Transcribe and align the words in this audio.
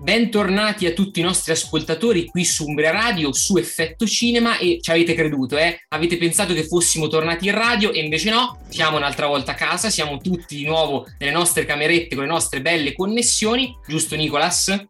Bentornati 0.00 0.86
a 0.86 0.92
tutti 0.92 1.20
i 1.20 1.22
nostri 1.22 1.52
ascoltatori 1.52 2.26
qui 2.26 2.44
su 2.44 2.66
Umbria 2.66 2.92
Radio, 2.92 3.32
su 3.32 3.56
Effetto 3.58 4.06
Cinema 4.06 4.56
e 4.56 4.78
ci 4.80 4.90
avete 4.90 5.12
creduto, 5.12 5.58
eh? 5.58 5.84
Avete 5.88 6.16
pensato 6.16 6.54
che 6.54 6.64
fossimo 6.66 7.08
tornati 7.08 7.46
in 7.46 7.54
radio 7.54 7.92
e 7.92 8.00
invece 8.00 8.30
no, 8.30 8.60
siamo 8.68 8.96
un'altra 8.96 9.26
volta 9.26 9.52
a 9.52 9.54
casa, 9.54 9.90
siamo 9.90 10.18
tutti 10.18 10.56
di 10.56 10.64
nuovo 10.64 11.06
nelle 11.18 11.32
nostre 11.32 11.66
camerette 11.66 12.14
con 12.14 12.24
le 12.24 12.30
nostre 12.30 12.62
belle 12.62 12.94
connessioni, 12.94 13.76
giusto 13.86 14.16
Nicolas? 14.16 14.86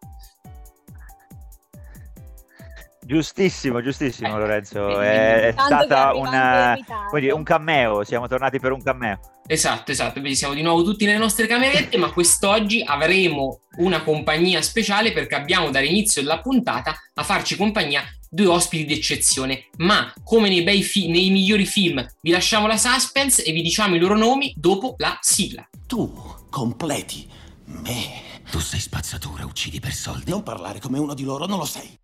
Giustissimo, 3.08 3.80
giustissimo 3.80 4.36
eh, 4.36 4.38
Lorenzo, 4.38 5.00
è, 5.00 5.46
è 5.46 5.52
stata 5.52 6.12
una, 6.12 6.76
dire, 7.14 7.32
un 7.32 7.42
cameo, 7.42 8.04
siamo 8.04 8.28
tornati 8.28 8.60
per 8.60 8.72
un 8.72 8.82
cameo. 8.82 9.18
Esatto, 9.46 9.92
esatto, 9.92 10.20
quindi 10.20 10.34
siamo 10.34 10.52
di 10.52 10.60
nuovo 10.60 10.84
tutti 10.84 11.06
nelle 11.06 11.16
nostre 11.16 11.46
camerette, 11.46 11.96
ma 11.96 12.12
quest'oggi 12.12 12.84
avremo 12.84 13.60
una 13.78 14.02
compagnia 14.02 14.60
speciale 14.60 15.12
perché 15.12 15.36
abbiamo 15.36 15.70
dall'inizio 15.70 16.20
della 16.20 16.42
puntata 16.42 16.94
a 17.14 17.22
farci 17.22 17.56
compagnia 17.56 18.02
due 18.28 18.48
ospiti 18.48 18.84
d'eccezione, 18.84 19.70
ma 19.78 20.12
come 20.22 20.50
nei, 20.50 20.62
bei 20.62 20.82
fi- 20.82 21.08
nei 21.08 21.30
migliori 21.30 21.64
film 21.64 22.06
vi 22.20 22.30
lasciamo 22.30 22.66
la 22.66 22.76
suspense 22.76 23.42
e 23.42 23.52
vi 23.52 23.62
diciamo 23.62 23.94
i 23.94 23.98
loro 23.98 24.18
nomi 24.18 24.52
dopo 24.54 24.96
la 24.98 25.16
sigla. 25.22 25.66
Tu 25.86 26.12
completi 26.50 27.26
me. 27.64 28.26
Tu 28.50 28.58
sei 28.58 28.80
spazzatura, 28.80 29.46
uccidi 29.46 29.80
per 29.80 29.94
soldi. 29.94 30.30
Non 30.30 30.42
parlare 30.42 30.78
come 30.78 30.98
uno 30.98 31.14
di 31.14 31.22
loro, 31.22 31.46
non 31.46 31.56
lo 31.56 31.64
sei 31.64 31.98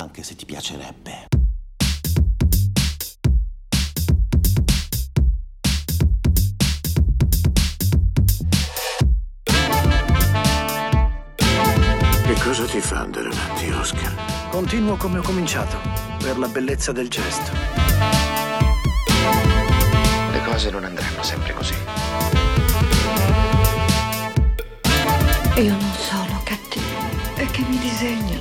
anche 0.00 0.22
se 0.22 0.36
ti 0.36 0.44
piacerebbe. 0.44 1.26
Che 12.24 12.34
cosa 12.42 12.64
ti 12.66 12.80
fa 12.80 13.00
andare 13.00 13.28
avanti, 13.28 13.70
Oscar? 13.70 14.14
Continuo 14.50 14.96
come 14.96 15.18
ho 15.18 15.22
cominciato, 15.22 15.76
per 16.18 16.38
la 16.38 16.48
bellezza 16.48 16.92
del 16.92 17.08
gesto. 17.08 17.50
Le 20.30 20.42
cose 20.44 20.70
non 20.70 20.84
andranno 20.84 21.22
sempre 21.22 21.52
così. 21.52 21.74
Io 25.56 25.70
non 25.70 25.92
sono 25.92 26.40
cattivo, 26.44 27.34
è 27.34 27.46
che 27.50 27.62
mi 27.68 27.78
disegnano 27.78 28.37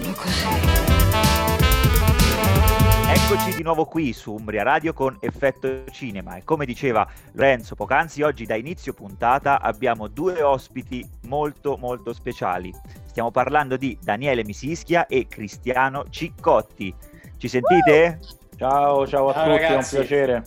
Eccoci 3.29 3.57
di 3.57 3.61
nuovo 3.61 3.83
qui 3.83 4.13
su 4.13 4.35
Umbria 4.35 4.63
Radio 4.63 4.93
con 4.93 5.17
Effetto 5.19 5.83
Cinema 5.91 6.37
e 6.37 6.45
come 6.45 6.65
diceva 6.65 7.05
Lorenzo 7.33 7.75
poc'anzi, 7.75 8.21
oggi 8.21 8.45
da 8.45 8.55
inizio 8.55 8.93
puntata 8.93 9.59
abbiamo 9.59 10.07
due 10.07 10.41
ospiti 10.41 11.05
molto 11.23 11.75
molto 11.75 12.13
speciali. 12.13 12.73
Stiamo 13.05 13.29
parlando 13.29 13.75
di 13.75 13.97
Daniele 14.01 14.45
Misischia 14.45 15.07
e 15.07 15.27
Cristiano 15.27 16.05
Ciccotti. 16.09 16.95
Ci 17.35 17.49
sentite? 17.49 18.19
Ciao, 18.55 19.05
ciao 19.05 19.27
a 19.27 19.33
ciao, 19.33 19.43
tutti, 19.43 19.61
ragazzi. 19.61 19.95
è 19.95 19.99
un 19.99 20.05
piacere. 20.05 20.43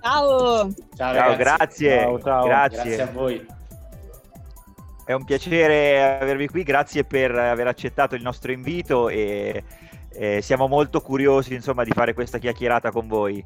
Ciao. 0.00 0.74
Ciao, 0.96 1.14
ciao 1.14 1.36
grazie. 1.36 2.00
Ciao, 2.00 2.22
ciao. 2.22 2.44
Grazie. 2.46 2.82
grazie 2.82 3.02
a 3.02 3.10
voi. 3.12 3.46
È 5.04 5.12
un 5.12 5.24
piacere 5.24 6.18
avervi 6.22 6.48
qui, 6.48 6.62
grazie 6.62 7.04
per 7.04 7.32
aver 7.32 7.66
accettato 7.66 8.14
il 8.14 8.22
nostro 8.22 8.50
invito 8.50 9.10
e 9.10 9.62
eh, 10.16 10.40
siamo 10.42 10.66
molto 10.68 11.00
curiosi 11.00 11.54
insomma 11.54 11.84
di 11.84 11.92
fare 11.92 12.14
questa 12.14 12.38
chiacchierata 12.38 12.90
con 12.90 13.06
voi. 13.06 13.44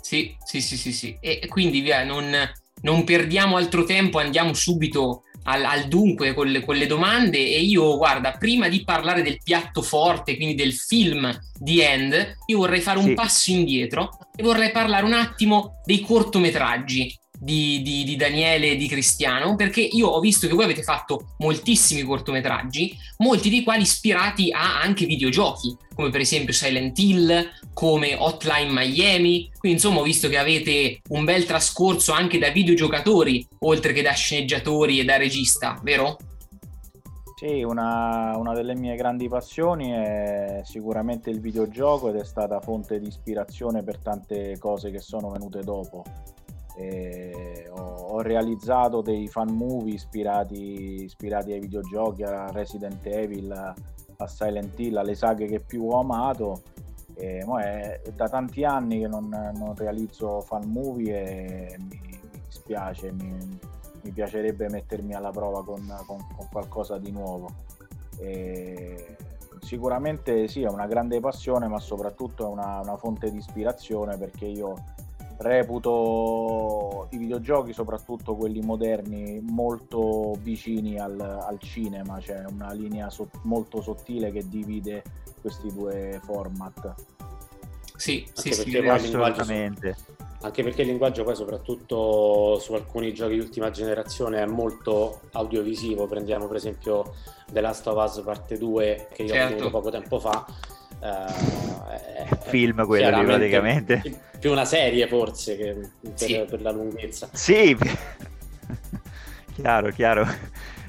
Sì, 0.00 0.34
sì, 0.44 0.60
sì, 0.60 0.76
sì, 0.76 0.92
sì. 0.92 1.16
E 1.20 1.46
quindi 1.48 1.80
via, 1.80 2.04
non, 2.04 2.34
non 2.82 3.04
perdiamo 3.04 3.56
altro 3.56 3.84
tempo, 3.84 4.18
andiamo 4.18 4.54
subito 4.54 5.24
al, 5.44 5.64
al 5.64 5.84
dunque 5.88 6.34
con 6.34 6.48
le, 6.48 6.64
con 6.64 6.76
le, 6.76 6.86
domande 6.86 7.38
e 7.38 7.60
io 7.60 7.96
guarda, 7.96 8.32
prima 8.32 8.68
di 8.68 8.84
parlare 8.84 9.22
del 9.22 9.38
piatto 9.42 9.82
forte, 9.82 10.36
quindi 10.36 10.54
del 10.54 10.74
film 10.74 11.30
The 11.58 11.90
End, 11.90 12.34
io 12.46 12.58
vorrei 12.58 12.80
fare 12.80 12.98
un 12.98 13.06
sì. 13.06 13.14
passo 13.14 13.50
indietro 13.50 14.10
e 14.34 14.42
vorrei 14.42 14.70
parlare 14.70 15.04
un 15.04 15.12
attimo 15.12 15.80
dei 15.84 16.00
cortometraggi 16.00 17.18
di, 17.40 17.80
di, 17.80 18.04
di, 18.04 18.16
Daniele 18.16 18.72
e 18.72 18.76
di 18.76 18.86
Cristiano, 18.86 19.56
perché 19.56 19.80
io 19.80 20.08
ho 20.08 20.20
visto 20.20 20.46
che 20.46 20.52
voi 20.52 20.64
avete 20.64 20.82
fatto 20.82 21.34
moltissimi 21.38 22.02
cortometraggi, 22.02 22.94
molti 23.18 23.48
dei 23.48 23.62
quali 23.62 23.82
ispirati 23.82 24.52
a 24.52 24.80
anche 24.80 25.06
videogiochi, 25.06 25.74
come 25.94 26.10
per 26.10 26.20
esempio 26.20 26.52
Silent 26.52 26.98
Hill, 26.98 27.48
come 27.72 28.14
Hotline 28.14 28.70
Miami. 28.70 29.50
Quindi 29.58 29.78
insomma 29.78 30.00
ho 30.00 30.04
visto 30.04 30.28
che 30.28 30.36
avete 30.36 31.00
un 31.08 31.24
bel 31.24 31.46
trascorso 31.46 32.12
anche 32.12 32.38
da 32.38 32.50
videogiocatori, 32.50 33.46
oltre 33.60 33.94
che 33.94 34.02
da 34.02 34.12
sceneggiatori 34.12 35.00
e 35.00 35.04
da 35.04 35.16
regista, 35.16 35.80
vero? 35.82 36.18
Sì, 37.36 37.62
una, 37.62 38.36
una, 38.36 38.52
delle 38.52 38.74
mie 38.74 38.96
grandi 38.96 39.26
passioni 39.26 39.88
è 39.92 40.60
sicuramente 40.62 41.30
il 41.30 41.40
videogioco 41.40 42.10
ed 42.10 42.16
è 42.16 42.24
stata 42.24 42.60
fonte 42.60 43.00
di 43.00 43.06
ispirazione 43.06 43.82
per 43.82 43.96
tante 43.96 44.58
cose 44.58 44.90
che 44.90 44.98
sono 44.98 45.30
venute 45.30 45.62
dopo 45.62 46.04
ho, 47.70 47.82
ho, 47.82 48.20
realizzato 48.22 49.00
dei 49.00 49.28
fan 49.28 49.52
movie 49.52 49.94
ispirati, 49.94 51.04
ispirati, 51.04 51.52
ai 51.52 51.60
videogiochi, 51.60 52.22
a 52.22 52.50
Resident 52.50 53.04
Evil, 53.06 53.52
a 53.52 54.26
Silent 54.26 54.78
Hill, 54.78 54.96
alle 54.96 55.14
saghe 55.14 55.46
che 55.46 55.60
più 55.60 55.88
ho 55.88 55.98
amato. 55.98 56.62
E, 57.14 57.38
è 57.38 58.00
da 58.14 58.28
tanti 58.28 58.64
anni 58.64 59.00
che 59.00 59.08
non, 59.08 59.28
non 59.28 59.74
realizzo 59.74 60.40
fan 60.40 60.68
movie 60.68 61.72
e 61.72 61.76
mi, 61.78 62.00
mi 62.02 62.40
dispiace, 62.46 63.12
mi, 63.12 63.58
mi, 64.02 64.10
piacerebbe 64.10 64.68
mettermi 64.68 65.14
alla 65.14 65.30
prova 65.30 65.62
con, 65.64 65.86
con, 66.06 66.18
con 66.36 66.48
qualcosa 66.50 66.98
di 66.98 67.10
nuovo. 67.10 67.48
E 68.18 69.16
sicuramente 69.60 70.48
sì, 70.48 70.62
è 70.62 70.68
una 70.68 70.86
grande 70.86 71.20
passione, 71.20 71.68
ma 71.68 71.78
soprattutto 71.78 72.46
è 72.46 72.48
una, 72.48 72.80
una 72.80 72.96
fonte 72.96 73.30
di 73.30 73.38
ispirazione 73.38 74.16
perché 74.16 74.46
io 74.46 74.74
reputo 75.40 77.08
i 77.10 77.16
videogiochi, 77.16 77.72
soprattutto 77.72 78.34
quelli 78.36 78.60
moderni, 78.60 79.40
molto 79.40 80.36
vicini 80.42 80.98
al, 80.98 81.18
al 81.18 81.58
cinema, 81.58 82.18
c'è 82.18 82.42
cioè 82.42 82.52
una 82.52 82.72
linea 82.72 83.08
so- 83.10 83.30
molto 83.42 83.80
sottile 83.80 84.30
che 84.30 84.46
divide 84.48 85.02
questi 85.40 85.72
due 85.72 86.20
format. 86.24 86.94
Sì, 87.96 88.24
anche 88.34 88.52
sì, 88.52 88.70
sì, 88.70 88.76
assolutamente. 88.76 89.96
Anche 90.42 90.62
perché 90.62 90.82
il 90.82 90.88
linguaggio 90.88 91.22
poi 91.22 91.36
soprattutto 91.36 92.58
su 92.58 92.72
alcuni 92.72 93.12
giochi 93.12 93.34
di 93.34 93.40
ultima 93.40 93.70
generazione 93.70 94.40
è 94.42 94.46
molto 94.46 95.20
audiovisivo, 95.32 96.06
prendiamo 96.06 96.46
per 96.46 96.56
esempio 96.56 97.14
The 97.50 97.60
Last 97.60 97.86
of 97.86 98.02
Us 98.02 98.22
parte 98.24 98.56
2 98.56 99.08
che 99.12 99.22
io 99.22 99.28
certo. 99.28 99.44
ho 99.44 99.48
finito 99.48 99.70
poco 99.70 99.90
tempo 99.90 100.18
fa. 100.18 100.46
Uh, 101.00 102.36
film 102.42 102.84
quello 102.84 103.18
lì 103.20 103.24
praticamente 103.24 104.02
più 104.40 104.50
una 104.50 104.64
serie 104.64 105.06
forse 105.06 105.56
che 105.56 105.76
per, 106.00 106.12
sì. 106.14 106.44
per 106.48 106.62
la 106.62 106.72
lunghezza. 106.72 107.28
Sì, 107.30 107.76
chiaro, 109.54 109.90
chiaro. 109.90 110.26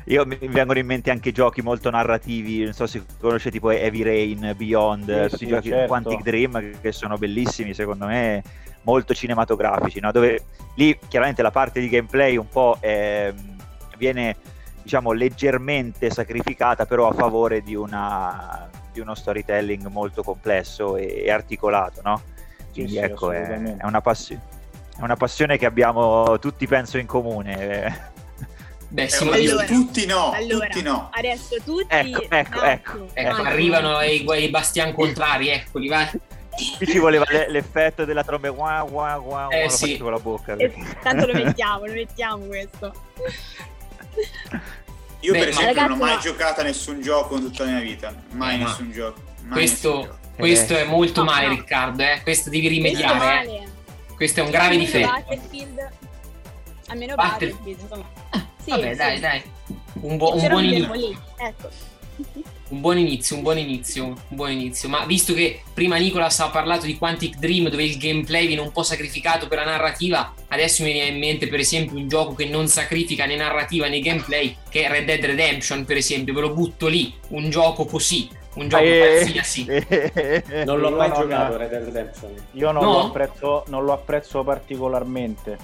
Io 0.06 0.26
mi 0.26 0.38
vengono 0.42 0.80
in 0.80 0.86
mente 0.86 1.12
anche 1.12 1.32
giochi 1.32 1.62
molto 1.62 1.90
narrativi, 1.90 2.64
non 2.64 2.74
so 2.74 2.88
se 2.88 3.04
conoscete 3.20 3.52
tipo 3.52 3.70
Heavy 3.70 4.02
Rain, 4.02 4.54
Beyond, 4.58 5.26
sì, 5.26 5.30
tutti 5.30 5.44
i 5.44 5.48
giochi 5.48 5.70
certo. 5.70 5.88
Quantic 5.88 6.22
Dream 6.24 6.80
che 6.80 6.92
sono 6.92 7.18
bellissimi 7.18 7.74
secondo 7.74 8.08
me, 8.08 8.42
molto 8.84 9.14
cinematografici, 9.14 10.00
no? 10.00 10.12
dove 10.12 10.44
lì 10.76 10.98
chiaramente 11.08 11.42
la 11.42 11.52
parte 11.52 11.82
di 11.82 11.90
gameplay 11.90 12.38
un 12.38 12.48
po' 12.48 12.78
è, 12.80 13.32
viene 13.98 14.36
diciamo 14.82 15.12
leggermente 15.12 16.10
sacrificata 16.10 16.86
però 16.86 17.10
a 17.10 17.14
favore 17.14 17.62
di, 17.62 17.76
una, 17.76 18.70
di 18.92 19.00
uno 19.00 19.16
storytelling 19.16 19.88
molto 19.88 20.24
complesso 20.24 20.98
e, 20.98 21.24
e 21.26 21.32
articolato, 21.32 22.02
no? 22.04 22.22
Quindi 22.72 22.94
sì, 22.94 22.98
ecco, 22.98 23.30
sì, 23.32 23.36
è, 23.36 23.78
è, 23.78 23.86
una 23.86 24.02
passi- 24.02 24.34
è, 24.98 25.02
una 25.02 25.16
passione 25.16 25.58
che 25.58 25.66
abbiamo 25.66 26.38
tutti, 26.40 26.68
penso, 26.68 26.98
in 26.98 27.06
comune. 27.06 28.10
Beh, 28.92 29.08
sì, 29.08 29.26
allora, 29.26 29.64
tutti 29.64 30.06
no, 30.06 30.32
allora, 30.32 30.68
tutti 30.68 30.84
no. 30.84 31.10
Adesso 31.14 31.56
tutti... 31.64 31.86
Ecco, 31.88 32.26
ecco, 32.30 32.60
no, 32.60 32.66
ecco. 32.66 33.08
ecco 33.14 33.42
arrivano 33.42 34.02
i, 34.02 34.26
i 34.30 34.50
bastian 34.50 34.94
contrari, 34.94 35.48
eccoli, 35.48 35.88
vai. 35.88 36.10
Qui 36.78 36.86
ci 36.86 37.00
voleva 37.00 37.26
l'effetto 37.48 38.04
della 38.04 38.26
tromba 38.26 38.50
guà, 38.50 38.86
guà, 38.90 39.18
guà, 39.18 39.48
eh, 39.48 39.70
sì. 39.70 39.98
con 39.98 40.12
la 40.12 40.20
bocca. 40.20 40.56
Eh, 40.56 40.74
tanto 41.02 41.26
lo 41.26 41.34
mettiamo, 41.34 41.86
lo 41.86 41.94
mettiamo 41.94 42.46
questo. 42.46 42.94
Io 45.22 45.34
Beh, 45.34 45.40
per 45.40 45.48
esempio 45.50 45.74
ragazzi, 45.74 45.88
non 45.88 45.98
ho 45.98 46.04
mai 46.04 46.16
ma... 46.16 46.20
giocato 46.20 46.62
a 46.62 46.64
nessun 46.64 47.02
gioco 47.02 47.36
in 47.38 47.44
tutta 47.44 47.64
la 47.64 47.72
mia 47.72 47.80
vita, 47.82 48.14
mai 48.32 48.56
eh, 48.56 48.58
nessun 48.58 48.92
gioco. 48.92 49.22
Mai 49.44 49.52
questo, 49.52 49.90
nessun 49.90 50.04
gioco. 50.04 50.20
Questo 50.36 50.78
è 50.78 50.84
molto 50.86 51.24
no, 51.24 51.32
male, 51.32 51.48
no. 51.48 51.54
Riccardo. 51.54 52.04
Eh? 52.04 52.20
Questo 52.24 52.50
devi 52.50 52.68
rimediare. 52.68 53.46
Questo, 53.46 53.64
eh? 53.64 54.16
Questo 54.16 54.40
è 54.40 54.44
un 54.44 54.50
grave 54.50 54.78
difetto. 54.78 55.08
Battlefield. 55.08 55.90
Almeno 56.88 57.16
Battlefield, 57.16 57.80
insomma. 57.80 58.10
Ah, 58.32 58.46
sì, 58.64 58.70
vabbè, 58.72 58.92
sì. 58.92 58.98
dai, 58.98 59.20
dai. 59.20 59.44
Un, 60.02 60.18
bu- 60.18 60.34
un 60.34 60.48
buon 60.48 60.64
inizio. 60.64 61.22
Ecco. 61.38 61.70
Un 62.72 62.80
buon 62.80 62.98
inizio, 62.98 63.36
un 63.36 63.42
buon 63.42 63.58
inizio, 63.58 64.06
un 64.06 64.16
buon 64.30 64.52
inizio. 64.52 64.88
Ma 64.88 65.04
visto 65.06 65.34
che 65.34 65.62
prima 65.74 65.98
Nicolas 65.98 66.40
ha 66.40 66.50
parlato 66.50 66.86
di 66.86 66.98
Quantic 66.98 67.36
Dream 67.36 67.68
dove 67.68 67.84
il 67.84 67.98
gameplay 67.98 68.48
viene 68.48 68.62
un 68.62 68.72
po' 68.72 68.84
sacrificato 68.84 69.48
per 69.50 69.58
la 69.58 69.66
narrativa, 69.66 70.34
adesso 70.48 70.84
mi 70.84 70.94
viene 70.94 71.10
in 71.10 71.20
mente 71.20 71.50
per 71.50 71.60
esempio 71.60 71.98
un 71.98 72.08
gioco 72.08 72.34
che 72.34 72.46
non 72.46 72.68
sacrifica 72.68 73.26
né 73.26 73.36
narrativa 73.36 73.88
né 73.88 74.00
gameplay, 74.00 74.56
che 74.70 74.86
è 74.86 74.90
Red 74.90 75.04
Dead 75.04 75.26
Redemption 75.26 75.84
per 75.84 75.98
esempio, 75.98 76.34
ve 76.34 76.40
lo 76.40 76.54
butto 76.54 76.88
lì, 76.88 77.14
un 77.30 77.50
gioco 77.50 77.84
così, 77.84 78.30
un 78.56 78.70
gioco 78.70 78.84
eh, 78.84 79.00
qualsiasi. 79.00 79.66
Eh, 79.66 80.64
non 80.66 80.80
l'ho 80.80 80.92
mai 80.92 81.10
non 81.10 81.22
giocato 81.22 81.58
Red 81.58 81.70
Dead 81.72 81.84
Redemption. 81.84 82.34
Io 82.54 82.72
non, 82.72 82.84
no? 82.84 82.92
lo 82.92 83.00
apprezzo, 83.08 83.64
non, 83.68 83.84
lo 83.84 83.92
apprezzo, 83.92 84.44
particolarmente. 84.46 85.58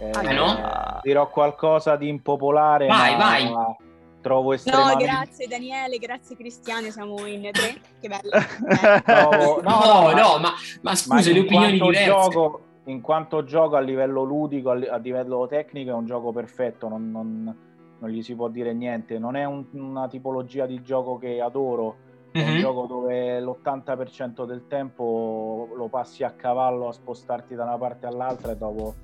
Eh, 0.00 0.10
ah, 0.12 0.32
no? 0.32 1.00
Dirò 1.02 1.30
qualcosa 1.30 1.96
di 1.96 2.08
impopolare. 2.08 2.86
Vai, 2.86 3.16
vai 3.16 3.86
trovo 4.28 4.52
estremamente... 4.52 5.04
No, 5.04 5.10
grazie 5.10 5.46
Daniele, 5.46 5.98
grazie 5.98 6.36
Cristiano, 6.36 6.90
siamo 6.90 7.24
in 7.26 7.48
tre, 7.50 7.80
che 7.98 8.08
bello. 8.08 9.02
trovo... 9.02 9.62
no, 9.64 9.80
no, 9.84 10.12
no, 10.12 10.38
ma, 10.38 10.52
ma 10.82 10.94
scusa, 10.94 11.30
ma 11.30 11.34
le 11.34 11.40
opinioni 11.40 11.72
diverse. 11.72 12.04
Gioco, 12.04 12.60
in 12.84 13.00
quanto 13.00 13.42
gioco 13.44 13.76
a 13.76 13.80
livello 13.80 14.22
ludico, 14.22 14.70
a 14.70 14.96
livello 14.96 15.46
tecnico 15.46 15.90
è 15.90 15.94
un 15.94 16.04
gioco 16.04 16.30
perfetto, 16.32 16.88
non, 16.88 17.10
non, 17.10 17.56
non 17.98 18.10
gli 18.10 18.22
si 18.22 18.34
può 18.34 18.48
dire 18.48 18.74
niente, 18.74 19.18
non 19.18 19.34
è 19.34 19.44
un, 19.44 19.64
una 19.72 20.08
tipologia 20.08 20.66
di 20.66 20.82
gioco 20.82 21.16
che 21.16 21.40
adoro, 21.40 22.06
è 22.30 22.42
un 22.42 22.50
mm-hmm. 22.50 22.58
gioco 22.58 22.86
dove 22.86 23.40
l'80% 23.40 24.44
del 24.44 24.66
tempo 24.68 25.70
lo 25.74 25.88
passi 25.88 26.22
a 26.22 26.30
cavallo 26.32 26.88
a 26.88 26.92
spostarti 26.92 27.54
da 27.54 27.64
una 27.64 27.78
parte 27.78 28.06
all'altra 28.06 28.52
e 28.52 28.56
dopo, 28.56 28.96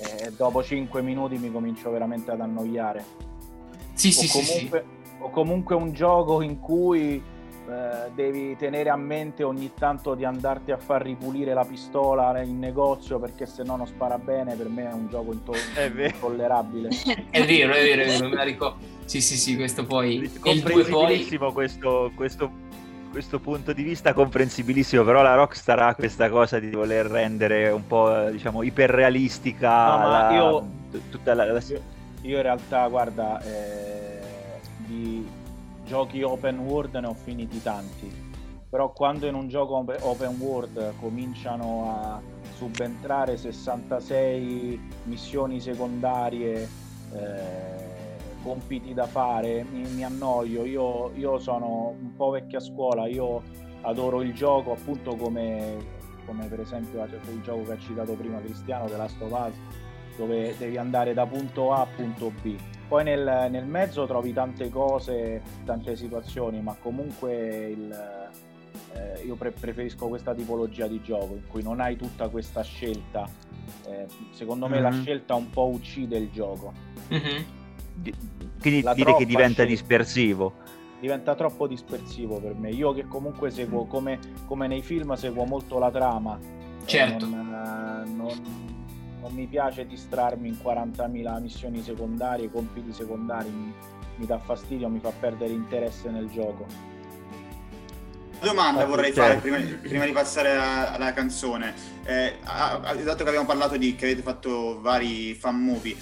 eh, 0.00 0.32
dopo 0.32 0.62
5 0.62 1.02
minuti 1.02 1.36
mi 1.36 1.52
comincio 1.52 1.90
veramente 1.90 2.30
ad 2.30 2.40
annoiare 2.40 3.30
sì, 3.94 4.08
o, 4.08 4.12
sì, 4.12 4.28
comunque, 4.28 4.84
sì, 5.02 5.10
o 5.18 5.30
comunque 5.30 5.74
un 5.74 5.92
gioco 5.92 6.42
in 6.42 6.58
cui 6.60 7.22
eh, 7.68 8.10
devi 8.14 8.56
tenere 8.56 8.90
a 8.90 8.96
mente 8.96 9.44
ogni 9.44 9.70
tanto 9.78 10.14
di 10.14 10.24
andarti 10.24 10.72
a 10.72 10.76
far 10.76 11.02
ripulire 11.02 11.54
la 11.54 11.64
pistola 11.64 12.42
in 12.42 12.58
negozio 12.58 13.20
perché 13.20 13.46
se 13.46 13.62
no 13.62 13.76
non 13.76 13.86
spara 13.86 14.18
bene, 14.18 14.54
per 14.56 14.68
me 14.68 14.90
è 14.90 14.92
un 14.92 15.08
gioco 15.08 15.32
into- 15.32 15.54
intollerabile. 15.78 16.88
è 17.30 17.44
vero, 17.44 17.72
è 17.72 17.82
vero, 17.82 18.02
è 18.02 18.06
vero, 18.06 18.28
me 18.28 18.34
la 18.34 18.42
ricordo. 18.42 18.78
Sì, 19.04 19.20
sì, 19.20 19.36
sì, 19.36 19.56
questo 19.56 19.84
poi... 19.84 20.30
Comprensibilissimo 20.40 21.44
poi... 21.44 21.52
questo, 21.52 22.10
questo, 22.16 22.50
questo 23.10 23.38
punto 23.38 23.72
di 23.72 23.82
vista, 23.84 24.12
comprensibilissimo, 24.12 25.04
però 25.04 25.22
la 25.22 25.34
Rockstar 25.34 25.78
ha 25.80 25.94
questa 25.94 26.28
cosa 26.30 26.58
di 26.58 26.70
voler 26.70 27.06
rendere 27.06 27.70
un 27.70 27.86
po', 27.86 28.28
diciamo, 28.30 28.62
iperrealistica 28.62 29.96
no, 29.96 30.08
la, 30.08 30.30
io... 30.32 30.68
tutta 31.10 31.34
la, 31.34 31.52
la... 31.52 31.60
Io 32.22 32.36
in 32.36 32.42
realtà, 32.42 32.86
guarda, 32.88 33.40
eh, 33.42 34.20
di 34.76 35.28
giochi 35.84 36.22
open 36.22 36.60
world 36.60 36.94
ne 36.94 37.06
ho 37.08 37.14
finiti 37.14 37.60
tanti, 37.60 38.10
però 38.68 38.92
quando 38.92 39.26
in 39.26 39.34
un 39.34 39.48
gioco 39.48 39.84
open 40.00 40.36
world 40.38 40.94
cominciano 41.00 41.90
a 41.90 42.20
subentrare 42.54 43.36
66 43.36 44.80
missioni 45.04 45.60
secondarie, 45.60 46.68
eh, 47.12 47.90
compiti 48.42 48.94
da 48.94 49.06
fare, 49.06 49.64
mi, 49.64 49.82
mi 49.88 50.04
annoio. 50.04 50.64
Io, 50.64 51.10
io, 51.14 51.38
sono 51.40 51.94
un 52.00 52.14
po' 52.14 52.30
vecchia 52.30 52.60
scuola, 52.60 53.06
io 53.06 53.42
adoro 53.82 54.22
il 54.22 54.32
gioco 54.32 54.72
appunto 54.72 55.16
come, 55.16 55.76
come 56.24 56.46
per 56.46 56.60
esempio 56.60 57.02
il 57.02 57.40
gioco 57.42 57.64
che 57.64 57.72
ha 57.72 57.78
citato 57.78 58.12
prima 58.12 58.40
Cristiano, 58.40 58.86
The 58.86 58.96
Last 58.96 59.20
of 59.20 59.32
Us 59.32 59.81
dove 60.16 60.54
devi 60.58 60.76
andare 60.76 61.14
da 61.14 61.26
punto 61.26 61.72
A 61.72 61.82
a 61.82 61.86
punto 61.86 62.32
B. 62.42 62.54
Poi 62.88 63.04
nel, 63.04 63.48
nel 63.50 63.64
mezzo 63.64 64.06
trovi 64.06 64.32
tante 64.32 64.68
cose, 64.68 65.40
tante 65.64 65.96
situazioni, 65.96 66.60
ma 66.60 66.76
comunque 66.80 67.68
il, 67.68 68.30
eh, 68.94 69.22
io 69.24 69.34
pre- 69.36 69.52
preferisco 69.52 70.08
questa 70.08 70.34
tipologia 70.34 70.86
di 70.86 71.00
gioco 71.02 71.34
in 71.34 71.46
cui 71.46 71.62
non 71.62 71.80
hai 71.80 71.96
tutta 71.96 72.28
questa 72.28 72.62
scelta. 72.62 73.26
Eh, 73.86 74.06
secondo 74.32 74.68
me 74.68 74.80
mm-hmm. 74.80 74.82
la 74.82 75.02
scelta 75.02 75.34
un 75.34 75.48
po' 75.50 75.68
uccide 75.68 76.18
il 76.18 76.30
gioco. 76.30 76.72
Mm-hmm. 77.12 77.42
Di- 77.94 78.14
quindi 78.60 78.82
la 78.82 78.94
dire 78.94 79.16
che 79.16 79.24
diventa 79.24 79.62
scelta. 79.64 79.70
dispersivo 79.70 80.80
diventa 81.02 81.34
troppo 81.34 81.66
dispersivo 81.66 82.38
per 82.38 82.54
me. 82.54 82.70
Io 82.70 82.92
che 82.92 83.08
comunque 83.08 83.50
seguo, 83.50 83.86
come, 83.86 84.20
come 84.46 84.68
nei 84.68 84.82
film, 84.82 85.14
seguo 85.14 85.44
molto 85.44 85.80
la 85.80 85.90
trama. 85.90 86.38
Certo. 86.84 87.26
Non, 87.26 88.04
non, 88.14 88.71
non 89.22 89.32
mi 89.32 89.46
piace 89.46 89.86
distrarmi 89.86 90.48
in 90.48 90.58
40.000 90.62 91.40
missioni 91.40 91.82
secondarie, 91.82 92.50
compiti 92.50 92.92
secondari, 92.92 93.48
mi, 93.48 93.72
mi 94.16 94.26
dà 94.26 94.38
fastidio, 94.38 94.88
mi 94.88 94.98
fa 94.98 95.12
perdere 95.18 95.52
interesse 95.52 96.10
nel 96.10 96.28
gioco. 96.28 96.66
domanda 98.40 98.84
vorrei 98.84 99.12
fare 99.12 99.36
prima, 99.36 99.58
prima, 99.80 100.04
di 100.04 100.12
passare 100.12 100.56
alla, 100.56 101.12
canzone. 101.12 101.72
Eh, 102.04 102.38
dato 102.42 103.22
che 103.22 103.28
abbiamo 103.28 103.46
parlato 103.46 103.76
di 103.76 103.94
che 103.94 104.06
avete 104.06 104.22
fatto 104.22 104.80
vari 104.80 105.34
fan 105.34 105.62
movie, 105.62 105.94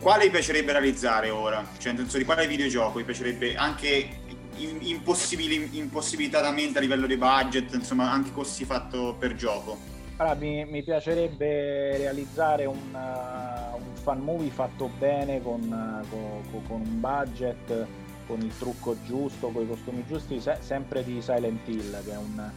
quale 0.00 0.24
vi 0.24 0.30
piacerebbe 0.30 0.72
realizzare 0.72 1.30
ora? 1.30 1.64
Cioè, 1.78 1.92
nel 1.92 2.02
senso 2.02 2.18
di 2.18 2.24
quale 2.24 2.48
videogioco 2.48 2.98
vi 2.98 3.04
piacerebbe 3.04 3.54
anche 3.54 4.24
impossibilitatamente 4.56 6.78
a 6.78 6.80
livello 6.80 7.06
di 7.06 7.16
budget, 7.16 7.72
insomma, 7.74 8.10
anche 8.10 8.32
così 8.32 8.64
fatto 8.64 9.14
per 9.16 9.36
gioco? 9.36 9.94
Allora, 10.18 10.34
mi, 10.34 10.64
mi, 10.64 10.82
piacerebbe 10.82 11.98
realizzare 11.98 12.64
un, 12.64 12.90
uh, 12.90 13.76
un, 13.76 13.94
fan 13.96 14.20
movie 14.20 14.48
fatto 14.48 14.90
bene 14.98 15.42
con, 15.42 15.60
uh, 15.60 16.08
con, 16.08 16.62
con, 16.66 16.80
un 16.80 17.00
budget, 17.00 17.86
con 18.26 18.40
il 18.40 18.56
trucco 18.56 18.96
giusto, 19.04 19.48
con 19.48 19.64
i 19.64 19.68
costumi 19.68 20.06
giusti, 20.06 20.40
se, 20.40 20.56
sempre 20.60 21.04
di 21.04 21.20
Silent 21.20 21.68
Hill, 21.68 22.02
che 22.02 22.12
è 22.12 22.16
un, 22.16 22.50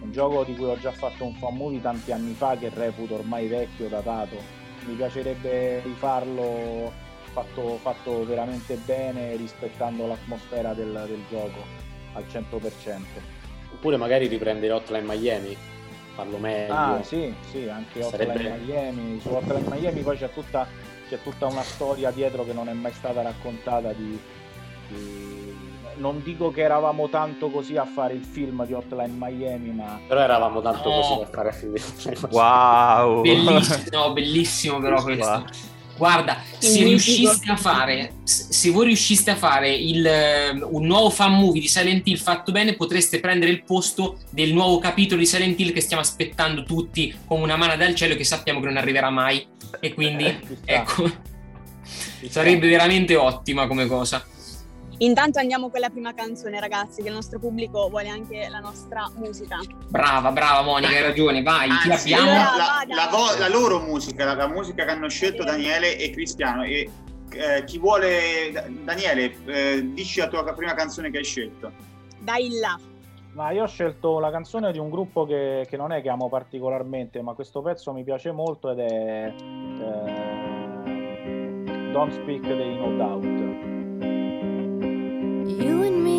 un, 0.00 0.12
gioco 0.12 0.44
di 0.44 0.54
cui 0.54 0.66
ho 0.66 0.78
già 0.78 0.92
fatto 0.92 1.24
un 1.24 1.34
fan 1.34 1.56
movie 1.56 1.80
tanti 1.80 2.12
anni 2.12 2.34
fa 2.34 2.56
che 2.56 2.70
reputo 2.72 3.14
ormai 3.14 3.48
vecchio, 3.48 3.88
datato. 3.88 4.36
Mi 4.86 4.94
piacerebbe 4.94 5.80
rifarlo 5.80 6.92
fatto, 7.32 7.78
fatto 7.78 8.24
veramente 8.24 8.76
bene 8.76 9.34
rispettando 9.34 10.06
l'atmosfera 10.06 10.72
del, 10.72 11.04
del 11.08 11.22
gioco 11.28 11.64
al 12.12 12.24
100%. 12.30 13.00
Oppure 13.72 13.96
magari 13.96 14.28
riprendere 14.28 14.72
Hotline 14.72 15.04
Miami 15.04 15.70
farlo 16.14 16.38
meglio. 16.38 16.72
Ah 16.72 17.00
sì, 17.02 17.34
sì, 17.50 17.68
anche 17.68 18.02
Sarebbe... 18.02 18.32
Hotline 18.32 18.58
Miami. 18.64 19.20
Su 19.20 19.28
Hotline 19.28 19.68
Miami 19.68 20.00
poi 20.00 20.16
c'è 20.16 20.30
tutta, 20.32 20.66
c'è 21.08 21.20
tutta 21.22 21.46
una 21.46 21.62
storia 21.62 22.10
dietro 22.10 22.44
che 22.44 22.52
non 22.52 22.68
è 22.68 22.72
mai 22.72 22.92
stata 22.92 23.22
raccontata 23.22 23.92
di, 23.92 24.18
di... 24.88 25.70
Non 25.96 26.22
dico 26.22 26.50
che 26.50 26.62
eravamo 26.62 27.08
tanto 27.08 27.50
così 27.50 27.76
a 27.76 27.84
fare 27.84 28.14
il 28.14 28.24
film 28.24 28.64
di 28.64 28.72
Hotline 28.72 29.14
Miami, 29.14 29.70
ma... 29.70 30.00
Però 30.06 30.20
eravamo 30.20 30.60
tanto 30.60 30.88
no. 30.88 31.00
così 31.00 31.20
a 31.20 31.26
fare 31.26 31.48
il 31.48 31.54
film 31.54 31.74
di 31.74 31.80
Hotline 31.80 32.18
Miami. 32.20 32.34
Wow! 32.34 33.20
Bellissimo, 33.22 33.98
no, 33.98 34.12
bellissimo 34.12 34.78
però 34.80 35.02
questo. 35.02 35.70
Guarda, 35.96 36.42
se 36.58 36.82
riusciste 36.82 37.50
a 37.50 37.56
fare, 37.56 38.14
se 38.24 38.70
voi 38.70 38.86
riusciste 38.86 39.30
a 39.30 39.36
fare 39.36 39.72
il, 39.74 40.60
un 40.70 40.86
nuovo 40.86 41.10
fan 41.10 41.34
movie 41.34 41.60
di 41.60 41.68
Silent 41.68 42.06
Hill 42.06 42.16
fatto 42.16 42.50
bene, 42.50 42.74
potreste 42.74 43.20
prendere 43.20 43.52
il 43.52 43.62
posto 43.62 44.18
del 44.30 44.52
nuovo 44.52 44.78
capitolo 44.78 45.20
di 45.20 45.26
Silent 45.26 45.60
Hill 45.60 45.72
che 45.72 45.80
stiamo 45.80 46.02
aspettando 46.02 46.64
tutti 46.64 47.14
come 47.26 47.42
una 47.42 47.56
mano 47.56 47.76
dal 47.76 47.94
cielo 47.94 48.16
che 48.16 48.24
sappiamo 48.24 48.60
che 48.60 48.66
non 48.66 48.78
arriverà 48.78 49.10
mai. 49.10 49.46
E 49.80 49.94
quindi, 49.94 50.24
eh, 50.24 50.40
ecco, 50.64 51.10
sarebbe 52.28 52.68
veramente 52.68 53.14
ottima 53.16 53.66
come 53.66 53.86
cosa. 53.86 54.24
Intanto 55.02 55.40
andiamo 55.40 55.68
con 55.68 55.80
la 55.80 55.90
prima 55.90 56.14
canzone, 56.14 56.60
ragazzi, 56.60 57.02
che 57.02 57.08
il 57.08 57.14
nostro 57.14 57.40
pubblico 57.40 57.88
vuole 57.88 58.08
anche 58.08 58.48
la 58.48 58.60
nostra 58.60 59.10
musica. 59.16 59.58
Brava, 59.88 60.30
brava 60.30 60.62
Monica, 60.62 60.92
hai 60.92 61.02
ragione, 61.02 61.42
vai, 61.42 61.68
ah, 61.70 61.80
ti 61.82 61.90
abbiamo. 61.90 62.30
La, 62.30 62.84
la, 62.86 63.10
la, 63.10 63.36
la, 63.36 63.48
loro 63.48 63.80
musica, 63.80 64.32
la, 64.32 64.46
musica 64.46 64.84
che 64.84 64.90
hanno 64.92 65.08
scelto 65.08 65.42
Daniele 65.42 65.98
e 65.98 66.10
Cristiano. 66.10 66.62
E 66.62 66.88
eh, 67.30 67.64
chi 67.64 67.78
vuole, 67.78 68.70
Daniele, 68.84 69.34
eh, 69.46 69.92
dici 69.92 70.20
la 70.20 70.28
tua 70.28 70.44
prima 70.54 70.74
canzone 70.74 71.10
che 71.10 71.18
hai 71.18 71.24
scelto. 71.24 71.72
Dai 72.20 72.56
là. 72.60 72.78
Ma 73.32 73.50
io 73.50 73.64
ho 73.64 73.66
scelto 73.66 74.20
la 74.20 74.30
canzone 74.30 74.70
di 74.70 74.78
un 74.78 74.88
gruppo 74.88 75.26
che, 75.26 75.66
che, 75.68 75.76
non 75.76 75.90
è 75.90 76.00
che 76.00 76.10
amo 76.10 76.28
particolarmente, 76.28 77.20
ma 77.22 77.32
questo 77.32 77.60
pezzo 77.60 77.92
mi 77.92 78.04
piace 78.04 78.30
molto 78.30 78.70
ed 78.70 78.78
è 78.78 79.34
eh, 79.36 80.12
Don't 81.90 82.12
Speak 82.12 82.42
dei 82.42 82.76
No 82.76 82.94
Doubt. 82.96 83.71
You 85.60 85.82
and 85.82 86.02
me, 86.02 86.11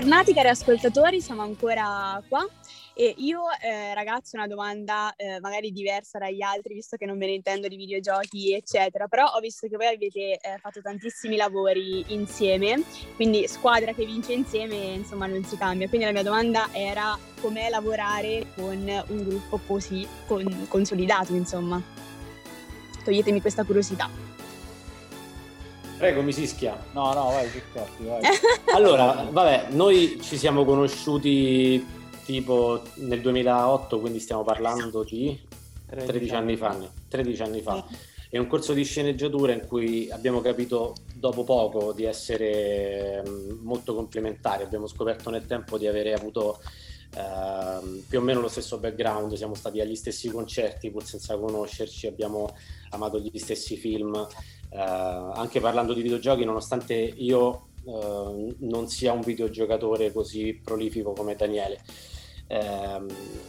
Bentornati 0.00 0.32
cari 0.32 0.48
ascoltatori, 0.48 1.20
siamo 1.20 1.42
ancora 1.42 2.22
qua. 2.26 2.48
E 2.94 3.14
io 3.18 3.40
eh, 3.60 3.92
ragazzi 3.92 4.34
una 4.34 4.46
domanda 4.46 5.14
eh, 5.14 5.38
magari 5.40 5.72
diversa 5.72 6.18
dagli 6.18 6.40
altri 6.40 6.72
visto 6.72 6.96
che 6.96 7.04
non 7.04 7.18
me 7.18 7.26
ne 7.26 7.32
intendo 7.32 7.68
di 7.68 7.76
videogiochi 7.76 8.54
eccetera, 8.54 9.08
però 9.08 9.26
ho 9.26 9.40
visto 9.40 9.68
che 9.68 9.76
voi 9.76 9.88
avete 9.88 10.38
eh, 10.40 10.56
fatto 10.58 10.80
tantissimi 10.80 11.36
lavori 11.36 12.02
insieme, 12.14 12.82
quindi 13.14 13.46
squadra 13.46 13.92
che 13.92 14.06
vince 14.06 14.32
insieme 14.32 14.74
insomma 14.74 15.26
non 15.26 15.44
si 15.44 15.58
cambia, 15.58 15.86
quindi 15.86 16.06
la 16.06 16.12
mia 16.12 16.22
domanda 16.22 16.70
era 16.72 17.18
com'è 17.38 17.68
lavorare 17.68 18.46
con 18.56 19.04
un 19.08 19.28
gruppo 19.28 19.60
così 19.66 20.08
con- 20.26 20.66
consolidato 20.66 21.34
insomma, 21.34 21.78
toglietemi 23.04 23.42
questa 23.42 23.64
curiosità. 23.64 24.29
Prego, 26.00 26.22
mi 26.22 26.32
Sischia. 26.32 26.82
No, 26.92 27.12
no, 27.12 27.24
vai, 27.24 27.46
Ciscotti, 27.50 28.04
vai. 28.04 28.22
allora, 28.74 29.28
vabbè, 29.30 29.66
noi 29.72 30.18
ci 30.22 30.38
siamo 30.38 30.64
conosciuti 30.64 31.86
tipo 32.24 32.80
nel 32.94 33.20
2008, 33.20 34.00
quindi 34.00 34.18
stiamo 34.18 34.42
parlando 34.42 35.04
di 35.04 35.38
13 35.90 36.34
anni 36.34 36.56
fa. 36.56 36.74
13 37.06 37.42
anni 37.42 37.60
fa. 37.60 37.84
È 38.30 38.38
un 38.38 38.46
corso 38.46 38.72
di 38.72 38.82
sceneggiatura 38.82 39.52
in 39.52 39.66
cui 39.66 40.10
abbiamo 40.10 40.40
capito 40.40 40.94
dopo 41.12 41.44
poco 41.44 41.92
di 41.92 42.04
essere 42.04 43.22
mm, 43.22 43.58
molto 43.60 43.94
complementari, 43.94 44.62
abbiamo 44.62 44.86
scoperto 44.86 45.28
nel 45.28 45.44
tempo 45.44 45.76
di 45.76 45.86
avere 45.86 46.14
avuto 46.14 46.62
Uh, 47.10 48.04
più 48.08 48.20
o 48.20 48.22
meno 48.22 48.40
lo 48.40 48.46
stesso 48.46 48.78
background, 48.78 49.34
siamo 49.34 49.56
stati 49.56 49.80
agli 49.80 49.96
stessi 49.96 50.28
concerti 50.28 50.92
pur 50.92 51.04
senza 51.04 51.36
conoscerci, 51.36 52.06
abbiamo 52.06 52.56
amato 52.90 53.18
gli 53.18 53.36
stessi 53.36 53.76
film, 53.76 54.28
anche 54.78 55.60
parlando 55.60 55.94
di 55.94 56.02
videogiochi, 56.02 56.44
nonostante 56.44 56.94
io 56.94 57.68
uh, 57.84 58.54
non 58.60 58.88
sia 58.88 59.12
un 59.12 59.20
videogiocatore 59.20 60.12
così 60.12 60.60
prolifico 60.62 61.12
come 61.12 61.34
Daniele. 61.34 61.80
Ehm, 62.46 63.06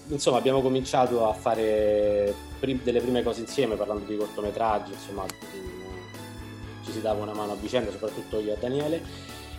insomma, 0.09 0.37
abbiamo 0.37 0.61
cominciato 0.61 1.27
a 1.27 1.33
fare 1.33 2.33
prim- 2.59 2.83
delle 2.83 3.01
prime 3.01 3.23
cose 3.23 3.41
insieme, 3.41 3.75
parlando 3.75 4.05
di 4.05 4.15
cortometraggi, 4.15 4.91
insomma, 4.93 5.25
ci 6.83 6.91
si 6.91 7.01
dava 7.01 7.23
una 7.23 7.33
mano 7.33 7.53
a 7.53 7.55
vicenda, 7.55 7.91
soprattutto 7.91 8.39
io 8.39 8.53
e 8.53 8.57
Daniele 8.59 9.01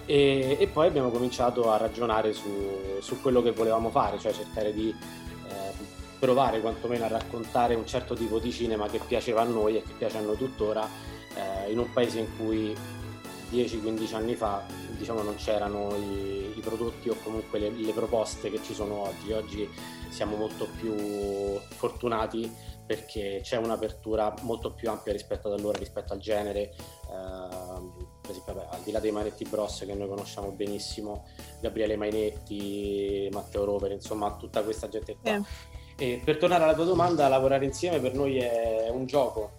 e, 0.05 0.57
e, 0.59 0.67
poi 0.67 0.89
abbiamo 0.89 1.11
cominciato 1.11 1.71
a 1.71 1.77
ragionare 1.77 2.33
su, 2.33 2.99
su, 3.01 3.21
quello 3.21 3.43
che 3.43 3.53
volevamo 3.53 3.91
fare, 3.91 4.19
cioè 4.19 4.33
cercare 4.33 4.73
di 4.73 4.89
eh, 4.89 5.73
provare 6.19 6.61
quantomeno 6.61 7.05
a 7.05 7.09
raccontare 7.09 7.75
un 7.75 7.87
certo 7.87 8.15
tipo 8.15 8.39
di 8.39 8.51
cinema 8.51 8.89
che 8.89 9.01
piaceva 9.07 9.43
a 9.43 9.45
noi 9.45 9.77
e 9.77 9.83
che 9.83 9.93
piace 9.97 10.19
a 10.19 10.21
noi 10.21 10.37
tuttora 10.37 10.89
eh, 11.35 11.71
in 11.71 11.79
un 11.79 11.91
paese 11.93 12.19
in 12.21 12.37
cui 12.37 12.75
10-15 13.53 14.15
anni 14.15 14.35
fa 14.35 14.65
diciamo, 14.97 15.23
non 15.23 15.35
c'erano 15.37 15.95
i, 15.97 16.53
i, 16.57 16.61
prodotti 16.61 17.11
o 17.11 17.17
comunque 17.23 17.59
le, 17.59 17.71
le 17.71 17.93
proposte 17.93 18.51
che 18.51 18.63
ci 18.63 18.73
sono 18.73 19.03
oggi. 19.03 19.33
Oggi 19.33 19.69
siamo 20.09 20.37
molto 20.37 20.69
più 20.79 20.95
fortunati 21.77 22.51
perché 22.87 23.41
c'è 23.43 23.57
un'apertura 23.57 24.35
molto 24.43 24.73
più 24.73 24.91
ampia 24.91 25.13
rispetto 25.13 25.49
ad 25.49 25.59
allora, 25.59 25.79
rispetto 25.79 26.13
al 26.13 26.19
genere. 26.19 26.75
Uh, 27.07 28.21
per 28.21 28.31
esempio, 28.31 28.55
vabbè, 28.55 28.69
al 28.71 28.81
di 28.83 28.91
là 28.91 29.01
dei 29.01 29.11
Mainetti 29.11 29.45
Bros 29.45 29.85
che 29.87 29.95
noi 29.95 30.09
conosciamo 30.09 30.51
benissimo, 30.53 31.27
Gabriele 31.61 31.97
Mainetti, 31.97 33.29
Matteo 33.33 33.65
Rovere, 33.65 33.95
insomma 33.95 34.35
tutta 34.37 34.63
questa 34.63 34.89
gente 34.89 35.17
qua. 35.21 35.37
Eh. 35.37 35.43
E 35.97 36.21
per 36.25 36.39
tornare 36.39 36.65
alla 36.65 36.75
tua 36.75 36.85
domanda, 36.85 37.29
lavorare 37.29 37.65
insieme 37.65 38.01
per 38.01 38.15
noi 38.15 38.39
è 38.39 38.89
un 38.91 39.07
gioco. 39.07 39.53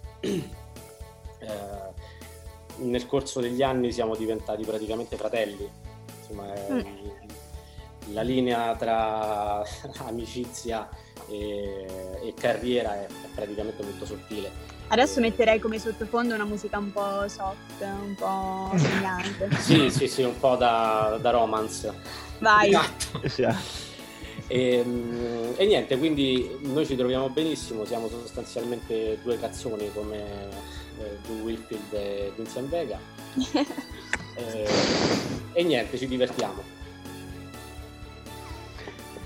Eh, 1.46 2.82
nel 2.84 3.06
corso 3.06 3.40
degli 3.40 3.62
anni 3.62 3.92
siamo 3.92 4.16
diventati 4.16 4.64
praticamente 4.64 5.16
fratelli. 5.16 5.68
Insomma, 6.20 6.52
mm. 6.70 6.80
la 8.12 8.22
linea 8.22 8.74
tra 8.76 9.62
amicizia 10.06 10.88
e, 11.28 11.86
e 12.22 12.34
carriera 12.34 12.94
è, 12.94 13.06
è 13.06 13.28
praticamente 13.34 13.82
molto 13.82 14.04
sottile 14.04 14.72
Adesso 14.88 15.20
metterei 15.20 15.58
come 15.58 15.78
sottofondo 15.78 16.34
una 16.34 16.44
musica 16.44 16.78
un 16.78 16.92
po' 16.92 17.26
soft, 17.26 17.80
un 17.80 18.14
po' 18.14 18.70
sognante. 18.76 19.48
sì, 19.58 19.90
sì, 19.90 20.06
sì, 20.06 20.22
un 20.22 20.38
po' 20.38 20.56
da, 20.56 21.18
da 21.20 21.30
romance. 21.30 21.92
Vai. 22.38 22.76
Esatto. 23.22 23.52
E, 24.46 24.76
ehm, 24.76 25.54
e, 25.56 25.66
niente, 25.66 25.96
quindi 25.96 26.58
noi 26.60 26.84
ci 26.86 26.96
troviamo 26.96 27.30
benissimo, 27.30 27.84
siamo 27.86 28.08
sostanzialmente 28.08 29.18
due 29.22 29.38
cazzoni 29.40 29.90
come 29.92 30.22
eh, 30.98 31.18
Drew 31.26 31.42
Whitfield 31.42 31.92
e 31.92 32.32
Vincent 32.36 32.68
Vega. 32.68 32.98
e, 34.36 34.68
e, 35.52 35.62
niente, 35.62 35.98
ci 35.98 36.06
divertiamo. 36.06 36.62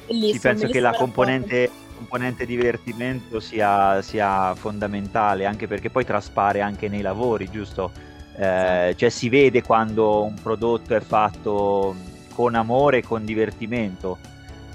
Sì, 0.06 0.38
penso 0.40 0.68
che 0.68 0.80
la 0.80 0.92
componente 0.92 1.70
componente 1.98 2.46
divertimento 2.46 3.40
sia, 3.40 4.00
sia, 4.02 4.54
fondamentale, 4.54 5.46
anche 5.46 5.66
perché 5.66 5.90
poi 5.90 6.04
traspare 6.04 6.60
anche 6.60 6.88
nei 6.88 7.02
lavori, 7.02 7.50
giusto? 7.50 7.90
Eh, 8.36 8.94
cioè 8.96 9.08
si 9.08 9.28
vede 9.28 9.62
quando 9.62 10.22
un 10.22 10.34
prodotto 10.40 10.94
è 10.94 11.00
fatto 11.00 11.96
con 12.32 12.54
amore 12.54 12.98
e 12.98 13.02
con 13.02 13.24
divertimento. 13.24 14.18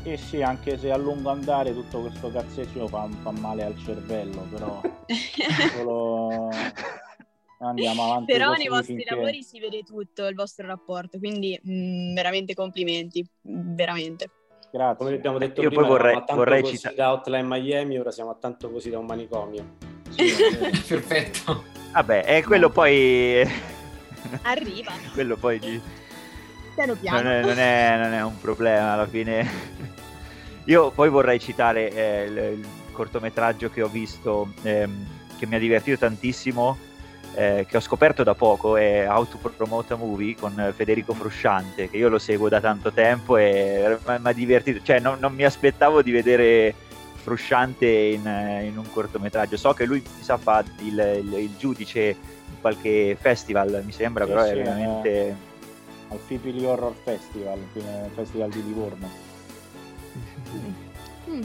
Sì, 0.03 0.17
sì, 0.17 0.41
anche 0.41 0.77
se 0.77 0.91
a 0.91 0.97
lungo 0.97 1.29
andare 1.29 1.73
tutto 1.73 2.01
questo 2.01 2.29
cazzeggio 2.29 2.87
fa, 2.89 3.07
fa 3.21 3.31
male 3.31 3.63
al 3.63 3.77
cervello, 3.77 4.41
però 4.51 4.81
solo... 5.73 6.49
andiamo 7.59 8.03
avanti. 8.03 8.33
Però 8.33 8.51
nei 8.53 8.67
vostri 8.67 8.95
finché... 8.97 9.15
lavori 9.15 9.43
si 9.43 9.61
vede 9.61 9.83
tutto 9.83 10.27
il 10.27 10.35
vostro 10.35 10.67
rapporto, 10.67 11.17
quindi 11.19 11.57
mh, 11.61 11.71
mm, 11.71 12.13
veramente 12.15 12.53
complimenti, 12.53 13.25
veramente. 13.43 14.29
Grazie. 14.73 14.97
Come 14.97 15.15
abbiamo 15.15 15.37
detto 15.37 15.61
Io 15.61 15.69
prima, 15.69 15.83
poi 15.83 15.91
vorrei, 15.91 16.23
vorrei 16.33 16.61
così 16.63 16.75
citare... 16.75 16.95
da 16.95 17.13
Hotline 17.13 17.47
Miami, 17.47 17.97
ora 17.97 18.11
siamo 18.11 18.31
a 18.31 18.35
tanto 18.37 18.69
così 18.69 18.89
da 18.89 18.99
un 18.99 19.05
manicomio. 19.05 19.91
Sì, 20.13 20.31
Perfetto. 20.87 21.63
Vabbè, 21.91 22.25
è 22.25 22.43
quello 22.43 22.69
poi... 22.69 23.41
Arriva. 24.41 24.91
quello 25.13 25.37
poi... 25.37 25.81
Piano 26.73 26.95
piano. 26.95 27.21
Non 27.21 27.31
è, 27.31 27.41
non, 27.41 27.59
è, 27.59 27.97
non 27.97 28.13
è, 28.13 28.23
un 28.23 28.39
problema 28.39 28.93
alla 28.93 29.07
fine. 29.07 29.47
Io 30.65 30.91
poi 30.91 31.09
vorrei 31.09 31.39
citare 31.39 31.91
eh, 31.91 32.23
il, 32.25 32.37
il, 32.37 32.67
cortometraggio 32.91 33.69
che 33.69 33.81
ho 33.81 33.87
visto, 33.87 34.53
ehm, 34.61 35.07
che 35.37 35.45
mi 35.45 35.55
ha 35.55 35.59
divertito 35.59 35.97
tantissimo, 35.97 36.77
eh, 37.35 37.65
che 37.67 37.77
ho 37.77 37.79
scoperto 37.79 38.23
da 38.23 38.35
poco 38.35 38.77
è 38.77 39.07
How 39.09 39.27
to 39.27 39.37
Promote 39.37 39.93
a 39.93 39.95
Movie 39.95 40.35
con 40.35 40.73
Federico 40.75 41.13
Frusciante, 41.13 41.89
che 41.89 41.97
io 41.97 42.07
lo 42.07 42.19
seguo 42.19 42.49
da 42.49 42.61
tanto 42.61 42.91
tempo 42.91 43.37
e 43.37 43.97
mi 44.05 44.19
ha 44.21 44.31
divertito, 44.31 44.83
cioè 44.83 44.99
non, 44.99 45.17
non, 45.19 45.33
mi 45.33 45.43
aspettavo 45.43 46.01
di 46.01 46.11
vedere 46.11 46.73
Frusciante 47.15 47.87
in, 47.87 48.25
in, 48.63 48.77
un 48.77 48.89
cortometraggio. 48.91 49.57
So 49.57 49.73
che 49.73 49.85
lui 49.85 49.99
mi 49.99 50.23
sa 50.23 50.37
fa 50.37 50.63
il, 50.79 51.21
il, 51.23 51.33
il, 51.33 51.55
giudice 51.57 52.01
in 52.01 52.59
qualche 52.61 53.17
festival, 53.19 53.81
mi 53.83 53.91
sembra, 53.91 54.25
sì, 54.25 54.31
però 54.31 54.43
sì, 54.45 54.51
è 54.51 54.55
veramente... 54.55 55.09
Eh, 55.09 55.51
al 56.13 56.19
Fipili 56.19 56.65
Horror 56.65 56.93
Festival, 57.03 57.59
il 57.73 58.09
festival 58.13 58.49
di 58.49 58.63
Livorno. 58.63 59.09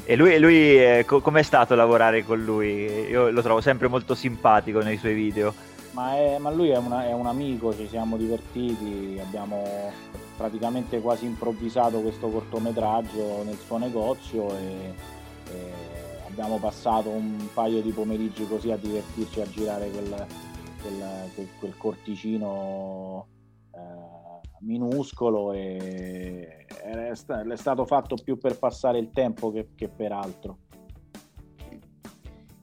E 0.05 0.17
lui, 0.17 0.39
lui 0.39 0.79
eh, 0.79 1.05
co- 1.07 1.21
com'è 1.21 1.43
stato 1.43 1.75
lavorare 1.75 2.23
con 2.25 2.43
lui? 2.43 2.85
Io 3.09 3.31
lo 3.31 3.43
trovo 3.43 3.61
sempre 3.61 3.89
molto 3.89 4.15
simpatico 4.15 4.81
nei 4.81 4.99
suoi 4.99 5.15
video 5.15 5.55
ma, 5.99 6.15
è, 6.17 6.39
ma 6.39 6.51
lui 6.51 6.69
è, 6.69 6.77
una, 6.77 7.07
è, 7.07 7.13
un 7.13 7.27
amico, 7.27 7.75
ci 7.75 7.89
siamo 7.89 8.17
divertiti, 8.17 9.19
abbiamo 9.21 9.91
praticamente 10.37 11.01
quasi 11.01 11.25
improvvisato 11.25 12.01
questo 12.01 12.29
cortometraggio 12.29 13.43
nel 13.43 13.59
suo 13.59 13.79
negozio 13.79 14.57
e, 14.57 14.95
e 15.53 15.73
abbiamo 16.29 16.59
passato 16.59 17.09
un 17.09 17.49
paio 17.53 17.83
di 17.83 17.91
pomeriggi 17.91 18.47
così 18.47 18.71
a 18.71 18.77
divertirci 18.77 19.41
a 19.41 19.51
girare 19.51 19.91
quel, 19.91 20.27
quel, 20.83 21.31
quel, 21.35 21.49
quel 21.59 21.77
corticino 21.77 23.27
eh, 23.75 23.79
minuscolo 24.61 25.53
e 25.53 26.67
è, 26.67 27.11
è, 27.11 27.57
stato 27.57 27.85
fatto 27.85 28.17
più 28.23 28.39
per 28.39 28.59
passare 28.59 28.99
il 28.99 29.11
tempo 29.13 29.51
che, 29.51 29.69
che 29.75 29.89
per 29.89 30.13
altro. 30.13 30.59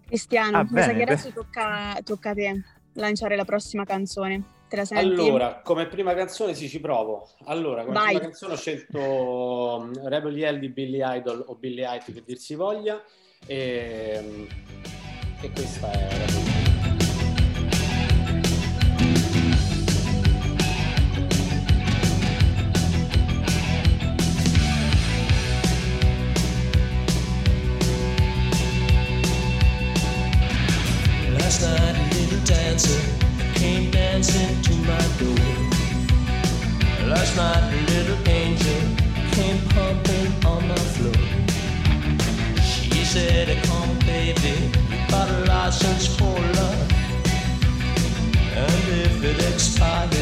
Cristiano, 0.07 0.59
ah, 0.59 0.67
mi 0.69 0.81
sa 0.81 0.93
che 0.93 1.01
adesso 1.01 1.31
tocca, 1.31 1.97
tocca 2.03 2.29
a 2.29 2.33
te 2.33 2.63
lanciare 2.93 3.35
la 3.35 3.45
prossima 3.45 3.83
canzone. 3.83 4.53
Te 4.67 4.75
la 4.77 4.85
senti? 4.85 5.21
Allora, 5.21 5.61
come 5.61 5.87
prima 5.87 6.13
canzone 6.13 6.53
sì, 6.53 6.67
ci 6.67 6.79
provo. 6.79 7.29
Allora, 7.45 7.83
come 7.83 7.93
Vai. 7.93 8.07
prima 8.07 8.21
canzone 8.21 8.53
ho 8.53 8.57
scelto 8.57 8.99
um, 8.99 10.07
Rebel 10.07 10.37
Yell 10.37 10.59
di 10.59 10.69
Billy 10.69 11.01
Idol 11.01 11.43
o 11.47 11.55
Billy 11.55 11.81
Idol 11.81 12.13
che 12.13 12.23
dir 12.25 12.37
si 12.37 12.55
voglia 12.55 13.01
e, 13.45 14.19
um, 14.23 14.47
e 15.41 15.51
questa 15.51 15.91
è 15.91 16.07
Rebel 16.07 16.33
Last 16.33 16.54
Last 37.35 37.61
night, 37.61 37.73
a 37.73 37.91
little 37.91 38.29
angel 38.29 38.81
came 39.31 39.59
pumping 39.69 40.45
on 40.45 40.67
the 40.69 40.79
floor. 40.93 41.13
She 42.61 43.03
said, 43.03 43.61
Come, 43.65 43.99
baby, 43.99 44.71
got 45.09 45.29
a 45.29 45.45
license 45.45 46.07
for 46.15 46.39
love. 46.39 46.91
And 48.55 48.87
if 49.03 49.23
it 49.23 49.53
expires, 49.53 50.14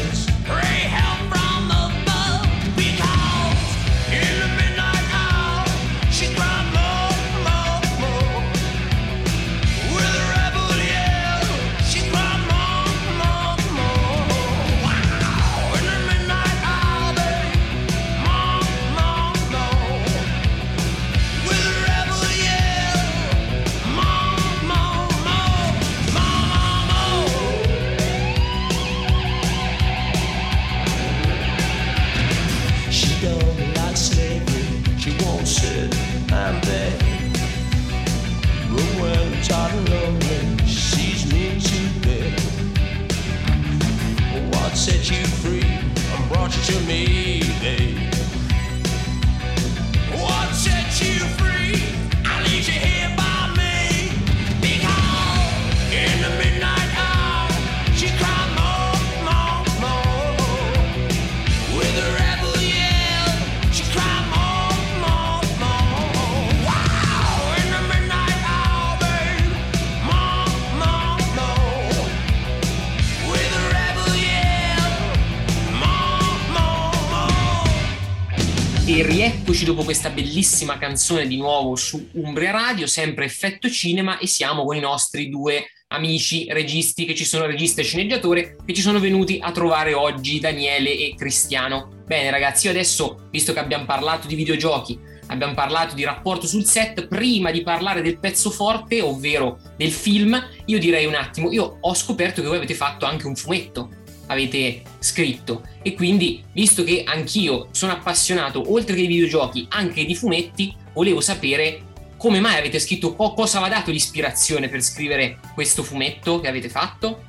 E 79.54 79.56
rieccoci 79.56 79.72
dopo 79.72 79.84
questa 79.84 80.10
bellissima 80.10 80.78
canzone 80.78 81.28
di 81.28 81.36
nuovo 81.36 81.76
su 81.76 82.08
Umbria 82.14 82.50
Radio, 82.50 82.88
sempre 82.88 83.26
effetto 83.26 83.70
cinema, 83.70 84.18
e 84.18 84.26
siamo 84.26 84.64
con 84.64 84.74
i 84.74 84.80
nostri 84.80 85.28
due 85.28 85.66
amici 85.92 86.48
registi 86.50 87.04
che 87.04 87.14
ci 87.14 87.24
sono, 87.24 87.46
regista 87.46 87.80
e 87.80 87.84
sceneggiatore, 87.84 88.56
che 88.66 88.74
ci 88.74 88.80
sono 88.80 88.98
venuti 88.98 89.38
a 89.40 89.52
trovare 89.52 89.94
oggi, 89.94 90.40
Daniele 90.40 90.90
e 90.90 91.14
Cristiano. 91.16 92.02
Bene 92.04 92.30
ragazzi, 92.30 92.66
io 92.66 92.72
adesso, 92.72 93.28
visto 93.30 93.52
che 93.52 93.60
abbiamo 93.60 93.84
parlato 93.84 94.26
di 94.26 94.34
videogiochi, 94.34 94.98
abbiamo 95.28 95.54
parlato 95.54 95.94
di 95.94 96.02
rapporto 96.02 96.48
sul 96.48 96.64
set, 96.64 97.06
prima 97.06 97.52
di 97.52 97.62
parlare 97.62 98.02
del 98.02 98.18
pezzo 98.18 98.50
forte, 98.50 99.02
ovvero 99.02 99.60
del 99.76 99.92
film, 99.92 100.36
io 100.64 100.80
direi 100.80 101.06
un 101.06 101.14
attimo, 101.14 101.52
io 101.52 101.78
ho 101.80 101.94
scoperto 101.94 102.42
che 102.42 102.48
voi 102.48 102.56
avete 102.56 102.74
fatto 102.74 103.06
anche 103.06 103.28
un 103.28 103.36
fumetto 103.36 104.02
avete 104.34 104.82
scritto 104.98 105.62
e 105.82 105.94
quindi 105.94 106.44
visto 106.52 106.84
che 106.84 107.02
anch'io 107.06 107.68
sono 107.70 107.92
appassionato 107.92 108.70
oltre 108.72 108.94
che 108.94 109.00
di 109.02 109.06
videogiochi 109.06 109.66
anche 109.70 110.04
di 110.04 110.14
fumetti 110.14 110.74
volevo 110.92 111.20
sapere 111.20 111.92
come 112.16 112.40
mai 112.40 112.58
avete 112.58 112.78
scritto 112.78 113.14
co- 113.14 113.32
cosa 113.34 113.58
vi 113.60 113.66
ha 113.66 113.68
dato 113.68 113.90
l'ispirazione 113.90 114.68
per 114.68 114.80
scrivere 114.82 115.38
questo 115.54 115.82
fumetto 115.82 116.40
che 116.40 116.48
avete 116.48 116.68
fatto 116.68 117.24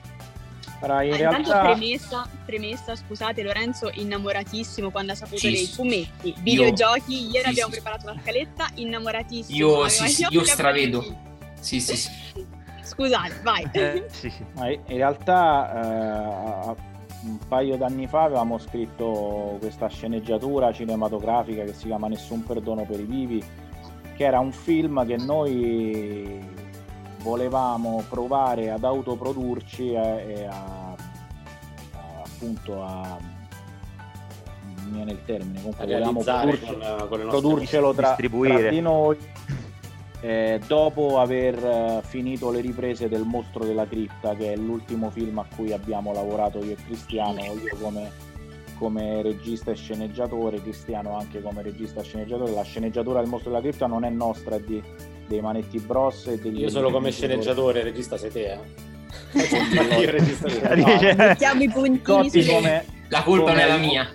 Allora, 0.82 1.04
in 1.04 1.13
Ah, 1.13 1.15
intanto 1.18 1.50
realtà 1.52 1.72
premessa, 1.74 2.30
premessa, 2.46 2.96
scusate, 2.96 3.41
Lorenzo 3.41 3.89
innamoratissimo 3.94 4.91
quando 4.91 5.13
ha 5.13 5.15
saputo 5.15 5.39
Sì, 5.39 5.52
dei 5.52 5.65
sì. 5.65 5.74
fumetti, 5.74 6.28
Io- 6.28 6.34
videogiochi, 6.41 7.26
ieri 7.26 7.44
sì, 7.44 7.50
abbiamo 7.50 7.74
sì. 7.74 7.80
preparato 7.82 8.06
la 8.08 8.15
scaletta, 8.22 8.70
innamoratissimo. 8.76 9.58
io, 9.58 9.88
sì, 9.89 10.08
sì, 10.08 10.26
io 10.30 10.44
stravedo 10.44 11.04
sì 11.60 11.80
sì 11.80 11.96
sì 11.96 12.10
Scusate, 12.84 13.39
vai. 13.41 13.68
sì, 14.12 14.30
sì. 14.30 14.46
Ma 14.54 14.70
in 14.70 14.80
realtà 14.86 16.72
eh, 16.72 16.76
un 17.26 17.40
paio 17.48 17.76
d'anni 17.76 18.08
fa 18.08 18.24
avevamo 18.24 18.58
scritto 18.60 19.58
questa 19.60 19.88
sceneggiatura 19.88 20.72
cinematografica 20.72 21.64
che 21.64 21.74
si 21.74 21.88
chiama 21.88 22.08
Nessun 22.08 22.44
perdono 22.44 22.86
per 22.86 23.00
i 23.00 23.06
vivi, 23.06 23.44
che 24.16 24.24
era 24.24 24.40
un 24.40 24.52
film 24.52 25.06
che 25.06 25.18
noi 25.18 26.40
volevamo 27.22 28.04
provare 28.08 28.70
ad 28.70 28.84
autoprodurci 28.84 29.94
e, 29.94 29.96
e 30.28 30.46
a, 30.46 30.54
a- 30.54 32.22
appunto 32.24 32.84
a 32.84 33.18
non 34.64 34.86
mi 34.86 34.92
viene 34.92 35.12
il 35.14 35.26
termine 35.26 35.58
comunque 35.58 35.86
volevamo 35.86 36.22
produrci- 36.22 36.66
con, 36.66 37.08
con 37.10 37.28
produrcelo 37.28 37.94
tra, 37.96 38.16
tra 38.16 38.70
di 38.70 38.82
noi 38.82 39.18
eh, 40.26 40.60
dopo 40.66 41.20
aver 41.20 41.64
eh, 41.64 42.02
finito 42.04 42.50
le 42.50 42.60
riprese 42.60 43.08
del 43.08 43.26
Mostro 43.26 43.64
della 43.64 43.86
Cripta 43.86 44.34
che 44.34 44.54
è 44.54 44.56
l'ultimo 44.56 45.12
film 45.12 45.38
a 45.38 45.46
cui 45.56 45.72
abbiamo 45.72 46.14
lavorato 46.14 46.64
io 46.64 46.72
e 46.72 46.78
Cristiano 46.84 47.44
io 47.44 47.78
come, 47.80 48.10
come 48.80 49.22
regista 49.22 49.70
e 49.70 49.76
sceneggiatore 49.76 50.60
Cristiano 50.64 51.16
anche 51.16 51.44
come 51.44 51.62
regista 51.62 52.02
e 52.02 52.04
sceneggiatore 52.04 52.54
la 52.54 52.64
sceneggiatura 52.64 53.20
del 53.20 53.30
Mostro 53.30 53.52
della 53.52 53.62
Cripta 53.62 53.86
non 53.86 54.04
è 54.04 54.10
nostra 54.10 54.56
è 54.56 54.62
di, 54.62 54.82
dei 55.28 55.42
Manetti 55.42 55.78
Bros 55.78 56.26
e 56.26 56.40
degli 56.40 56.62
Io 56.62 56.70
solo 56.70 56.90
come 56.90 57.12
sceneggiatore, 57.12 57.84
regista 57.84 58.18
sei 58.18 58.32
te, 58.32 58.52
eh? 58.54 58.60
Io 60.02 60.10
regista. 60.10 60.48
No, 60.76 61.16
Mettiamo 61.16 61.62
i 61.62 61.70
puntini 61.70 62.46
come, 62.46 62.86
la 63.10 63.22
colpa 63.22 63.52
non 63.52 63.60
è 63.60 63.68
la 63.68 63.78
mia 63.78 64.10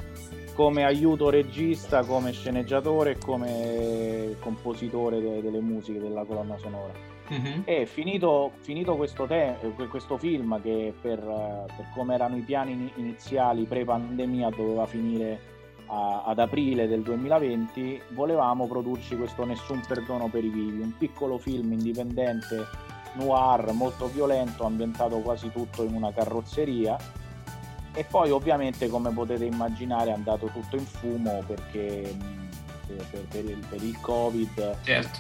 come 0.55 0.85
aiuto 0.85 1.31
regista, 1.31 2.05
come 2.05 2.33
sceneggiatore 2.33 3.13
e 3.13 3.19
come 3.19 4.37
compositore 4.41 5.21
de- 5.21 5.43
delle 5.43 5.61
musiche 5.61 5.99
della 6.01 6.25
colonna 6.25 6.57
sonora. 6.59 6.93
Mhm. 7.29 7.63
E 7.65 7.87
finito, 7.87 8.53
finito 8.61 8.97
questo, 8.97 9.27
te- 9.27 9.55
que- 9.77 9.87
questo 9.87 10.17
film 10.19 10.61
che 10.61 10.93
per, 11.01 11.19
per 11.21 11.87
come 11.95 12.15
erano 12.15 12.37
i 12.37 12.41
piani 12.43 12.73
ini- 12.73 12.93
iniziali 12.97 13.65
pre-pandemia 13.65 14.51
doveva 14.51 14.87
finire 14.87 15.41
a- 15.87 16.25
ad 16.25 16.39
aprile 16.39 16.87
del 16.89 17.03
2020, 17.03 18.01
volevamo 18.11 18.67
produrci 18.67 19.17
questo 19.17 19.45
Nessun 19.45 19.81
perdono 19.87 20.29
per 20.29 20.45
i 20.45 20.49
vivi, 20.49 20.81
un 20.81 20.95
piccolo 20.99 21.39
film 21.39 21.73
indipendente 21.73 22.67
noir 23.15 23.73
molto 23.73 24.07
violento, 24.07 24.65
ambientato 24.65 25.19
quasi 25.19 25.51
tutto 25.51 25.83
in 25.85 25.95
una 25.95 26.13
carrozzeria 26.13 26.97
e 27.93 28.05
poi 28.05 28.31
ovviamente 28.31 28.89
come 28.89 29.11
potete 29.11 29.45
immaginare 29.45 30.11
è 30.11 30.15
andato 30.15 30.47
tutto 30.47 30.77
in 30.77 30.85
fumo 30.87 31.43
perché 31.47 32.17
per, 32.87 33.25
per- 33.29 33.45
il, 33.45 33.65
per 33.69 33.83
il 33.83 34.01
covid. 34.01 34.77
Certo. 34.83 35.19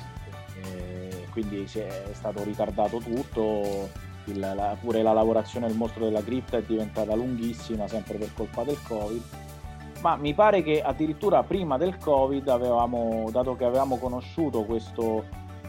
Eh, 0.62 1.26
quindi 1.30 1.64
è, 1.72 2.11
stato 2.12 2.42
ritardato 2.44 2.98
tutto. 2.98 3.88
Il- 4.26 4.38
la- 4.38 4.76
pure 4.80 5.02
la 5.02 5.12
lavorazione 5.12 5.66
del 5.66 5.76
mostro 5.76 6.04
della 6.04 6.22
cripta 6.22 6.59
è 6.59 6.62
diventata 6.62 7.14
lunghissima 7.14 7.88
sempre 7.88 8.18
per 8.18 8.33
colpa 8.35 8.62
del 8.64 8.78
covid. 8.83 9.22
Ma 10.02 10.16
mi 10.16 10.33
pare 10.33 10.62
che 10.62 10.80
addirittura 10.80 11.42
prima 11.42 11.76
del 11.76 11.98
covid 11.98 12.48
avevamo 12.48 13.28
dato 13.30 13.54
che 13.56 13.64
avevamo 13.64 13.98
conosciuto 13.98 14.64
questo, 14.64 15.24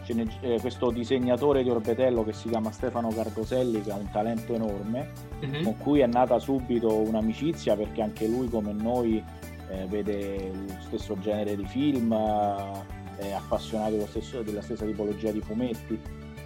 eh, 0.06 0.60
questo 0.60 0.90
disegnatore 0.92 1.64
di 1.64 1.70
Orbetello 1.70 2.24
che 2.24 2.34
si 2.34 2.50
chiama 2.50 2.72
Stefano 2.72 3.10
Cardoselli 3.10 3.82
che 3.82 3.92
ha 3.92 3.96
un 3.96 4.10
talento 4.12 4.54
enorme 4.54 5.30
Mhm. 5.42 5.64
con 5.64 5.78
cui 5.78 6.00
è 6.02 6.08
nata 6.08 6.38
subito 6.40 6.94
un'amicizia 6.96 7.76
perché 7.76 8.02
anche 8.02 8.28
lui 8.28 8.48
come 8.50 8.74
noi 8.74 9.24
eh, 9.70 9.86
vede 9.88 10.52
lo 10.54 10.76
stesso 10.82 11.18
genere 11.20 11.56
di 11.56 11.66
film, 11.66 12.12
eh, 12.12 13.20
è 13.20 13.32
appassionato 13.32 14.06
stesso- 14.08 14.42
della 14.42 14.62
stessa 14.62 14.86
tipologia 14.86 15.32
di 15.32 15.40
fumetti. 15.40 15.98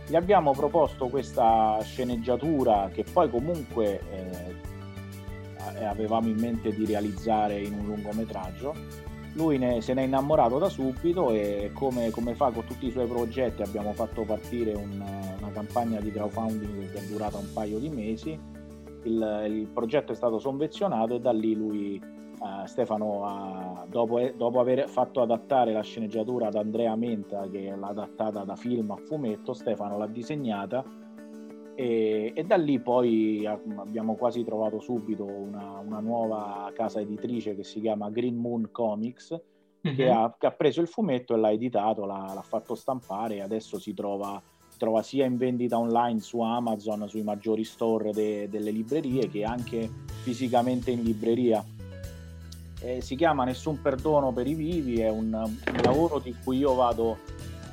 Gli 0.08 0.16
abbiamo 0.16 0.52
proposto 0.52 1.08
questa 1.08 1.80
sceneggiatura 1.82 2.90
che 2.94 3.04
poi 3.12 3.28
comunque 3.32 4.00
eh, 4.12 5.84
avevamo 5.84 6.28
in 6.28 6.38
mente 6.38 6.72
di 6.74 6.86
realizzare 6.86 7.60
in 7.60 7.74
un 7.74 7.86
lungometraggio. 7.86 8.74
Lui 9.36 9.58
ne- 9.58 9.82
se 9.82 9.94
n'è 9.94 10.04
innamorato 10.04 10.58
da 10.60 10.70
subito 10.70 11.30
e 11.32 11.72
come, 11.74 12.10
come 12.10 12.36
fa 12.36 12.52
con 12.52 12.64
tutti 12.66 12.88
i 12.88 12.92
suoi 12.92 13.06
progetti 13.06 13.62
abbiamo 13.62 13.92
fatto 13.92 14.24
partire 14.24 14.74
un- 14.74 15.04
una 15.40 15.52
campagna 15.52 16.00
di 16.00 16.10
crowdfunding 16.10 16.90
che 16.92 17.00
è 17.00 17.04
durata 17.04 17.38
un 17.38 17.50
paio 17.54 17.78
di 17.78 17.90
mesi. 17.90 18.40
Il, 19.04 19.44
il 19.50 19.68
progetto 19.68 20.14
è 20.14 20.16
stato 20.16 20.40
sovvenzionato 20.40 21.16
e 21.16 21.20
da 21.20 21.32
lì 21.32 21.54
lui, 21.54 21.96
eh, 22.02 22.68
Stefano, 22.68 23.26
ha- 23.26 23.86
dopo, 23.90 24.20
dopo 24.38 24.60
aver 24.62 24.88
fatto 24.88 25.22
adattare 25.22 25.74
la 25.74 25.82
sceneggiatura 25.84 26.48
ad 26.48 26.56
Andrea 26.56 26.96
Menta, 26.96 27.46
che 27.52 27.76
l'ha 27.78 27.88
adattata 27.88 28.44
da 28.46 28.56
film 28.56 28.92
a 28.92 28.96
fumetto, 28.96 29.54
Stefano 29.54 29.98
l'ha 29.98 30.08
disegnata 30.08 30.84
e, 31.76 32.32
e 32.34 32.44
da 32.46 32.56
lì 32.56 32.80
poi 32.80 33.46
abbiamo 33.46 34.16
quasi 34.16 34.44
trovato 34.44 34.80
subito 34.80 35.26
una, 35.26 35.80
una 35.80 36.00
nuova 36.00 36.72
casa 36.74 37.02
editrice 37.02 37.56
che 37.56 37.64
si 37.64 37.82
chiama 37.82 38.10
Green 38.10 38.38
Moon 38.38 38.70
Comics, 38.72 39.40
mm-hmm. 39.86 39.96
che, 39.96 40.10
ha, 40.10 40.36
che, 40.40 40.48
ha, 40.48 40.52
preso 40.52 40.80
il 40.80 40.88
fumetto 40.88 41.36
e 41.36 41.38
l'ha 41.38 41.52
editato, 41.52 42.06
l'ha, 42.06 42.32
l'ha 42.34 42.42
fatto 42.42 42.76
stampare 42.76 43.36
e 43.36 43.42
adesso 43.42 43.78
si 43.78 43.94
trova, 43.94 44.42
si 44.70 44.78
trova, 44.78 45.02
sia 45.02 45.26
in 45.26 45.36
vendita 45.36 45.78
online 45.78 46.22
su 46.22 46.40
Amazon, 46.40 47.10
sui 47.10 47.24
maggiori 47.24 47.66
store 47.66 48.12
de, 48.12 48.48
delle 48.50 48.72
librerie, 48.72 49.30
che 49.30 49.44
anche 49.44 49.90
fisicamente 50.24 50.92
in 50.92 51.04
libreria. 51.04 51.64
Eh, 52.82 53.02
si 53.02 53.16
chiama 53.16 53.44
Nessun 53.44 53.82
perdono 53.82 54.32
per 54.32 54.48
i 54.48 54.54
vivi, 54.54 55.00
è 55.02 55.10
un, 55.10 55.34
un 55.34 55.82
lavoro 55.84 56.20
di 56.20 56.34
cui 56.44 56.58
io 56.58 56.74
vado 56.74 57.18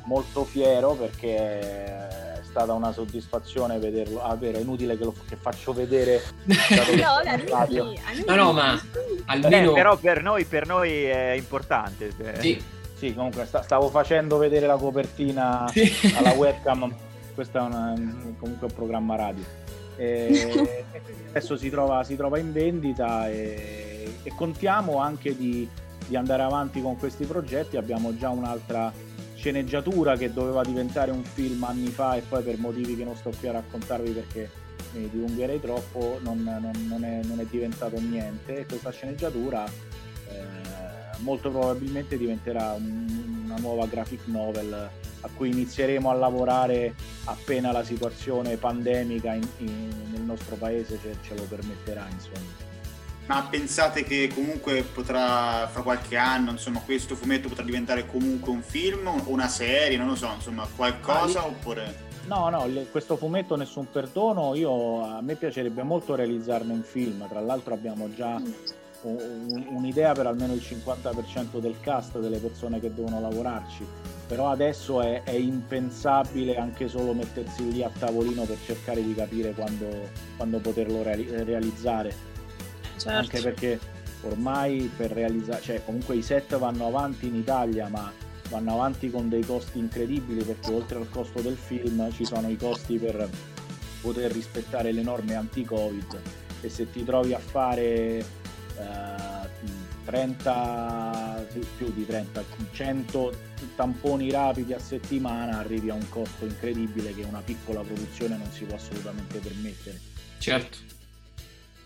molto 0.06 0.42
fiero 0.42 0.94
perché 0.94 2.31
stata 2.52 2.74
una 2.74 2.92
soddisfazione 2.92 3.78
vederlo. 3.78 4.22
Ah, 4.22 4.36
vero, 4.36 4.58
è 4.58 4.60
inutile 4.60 4.98
che 4.98 5.04
lo 5.04 5.14
che 5.26 5.36
faccio 5.36 5.72
vedere. 5.72 6.22
no, 6.44 7.20
radio. 7.48 7.92
no, 8.26 8.34
no, 8.34 8.52
ma 8.52 8.80
almeno. 9.24 9.70
Eh, 9.70 9.74
però 9.74 9.96
per 9.96 10.22
noi, 10.22 10.44
per 10.44 10.66
noi 10.66 11.04
è 11.04 11.32
importante. 11.32 12.12
Sì. 12.38 12.62
sì, 12.94 13.14
comunque 13.14 13.46
sta, 13.46 13.62
stavo 13.62 13.88
facendo 13.88 14.36
vedere 14.36 14.66
la 14.66 14.76
copertina 14.76 15.66
sì. 15.72 15.90
alla 16.14 16.32
webcam. 16.32 16.94
Questo 17.34 17.56
è 17.56 17.60
una, 17.62 17.94
comunque 18.38 18.66
un 18.66 18.74
programma 18.74 19.16
radio. 19.16 19.44
E 19.96 20.84
adesso 21.30 21.56
si 21.56 21.70
trova, 21.70 22.04
si 22.04 22.16
trova, 22.16 22.38
in 22.38 22.52
vendita 22.52 23.30
e, 23.30 24.12
e 24.22 24.32
contiamo 24.36 24.98
anche 24.98 25.34
di, 25.34 25.66
di 26.06 26.16
andare 26.16 26.42
avanti 26.42 26.82
con 26.82 26.98
questi 26.98 27.24
progetti. 27.24 27.78
Abbiamo 27.78 28.14
già 28.14 28.28
un'altra 28.28 28.92
sceneggiatura 29.42 30.16
che 30.16 30.32
doveva 30.32 30.62
diventare 30.62 31.10
un 31.10 31.24
film 31.24 31.64
anni 31.64 31.88
fa 31.88 32.14
e 32.14 32.20
poi 32.20 32.44
per 32.44 32.58
motivi 32.58 32.96
che 32.96 33.02
non 33.02 33.16
sto 33.16 33.32
qui 33.36 33.48
a 33.48 33.52
raccontarvi 33.52 34.12
perché 34.12 34.48
mi 34.92 35.10
dilungherei 35.10 35.58
troppo 35.58 36.20
non, 36.22 36.44
non, 36.44 36.70
non, 36.86 37.02
è, 37.02 37.24
non 37.24 37.40
è, 37.40 37.44
diventato 37.46 37.98
niente 37.98 38.58
e 38.58 38.66
questa 38.66 38.92
sceneggiatura 38.92 39.66
eh, 39.66 41.18
molto 41.18 41.50
probabilmente 41.50 42.16
diventerà 42.16 42.74
un, 42.74 43.42
una 43.44 43.56
nuova 43.56 43.86
graphic 43.86 44.26
novel 44.26 44.72
a 44.72 45.28
cui 45.34 45.50
inizieremo 45.50 46.08
a 46.08 46.14
lavorare 46.14 46.94
appena 47.24 47.72
la 47.72 47.82
situazione 47.82 48.56
pandemica 48.56 49.32
in, 49.32 49.48
in, 49.58 49.88
nel 50.12 50.22
nostro 50.22 50.54
paese 50.54 51.00
ce, 51.02 51.16
ce 51.20 51.34
lo 51.34 51.42
permetterà 51.48 52.06
insomma. 52.08 52.71
Ma 53.26 53.46
pensate 53.48 54.02
che 54.02 54.30
comunque 54.34 54.82
potrà, 54.82 55.68
fra 55.70 55.82
qualche 55.82 56.16
anno, 56.16 56.50
insomma, 56.50 56.80
questo 56.80 57.14
fumetto 57.14 57.48
potrà 57.48 57.64
diventare 57.64 58.06
comunque 58.06 58.50
un 58.50 58.62
film, 58.62 59.10
una 59.26 59.48
serie, 59.48 59.96
non 59.96 60.08
lo 60.08 60.16
so, 60.16 60.30
insomma, 60.34 60.66
qualcosa 60.74 61.40
ah, 61.40 61.46
oppure... 61.46 62.10
No, 62.26 62.48
no, 62.48 62.68
questo 62.90 63.16
fumetto 63.16 63.56
Nessun 63.56 63.90
Perdono, 63.90 64.54
io, 64.54 65.04
a 65.04 65.20
me 65.20 65.34
piacerebbe 65.34 65.82
molto 65.82 66.14
realizzarne 66.14 66.72
un 66.72 66.82
film, 66.82 67.26
tra 67.28 67.40
l'altro 67.40 67.74
abbiamo 67.74 68.12
già 68.14 68.40
un, 69.02 69.66
un'idea 69.68 70.12
per 70.12 70.26
almeno 70.26 70.52
il 70.52 70.62
50% 70.64 71.58
del 71.58 71.76
cast 71.80 72.18
delle 72.18 72.38
persone 72.38 72.80
che 72.80 72.92
devono 72.94 73.20
lavorarci, 73.20 73.84
però 74.26 74.50
adesso 74.50 75.00
è, 75.00 75.22
è 75.24 75.32
impensabile 75.32 76.56
anche 76.56 76.88
solo 76.88 77.12
mettersi 77.12 77.70
lì 77.70 77.82
a 77.82 77.90
tavolino 77.96 78.44
per 78.44 78.58
cercare 78.64 79.02
di 79.02 79.14
capire 79.14 79.52
quando, 79.52 79.88
quando 80.36 80.58
poterlo 80.58 81.02
reali- 81.02 81.28
realizzare 81.28 82.30
certo. 83.10 83.18
anche 83.18 83.40
perché 83.40 83.80
ormai 84.22 84.90
per 84.96 85.10
realizzare, 85.10 85.60
cioè 85.62 85.84
comunque 85.84 86.16
i 86.16 86.22
set 86.22 86.56
vanno 86.56 86.86
avanti 86.86 87.26
in 87.26 87.34
Italia, 87.34 87.88
ma 87.88 88.12
vanno 88.48 88.72
avanti 88.72 89.10
con 89.10 89.28
dei 89.28 89.44
costi 89.44 89.78
incredibili 89.78 90.42
perché 90.44 90.70
oltre 90.70 90.98
al 90.98 91.08
costo 91.08 91.40
del 91.40 91.56
film 91.56 92.12
ci 92.12 92.24
sono 92.24 92.48
i 92.48 92.56
costi 92.56 92.98
per 92.98 93.28
poter 94.00 94.30
rispettare 94.32 94.92
le 94.92 95.02
norme 95.02 95.34
anti-Covid. 95.34 96.20
E 96.60 96.68
se 96.68 96.90
ti 96.90 97.04
trovi 97.04 97.34
a 97.34 97.38
fare 97.38 97.84
eh, 97.84 98.24
30 100.04 101.46
più 101.76 101.92
di 101.92 102.04
30 102.04 102.44
100 102.72 103.32
tamponi 103.76 104.30
rapidi 104.30 104.72
a 104.72 104.78
settimana 104.78 105.58
arrivi 105.58 105.90
a 105.90 105.94
un 105.94 106.08
costo 106.08 106.44
incredibile 106.44 107.14
che 107.14 107.22
una 107.22 107.40
piccola 107.40 107.80
produzione 107.82 108.36
non 108.36 108.50
si 108.50 108.64
può 108.64 108.76
assolutamente 108.76 109.38
permettere. 109.38 109.98
Certo. 110.38 110.78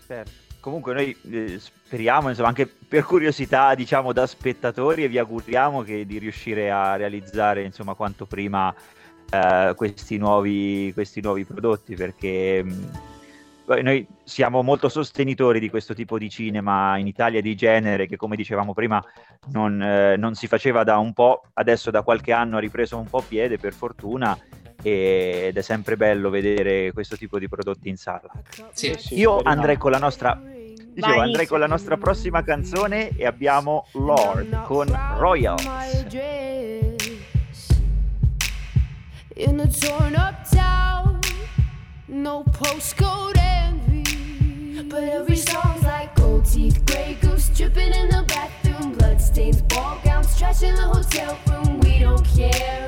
Certo 0.05 0.46
comunque 0.67 0.93
noi 0.93 1.15
eh, 1.31 1.59
speriamo, 1.59 2.27
insomma, 2.27 2.49
anche 2.49 2.67
per 2.67 3.05
curiosità, 3.05 3.73
diciamo, 3.73 4.11
da 4.11 4.27
spettatori 4.27 5.05
e 5.05 5.07
vi 5.07 5.17
auguriamo 5.17 5.81
che, 5.81 6.05
di 6.05 6.17
riuscire 6.17 6.69
a 6.69 6.97
realizzare, 6.97 7.63
insomma, 7.63 7.93
quanto 7.93 8.25
prima 8.25 8.75
eh, 9.31 9.71
questi, 9.77 10.17
nuovi, 10.17 10.91
questi 10.93 11.21
nuovi 11.21 11.45
prodotti, 11.45 11.95
perché 11.95 12.61
mh, 12.65 12.69
mm, 12.69 13.79
noi 13.79 14.05
siamo 14.25 14.61
molto 14.61 14.89
sostenitori 14.89 15.61
di 15.61 15.69
questo 15.69 15.93
tipo 15.93 16.17
di 16.17 16.29
cinema 16.29 16.97
in 16.97 17.07
Italia 17.07 17.39
di 17.39 17.55
genere 17.55 18.05
che, 18.05 18.17
come 18.17 18.35
dicevamo 18.35 18.73
prima, 18.73 19.01
non, 19.51 19.81
eh, 19.81 20.17
non 20.17 20.35
si 20.35 20.47
faceva 20.47 20.83
da 20.83 20.97
un 20.97 21.13
po', 21.13 21.43
adesso 21.53 21.91
da 21.91 22.01
qualche 22.01 22.33
anno 22.33 22.57
ha 22.57 22.59
ripreso 22.59 22.97
un 22.97 23.07
po' 23.07 23.23
piede, 23.25 23.57
per 23.57 23.71
fortuna, 23.71 24.37
ed 24.81 25.57
è 25.57 25.61
sempre 25.61 25.97
bello 25.97 26.29
vedere 26.29 26.91
questo 26.91 27.15
tipo 27.15 27.39
di 27.39 27.47
prodotti 27.47 27.89
in 27.89 27.97
sala. 27.97 28.29
Sì, 28.73 28.95
Io 29.11 29.41
andrei 29.41 29.77
con 29.77 29.91
la 29.91 29.97
nostra 29.97 30.39
Dicevo, 30.97 31.21
andrei 31.21 31.45
con 31.45 31.59
la 31.59 31.67
nostra 31.67 31.95
prossima 31.95 32.41
canzone 32.41 33.09
e 33.09 33.27
abbiamo 33.27 33.85
Lord 33.91 34.63
con 34.63 34.87
Royals. 35.19 35.63
In 39.35 39.59
a 39.59 39.67
torn 39.67 40.15
up 40.15 40.49
town, 40.49 41.19
no 42.07 42.43
postcode 42.49 43.37
envy. 43.37 44.81
But 44.87 45.03
every 45.03 45.35
song's 45.35 45.83
like 45.83 46.15
gold 46.15 46.45
teeth, 46.51 46.83
gray 46.85 47.15
goose 47.21 47.51
dripping 47.53 47.93
in 47.93 48.09
the 48.09 48.23
bathroom, 48.25 48.93
bloodstains, 48.97 49.61
ball 49.61 49.99
gowns, 50.03 50.35
trash 50.35 50.63
in 50.63 50.73
the 50.73 50.81
hotel 50.81 51.37
room. 51.47 51.79
We 51.81 51.99
don't 51.99 52.25
care. 52.25 52.87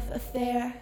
love 0.00 0.16
affair, 0.16 0.74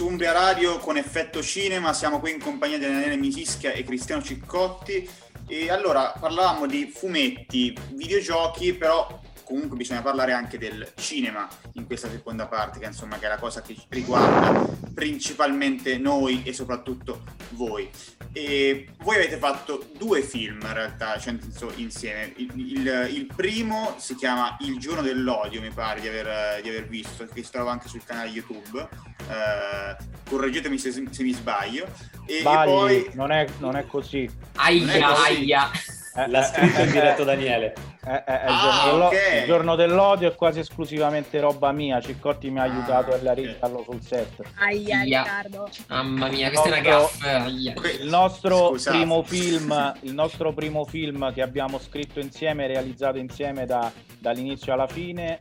su 0.00 0.06
Umbria 0.06 0.32
Radio 0.32 0.78
con 0.78 0.96
Effetto 0.96 1.42
Cinema, 1.42 1.92
siamo 1.92 2.20
qui 2.20 2.30
in 2.30 2.40
compagnia 2.40 2.78
di 2.78 2.86
Daniele 2.86 3.18
Misischia 3.18 3.72
e 3.72 3.84
Cristiano 3.84 4.22
Ciccotti 4.22 5.06
e 5.46 5.70
allora 5.70 6.14
parlavamo 6.18 6.66
di 6.66 6.86
fumetti, 6.86 7.76
videogiochi, 7.92 8.72
però 8.72 9.20
comunque 9.44 9.76
bisogna 9.76 10.00
parlare 10.00 10.32
anche 10.32 10.56
del 10.56 10.90
cinema 10.96 11.46
in 11.74 11.84
questa 11.84 12.08
seconda 12.08 12.46
parte, 12.46 12.78
che 12.78 12.86
insomma 12.86 13.18
che 13.18 13.26
è 13.26 13.28
la 13.28 13.36
cosa 13.36 13.60
che 13.60 13.76
riguarda 13.90 14.66
principalmente 14.94 15.98
noi 15.98 16.44
e 16.46 16.54
soprattutto 16.54 17.22
voi. 17.50 17.90
E 18.32 18.88
voi 18.98 19.16
avete 19.16 19.36
fatto 19.38 19.88
due 19.96 20.22
film 20.22 20.60
in 20.62 20.72
realtà, 20.72 21.18
cioè 21.18 21.36
insieme. 21.76 22.32
Il, 22.36 22.50
il, 22.54 23.08
il, 23.12 23.26
primo 23.34 23.94
si 23.98 24.14
chiama 24.14 24.56
Il 24.60 24.78
giorno 24.78 25.02
dell'odio, 25.02 25.60
mi 25.60 25.70
pare 25.70 26.00
di 26.00 26.08
aver, 26.08 26.62
di 26.62 26.68
aver 26.68 26.86
visto, 26.86 27.26
che 27.26 27.42
si 27.42 27.50
trova 27.50 27.72
anche 27.72 27.88
sul 27.88 28.04
canale 28.04 28.28
YouTube. 28.28 28.88
Eh, 29.28 29.96
correggetemi 30.28 30.78
se, 30.78 30.92
se, 30.92 31.22
mi 31.22 31.32
sbaglio. 31.32 31.86
E, 32.26 32.38
e 32.38 32.42
poi... 32.42 33.10
non, 33.14 33.32
è, 33.32 33.46
non 33.58 33.76
è 33.76 33.86
così. 33.86 34.30
Aia, 34.54 35.22
aia. 35.24 35.70
Eh, 36.16 36.28
L'ha 36.28 36.42
scritto 36.42 36.80
in 36.80 36.90
diretto 36.90 37.22
Daniele. 37.24 37.72
Eh, 38.04 38.10
eh, 38.10 38.22
eh, 38.26 38.44
il, 38.46 38.48
ah, 38.48 38.80
giorno 38.84 39.06
okay. 39.06 39.40
il, 39.40 39.46
giorno 39.46 39.76
dell'odio 39.76 40.28
è 40.28 40.34
quasi 40.34 40.58
esclusivamente 40.58 41.38
roba 41.38 41.70
mia. 41.70 42.00
Ciccotti 42.00 42.50
mi 42.50 42.58
ha 42.58 42.62
aiutato 42.62 43.12
ah, 43.12 43.14
a 43.14 43.18
realizzarlo 43.18 43.84
sul 43.88 44.02
set. 44.02 44.42
Aia, 44.58 45.02
Riccardo. 45.02 45.68
Mamma 45.88 46.28
mia, 46.28 46.48
questa 46.48 46.68
è 46.68 46.72
una 46.72 46.80
gaffa. 46.80 47.46
Il 47.46 48.08
nostro 48.08 48.68
Scusate. 48.70 48.96
primo 48.96 49.22
film, 49.22 49.94
il 50.00 50.14
nostro 50.14 50.52
primo 50.52 50.84
film 50.84 51.32
che 51.32 51.42
abbiamo 51.42 51.78
scritto 51.78 52.18
insieme, 52.18 52.66
realizzato 52.66 53.18
insieme 53.18 53.64
da, 53.66 53.92
dall'inizio 54.18 54.72
alla 54.72 54.88
fine. 54.88 55.38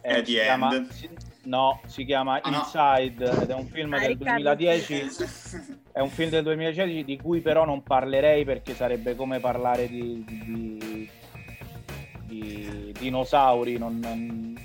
È 0.00 0.16
eh, 0.18 0.22
The 0.22 0.32
chiama. 0.32 0.86
No, 1.44 1.80
si 1.86 2.04
chiama 2.04 2.40
ah, 2.40 2.48
Inside 2.48 3.24
no. 3.24 3.42
ed 3.42 3.50
è 3.50 3.54
un 3.54 3.66
film 3.66 3.92
ah, 3.94 3.98
del 3.98 4.08
Riccardo. 4.08 4.54
2010. 4.54 5.06
È 5.92 6.00
un 6.00 6.08
film 6.08 6.30
del 6.30 6.42
2010 6.44 7.04
di 7.04 7.16
cui 7.18 7.40
però 7.40 7.64
non 7.64 7.82
parlerei 7.82 8.44
perché 8.44 8.74
sarebbe 8.74 9.16
come 9.16 9.40
parlare 9.40 9.88
di, 9.88 10.24
di, 10.26 11.10
di 12.24 12.92
dinosauri, 12.98 13.76
non, 13.76 13.98
non 13.98 14.56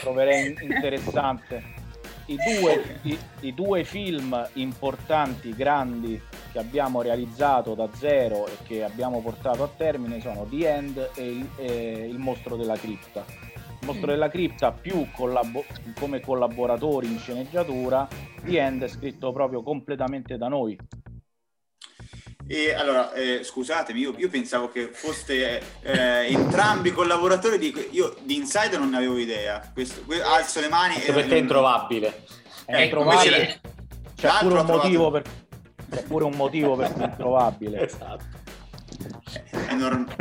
troverei 0.00 0.56
interessante. 0.62 1.80
I 2.26 2.36
due, 2.36 3.00
i, 3.02 3.18
I 3.40 3.52
due 3.52 3.82
film 3.82 4.48
importanti, 4.54 5.52
grandi, 5.54 6.20
che 6.52 6.58
abbiamo 6.58 7.02
realizzato 7.02 7.74
da 7.74 7.88
zero 7.94 8.46
e 8.46 8.56
che 8.64 8.84
abbiamo 8.84 9.20
portato 9.20 9.64
a 9.64 9.70
termine 9.76 10.20
sono 10.20 10.46
The 10.48 10.72
End 10.72 11.10
e 11.16 11.24
Il, 11.24 11.48
e 11.56 12.06
il 12.08 12.18
Mostro 12.18 12.56
della 12.56 12.76
Cripta 12.76 13.51
Mostro 13.84 14.06
della 14.06 14.28
Cripta 14.28 14.72
più 14.72 15.08
collabo- 15.12 15.64
come 15.98 16.20
collaboratori 16.20 17.08
in 17.08 17.18
sceneggiatura, 17.18 18.08
The 18.44 18.60
End 18.60 18.84
è 18.84 18.88
scritto 18.88 19.32
proprio 19.32 19.62
completamente 19.62 20.36
da 20.36 20.48
noi. 20.48 20.78
E 22.46 22.74
allora, 22.74 23.12
eh, 23.12 23.42
scusatemi, 23.42 24.00
io, 24.00 24.14
io, 24.18 24.28
pensavo 24.28 24.68
che 24.68 24.88
foste 24.92 25.62
eh, 25.80 26.26
entrambi 26.28 26.92
collaboratori 26.92 27.56
di... 27.56 27.88
Io 27.92 28.16
di 28.22 28.36
Inside 28.36 28.76
non 28.76 28.90
ne 28.90 28.96
avevo 28.96 29.16
idea. 29.16 29.70
Questo, 29.72 30.02
que- 30.04 30.22
alzo 30.22 30.60
le 30.60 30.68
mani... 30.68 30.96
Anche 30.96 31.12
perché 31.12 31.36
è 31.36 31.38
introvabile. 31.38 32.24
È 32.64 32.74
ecco, 32.74 32.82
introvabile. 32.82 33.60
C'è 34.16 34.30
pure, 34.40 34.60
un 34.60 34.66
motivo 34.66 35.10
per... 35.10 35.22
C'è 35.90 36.02
pure 36.02 36.24
un 36.24 36.34
motivo 36.34 36.76
per 36.76 36.92
cui 36.92 37.02
è 37.02 37.06
introvabile. 37.06 37.84
esatto. 37.84 38.24
È, 39.50 39.74
norm- 39.74 40.14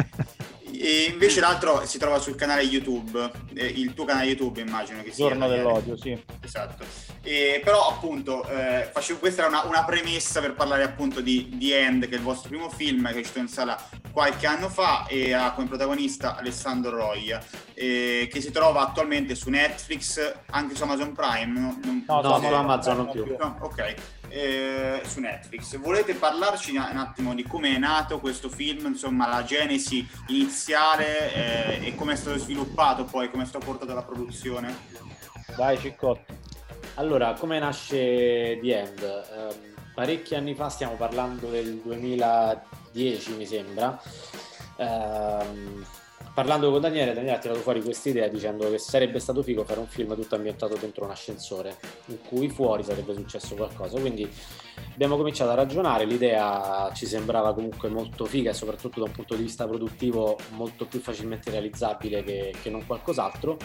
e 0.82 1.04
invece 1.12 1.40
l'altro 1.40 1.86
si 1.86 2.00
trova 2.00 2.18
sul 2.18 2.34
canale 2.34 2.64
YouTube, 2.64 3.32
eh, 3.54 3.68
il 3.68 3.94
tuo 3.94 4.04
canale 4.04 4.26
YouTube 4.26 4.62
immagino 4.62 5.04
che 5.04 5.12
sia. 5.12 5.28
Giorno 5.28 5.48
dell'odio, 5.48 5.96
sì. 5.96 6.20
Esatto. 6.44 6.84
E, 7.22 7.62
però 7.64 7.88
appunto 7.88 8.44
eh, 8.48 8.90
facevo, 8.92 9.20
questa 9.20 9.42
era 9.42 9.50
una, 9.50 9.66
una, 9.66 9.86
premessa 9.86 10.42
per 10.42 10.56
parlare 10.56 10.82
appunto 10.82 11.22
di 11.22 11.56
The 11.56 11.80
End, 11.80 12.08
che 12.08 12.16
è 12.16 12.18
il 12.18 12.24
vostro 12.24 12.50
primo 12.50 12.68
film 12.72 13.08
che 13.10 13.18
è 13.18 13.20
uscito 13.20 13.38
in 13.38 13.48
sala 13.48 13.78
qualche 14.12 14.48
anno 14.48 14.70
fa 14.70 15.06
e 15.06 15.34
ha 15.34 15.52
come 15.52 15.68
protagonista 15.68 16.36
Alessandro 16.36 16.96
Roia, 16.96 17.40
eh, 17.76 18.28
che 18.32 18.42
si 18.42 18.50
trova 18.50 18.82
attualmente 18.82 19.36
su 19.36 19.52
Netflix, 19.52 20.34
anche 20.48 20.76
su 20.76 20.82
Amazon 20.82 21.14
Prime. 21.14 21.60
No, 21.60 21.78
non, 21.84 22.04
no, 22.08 22.22
no 22.22 22.40
su 22.40 22.46
Amazon 22.46 22.96
non 22.96 23.12
più. 23.12 23.36
No, 23.38 23.58
ok 23.60 24.20
eh, 24.32 25.02
su 25.06 25.20
Netflix. 25.20 25.78
Volete 25.78 26.14
parlarci 26.14 26.72
un 26.76 26.98
attimo 26.98 27.36
di 27.36 27.44
come 27.44 27.76
è 27.76 27.78
nato 27.78 28.20
questo 28.20 28.50
film, 28.50 28.88
insomma 28.88 29.28
la 29.28 29.44
genesi 29.44 30.08
iniziale 30.28 31.34
eh, 31.82 31.88
e 31.88 31.96
come 31.96 32.14
è 32.14 32.16
stato 32.16 32.38
sviluppato 32.38 33.04
poi, 33.04 33.30
come 33.30 33.44
è 33.44 33.46
stato 33.46 33.66
portato 33.66 33.92
alla 33.92 34.04
produzione? 34.04 34.76
Vai 35.56 35.78
Ciccotto. 35.78 36.40
Allora, 36.96 37.34
come 37.34 37.60
nasce 37.60 38.60
The 38.62 38.80
End? 38.80 39.02
Eh, 39.02 39.72
parecchi 39.94 40.36
anni 40.36 40.56
fa, 40.56 40.70
stiamo 40.70 40.96
parlando 40.96 41.50
del 41.50 41.76
2010 41.78 43.34
mi 43.34 43.46
sembra, 43.46 44.02
eh, 44.78 45.46
parlando 46.34 46.72
con 46.72 46.82
Daniele, 46.82 47.14
Daniele 47.14 47.36
ha 47.36 47.40
tirato 47.40 47.60
fuori 47.60 47.82
questa 47.82 48.10
idea 48.10 48.28
dicendo 48.28 48.70
che 48.70 48.78
sarebbe 48.78 49.20
stato 49.20 49.44
figo 49.44 49.64
fare 49.64 49.80
un 49.80 49.88
film 49.88 50.16
tutto 50.16 50.36
ambientato 50.36 50.76
dentro 50.76 51.06
un 51.06 51.12
ascensore, 51.12 51.78
in 52.08 52.22
cui 52.22 52.50
fuori 52.50 52.84
sarebbe 52.84 53.14
successo 53.14 53.56
qualcosa. 53.56 54.00
Quindi 54.00 54.30
abbiamo 54.94 55.18
cominciato 55.18 55.52
a 55.52 55.56
ragionare, 55.56 56.06
l'idea 56.06 56.92
ci 56.94 57.06
sembrava 57.06 57.54
comunque 57.54 57.90
molto 57.90 58.26
figa 58.26 58.52
e 58.52 58.54
soprattutto 58.54 59.00
da 59.00 59.06
un 59.06 59.12
punto 59.12 59.36
di 59.36 59.44
vista 59.44 59.68
produttivo 59.68 60.38
molto 60.52 60.86
più 60.86 61.00
facilmente 61.00 61.50
realizzabile 61.50 62.24
che, 62.24 62.54
che 62.62 62.70
non 62.70 62.86
qualcos'altro. 62.86 63.58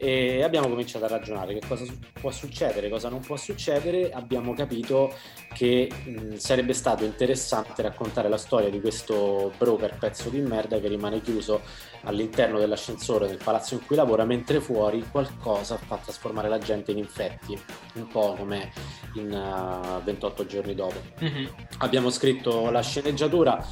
E 0.00 0.44
abbiamo 0.44 0.68
cominciato 0.68 1.06
a 1.06 1.08
ragionare 1.08 1.58
che 1.58 1.66
cosa 1.66 1.84
può 2.20 2.30
succedere, 2.30 2.88
cosa 2.88 3.08
non 3.08 3.20
può 3.20 3.36
succedere, 3.36 4.10
abbiamo 4.12 4.54
capito 4.54 5.12
che 5.52 5.90
mh, 5.90 6.34
sarebbe 6.34 6.72
stato 6.72 7.04
interessante 7.04 7.82
raccontare 7.82 8.28
la 8.28 8.36
storia 8.36 8.70
di 8.70 8.80
questo 8.80 9.52
broker 9.58 9.98
pezzo 9.98 10.28
di 10.28 10.40
merda 10.40 10.78
che 10.78 10.86
rimane 10.86 11.20
chiuso 11.20 11.62
all'interno 12.02 12.60
dell'ascensore 12.60 13.26
del 13.26 13.40
palazzo 13.42 13.74
in 13.74 13.84
cui 13.84 13.96
lavora, 13.96 14.24
mentre 14.24 14.60
fuori 14.60 15.04
qualcosa 15.10 15.76
fa 15.76 15.96
trasformare 15.96 16.48
la 16.48 16.58
gente 16.58 16.92
in 16.92 16.98
infetti, 16.98 17.60
un 17.94 18.06
po' 18.06 18.34
come 18.38 18.70
in 19.14 19.32
uh, 19.32 20.02
28 20.04 20.46
giorni 20.46 20.57
dopo. 20.74 21.00
Mm-hmm. 21.22 21.46
Abbiamo 21.78 22.10
scritto 22.10 22.70
la 22.70 22.82
sceneggiatura, 22.82 23.64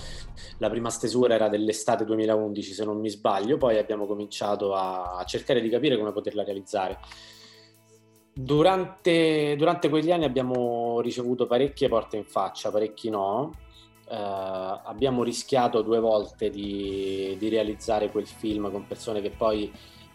la 0.58 0.70
prima 0.70 0.90
stesura 0.90 1.34
era 1.34 1.48
dell'estate 1.48 2.04
2011 2.04 2.72
se 2.72 2.84
non 2.84 2.98
mi 2.98 3.08
sbaglio, 3.08 3.56
poi 3.56 3.78
abbiamo 3.78 4.06
cominciato 4.06 4.74
a 4.74 5.22
cercare 5.26 5.60
di 5.60 5.68
capire 5.68 5.96
come 5.96 6.12
poterla 6.12 6.44
realizzare. 6.44 6.98
Durante, 8.32 9.54
durante 9.56 9.88
quegli 9.88 10.12
anni 10.12 10.24
abbiamo 10.24 11.00
ricevuto 11.00 11.46
parecchie 11.46 11.88
porte 11.88 12.16
in 12.16 12.24
faccia, 12.24 12.70
parecchi 12.70 13.10
no, 13.10 13.52
Uh, 14.08 14.78
abbiamo 14.84 15.24
rischiato 15.24 15.82
due 15.82 15.98
volte 15.98 16.48
di, 16.48 17.34
di, 17.40 17.48
realizzare 17.48 18.08
quel 18.08 18.28
film 18.28 18.70
con 18.70 18.86
persone 18.86 19.20
che 19.20 19.30
poi 19.30 19.68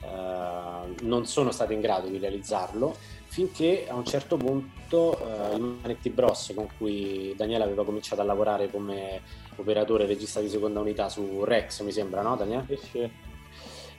uh, 0.03 1.05
non 1.05 1.25
sono 1.25 1.51
state 1.51 1.73
in 1.73 1.81
grado 1.81 2.07
di 2.07 2.17
realizzarlo 2.17 2.95
finché 3.25 3.87
a 3.89 3.95
un 3.95 4.05
certo 4.05 4.37
punto 4.37 4.80
uh, 4.99 5.55
i 5.55 5.59
Manetti 5.59 6.09
Bros 6.09 6.51
con 6.55 6.67
cui 6.77 7.33
Daniele 7.35 7.63
aveva 7.63 7.83
cominciato 7.83 8.21
a 8.21 8.23
lavorare 8.23 8.69
come 8.69 9.21
operatore 9.55 10.05
regista 10.05 10.39
di 10.39 10.49
seconda 10.49 10.79
unità 10.79 11.09
su 11.09 11.43
Rex 11.43 11.81
mi 11.81 11.91
sembra 11.91 12.21
no 12.21 12.35
Daniele? 12.35 12.65
Sì, 12.67 12.77
sì. 12.91 13.11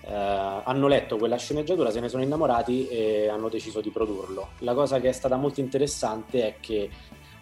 hanno 0.04 0.88
letto 0.88 1.16
quella 1.16 1.36
sceneggiatura, 1.36 1.90
se 1.90 2.00
ne 2.00 2.08
sono 2.08 2.22
innamorati 2.22 2.88
e 2.88 3.28
hanno 3.28 3.48
deciso 3.48 3.80
di 3.80 3.90
produrlo. 3.90 4.50
La 4.58 4.74
cosa 4.74 5.00
che 5.00 5.08
è 5.08 5.12
stata 5.12 5.36
molto 5.36 5.60
interessante 5.60 6.46
è 6.46 6.54
che 6.60 6.90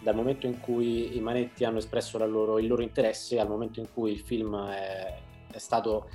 dal 0.01 0.15
momento 0.15 0.47
in 0.47 0.59
cui 0.59 1.15
i 1.15 1.19
Manetti 1.19 1.63
hanno 1.63 1.77
espresso 1.77 2.17
loro, 2.25 2.59
il 2.59 2.67
loro 2.67 2.81
interesse 2.81 3.39
al 3.39 3.47
momento 3.47 3.79
in 3.79 3.87
cui 3.93 4.11
il 4.11 4.19
film 4.19 4.57
è, 4.67 5.17
è 5.51 5.57
stato 5.57 6.09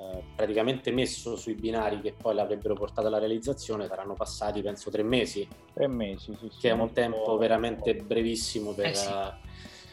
eh, 0.00 0.22
praticamente 0.34 0.90
messo 0.90 1.36
sui 1.36 1.54
binari 1.54 2.00
che 2.00 2.14
poi 2.14 2.34
l'avrebbero 2.34 2.74
portato 2.74 3.08
alla 3.08 3.18
realizzazione 3.18 3.86
saranno 3.86 4.14
passati 4.14 4.62
penso 4.62 4.90
tre 4.90 5.02
mesi 5.02 5.46
tre 5.74 5.88
mesi 5.88 6.34
sì, 6.40 6.48
sì, 6.50 6.58
che 6.58 6.70
è 6.70 6.72
un 6.72 6.90
tempo 6.92 7.36
veramente 7.36 7.94
brevissimo 7.94 8.72
per, 8.72 8.86
eh 8.86 8.94
sì. 8.94 9.10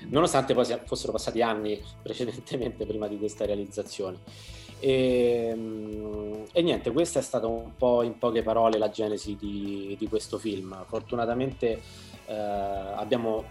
nonostante 0.09 0.53
poi 0.53 0.65
fossero 0.85 1.11
passati 1.11 1.41
anni 1.41 1.81
precedentemente 2.01 2.85
prima 2.85 3.07
di 3.07 3.17
questa 3.17 3.45
realizzazione 3.45 4.19
e, 4.79 5.53
mm, 5.55 6.43
e, 6.53 6.61
niente, 6.61 6.91
questa 6.91 7.19
è 7.19 7.21
stata 7.21 7.47
un 7.47 7.75
po' 7.75 8.03
in 8.03 8.17
poche 8.17 8.43
parole 8.43 8.77
la 8.77 8.89
genesi 8.89 9.35
di, 9.35 9.95
di 9.97 10.07
questo 10.07 10.37
film. 10.37 10.85
Fortunatamente 10.85 11.81
eh, 12.27 12.33
abbiamo 12.35 13.43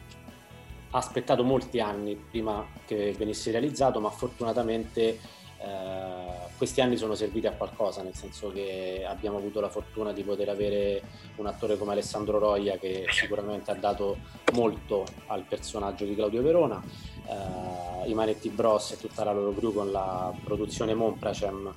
aspettato 0.91 1.43
molti 1.43 1.81
anni 1.81 2.15
prima 2.15 2.65
che 2.85 3.13
venisse 3.19 3.51
realizzato, 3.51 4.01
ma 4.01 4.11
fortunatamente 4.11 5.19
eh, 5.67 6.55
questi 6.57 6.81
anni 6.81 6.97
sono 6.97 7.15
serviti 7.15 7.47
a 7.47 7.53
qualcosa, 7.53 8.03
nel 8.03 8.15
senso 8.15 8.51
che 8.51 9.05
abbiamo 9.07 9.39
avuto 9.39 9.61
la 9.61 9.69
fortuna 9.69 10.13
di 10.13 10.23
poter 10.23 10.49
avere 10.49 11.03
un 11.37 11.47
attore 11.47 11.77
come 11.77 11.93
Alessandro 11.93 12.39
Roia 12.39 12.79
che 12.79 13.07
sicuramente 13.11 13.71
ha 13.71 13.75
dato 13.75 14.17
molto 14.55 15.05
al 15.27 15.43
personaggio 15.43 16.05
di 16.05 16.15
Claudio 16.15 16.43
Verona, 16.43 16.83
eh, 17.29 18.09
i 18.09 18.15
Manetti 18.15 18.49
Bros 18.49 18.93
e 18.93 18.97
tutta 18.99 19.25
la 19.25 19.33
loro 19.33 19.53
crew 19.53 19.73
con 19.73 19.91
la 19.91 20.33
produzione 20.45 20.95
Monpracem 20.95 21.75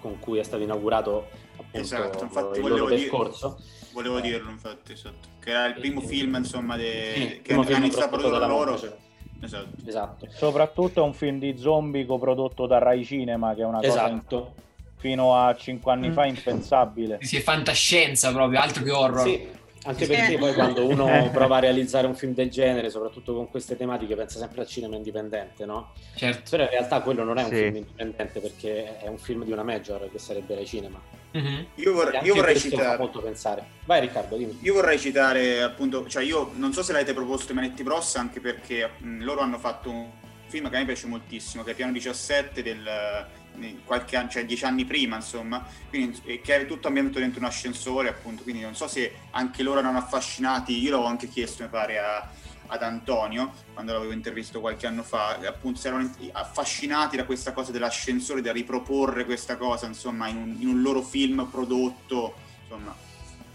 con 0.00 0.18
cui 0.18 0.38
è 0.38 0.42
stato 0.42 0.62
inaugurato 0.62 1.28
appunto 1.52 1.78
esatto, 1.78 2.24
infatti 2.24 2.58
il 2.58 2.66
loro 2.66 2.86
dire- 2.88 3.02
percorso. 3.02 3.60
Volevo 3.92 4.20
dirlo, 4.20 4.50
infatti, 4.50 4.92
esatto. 4.92 5.28
Che 5.38 5.50
era 5.50 5.66
il 5.66 5.74
primo 5.74 6.00
Eh, 6.00 6.06
film, 6.06 6.34
insomma, 6.36 6.76
de... 6.76 7.12
Sì, 7.14 7.42
che 7.42 7.52
hanno 7.52 7.68
iniziato 7.68 8.14
a 8.14 8.18
produrre 8.18 8.46
loro. 8.46 8.70
Monza, 8.70 8.96
Esatto. 9.42 9.76
Esatto. 9.86 10.26
Soprattutto 10.30 11.00
è 11.02 11.04
un 11.04 11.14
film 11.14 11.38
di 11.38 11.56
zombie 11.58 12.06
coprodotto 12.06 12.66
da 12.66 12.78
Rai 12.78 13.04
Cinema, 13.04 13.54
che 13.54 13.62
è 13.62 13.64
una 13.64 13.80
cosa 13.80 14.06
Esatto. 14.06 14.54
fino 14.96 15.36
a 15.36 15.54
5 15.54 15.92
anni 15.92 16.10
fa 16.12 16.26
impensabile. 16.26 17.18
Sì, 17.22 17.36
è 17.36 17.40
fantascienza 17.40 18.32
proprio, 18.32 18.60
altro 18.60 18.82
che 18.84 18.90
horror. 18.90 19.26
Sì, 19.26 19.48
anche 19.84 20.06
perché 20.06 20.38
poi 20.38 20.54
quando 20.54 20.86
uno 20.86 21.06
prova 21.32 21.56
a 21.56 21.60
realizzare 21.60 22.06
un 22.06 22.14
film 22.14 22.34
del 22.34 22.50
genere, 22.50 22.90
soprattutto 22.90 23.34
con 23.34 23.48
queste 23.50 23.76
tematiche, 23.76 24.14
pensa 24.14 24.38
sempre 24.38 24.60
al 24.62 24.66
cinema 24.66 24.96
indipendente, 24.96 25.64
no? 25.64 25.92
Certo. 26.14 26.50
Però 26.50 26.62
in 26.64 26.70
realtà 26.70 27.00
quello 27.00 27.24
non 27.24 27.38
è 27.38 27.42
un 27.44 27.50
Sì. 27.50 27.56
film 27.56 27.76
indipendente 27.76 28.40
perché 28.40 28.98
è 28.98 29.08
un 29.08 29.18
film 29.18 29.44
di 29.44 29.52
una 29.52 29.62
major 29.62 30.08
che 30.10 30.18
sarebbe 30.18 30.54
Rai 30.54 30.66
Cinema. 30.66 31.00
Mhm. 31.32 31.66
Io, 31.76 31.92
vor- 31.94 32.14
anche 32.14 32.26
io 32.26 32.34
vorrei 32.34 32.58
citare. 32.58 32.98
molto 32.98 33.20
pensare. 33.20 33.64
Vai 33.86 34.00
Riccardo, 34.00 34.36
dimmi. 34.36 34.58
Io 34.62 34.74
vorrei 34.74 34.98
citare 34.98 35.62
appunto, 35.62 36.06
cioè 36.08 36.22
io 36.22 36.50
non 36.54 36.72
so 36.72 36.82
se 36.82 36.92
l'avete 36.92 37.14
proposto 37.14 37.52
i 37.52 37.54
Manetti 37.54 37.82
Bros 37.82 38.16
anche 38.16 38.40
perché 38.40 38.90
mh, 38.98 39.22
loro 39.24 39.40
hanno 39.40 39.58
fatto 39.58 39.90
un 39.90 40.06
film 40.46 40.68
che 40.68 40.76
a 40.76 40.78
me 40.80 40.84
piace 40.84 41.06
moltissimo, 41.06 41.62
che 41.62 41.70
è 41.70 41.74
Piano 41.74 41.92
17 41.92 42.62
del 42.62 42.86
eh, 42.86 43.40
qualche 43.84 44.16
anno, 44.16 44.28
cioè 44.28 44.44
dieci 44.44 44.64
anni 44.64 44.84
prima, 44.84 45.16
insomma, 45.16 45.64
quindi, 45.88 46.20
che 46.42 46.56
è 46.56 46.66
tutto 46.66 46.88
ambientato 46.88 47.18
dentro 47.18 47.40
un 47.40 47.46
ascensore, 47.46 48.08
appunto, 48.08 48.42
quindi 48.42 48.62
non 48.62 48.74
so 48.74 48.88
se 48.88 49.12
anche 49.30 49.62
loro 49.62 49.80
erano 49.80 49.98
affascinati, 49.98 50.80
io 50.80 50.90
l'avevo 50.90 51.08
anche 51.08 51.28
chiesto, 51.28 51.62
mi 51.62 51.68
pare, 51.68 51.98
a- 51.98 52.28
ad 52.66 52.82
Antonio, 52.82 53.52
quando 53.74 53.92
l'avevo 53.92 54.12
intervistato 54.12 54.60
qualche 54.60 54.86
anno 54.86 55.02
fa, 55.02 55.38
appunto 55.46 55.78
si 55.78 55.88
erano 55.88 56.10
affascinati 56.32 57.16
da 57.16 57.24
questa 57.24 57.52
cosa 57.52 57.70
dell'ascensore, 57.70 58.40
da 58.40 58.52
riproporre 58.52 59.26
questa 59.26 59.56
cosa, 59.56 59.86
insomma, 59.86 60.28
in 60.28 60.36
un, 60.36 60.56
in 60.58 60.68
un 60.68 60.80
loro 60.80 61.02
film 61.02 61.46
prodotto, 61.50 62.34
insomma. 62.62 62.94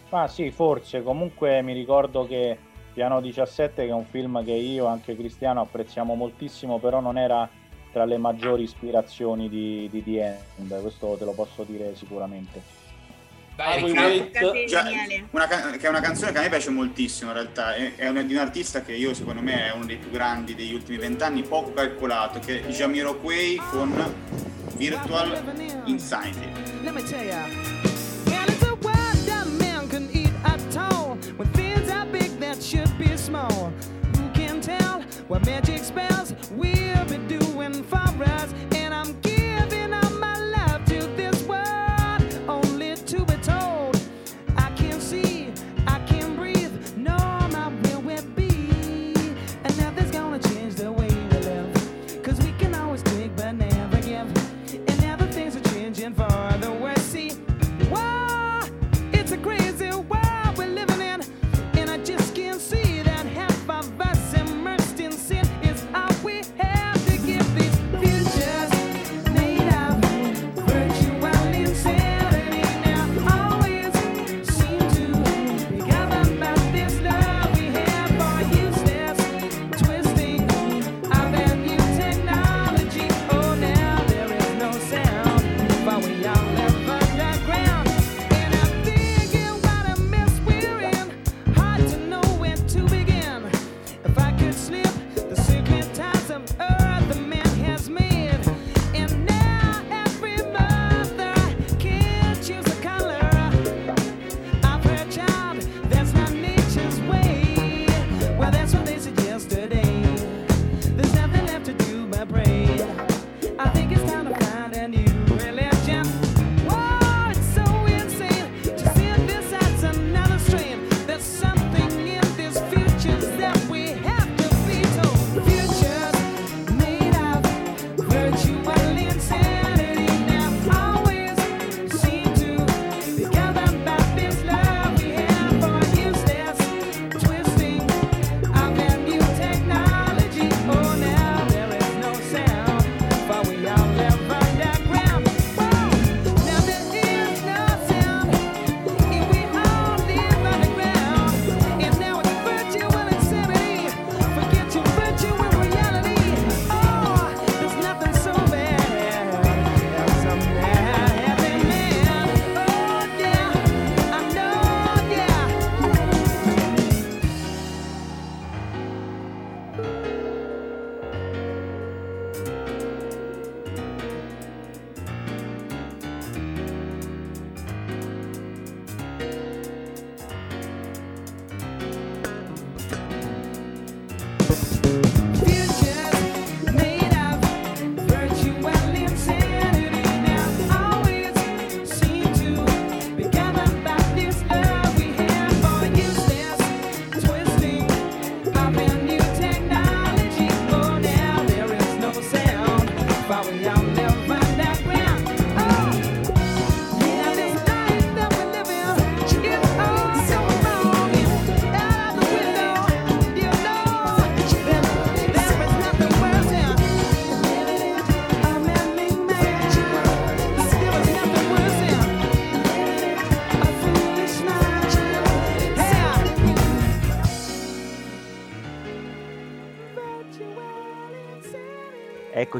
Ma 0.09 0.27
sì, 0.27 0.51
forse. 0.51 1.01
Comunque 1.01 1.61
mi 1.63 1.73
ricordo 1.73 2.27
che 2.27 2.57
Piano 2.93 3.19
17, 3.19 3.83
che 3.83 3.89
è 3.89 3.93
un 3.93 4.05
film 4.05 4.43
che 4.43 4.53
io 4.53 4.85
e 4.85 4.89
anche 4.89 5.15
Cristiano 5.15 5.61
apprezziamo 5.61 6.13
moltissimo, 6.13 6.79
però 6.79 6.99
non 6.99 7.17
era 7.17 7.49
tra 7.97 8.05
le 8.05 8.17
maggiori 8.19 8.61
ispirazioni 8.61 9.49
di, 9.49 9.89
di 9.91 10.03
The 10.03 10.37
End, 10.59 10.81
questo 10.81 11.15
te 11.17 11.25
lo 11.25 11.31
posso 11.31 11.63
dire 11.63 11.95
sicuramente. 11.95 12.61
Vai, 13.55 13.79
I 13.79 13.83
will 13.83 13.95
Riccardo. 13.95 14.51
wait. 14.51 15.23
Una 15.31 15.47
che 15.47 15.79
è 15.79 15.89
una 15.89 15.99
canzone 15.99 16.31
che 16.31 16.37
a 16.37 16.41
me 16.41 16.49
piace 16.49 16.69
moltissimo 16.69 17.31
in 17.31 17.37
realtà, 17.37 17.73
è, 17.73 17.95
è 17.95 18.07
una- 18.07 18.21
di 18.21 18.35
un 18.35 18.39
artista 18.39 18.81
che 18.83 18.93
io 18.93 19.15
secondo 19.15 19.41
me 19.41 19.65
è 19.65 19.73
uno 19.73 19.85
dei 19.85 19.97
più 19.97 20.11
grandi 20.11 20.53
degli 20.53 20.75
ultimi 20.75 20.99
vent'anni, 20.99 21.41
poco 21.41 21.73
calcolato, 21.73 22.37
che 22.37 22.63
è 22.63 22.67
Jamiroquai 22.67 23.55
con 23.71 24.13
Virtual 24.75 25.81
Insanity. 25.85 26.51
Let 26.83 26.93
me 26.93 27.01
tell 27.01 27.25
all. 30.77 31.15
When 31.37 31.47
things 31.53 31.89
are 31.89 32.05
big 32.05 32.39
that 32.39 32.61
should 32.61 32.95
be 32.99 33.17
small. 33.17 33.73
Who 34.17 34.29
can 34.33 34.61
tell 34.61 35.01
what 35.27 35.43
magic 35.47 35.83
spells 35.83 36.35
we'll 36.51 36.76
be 37.89 38.65
doing 38.69 38.76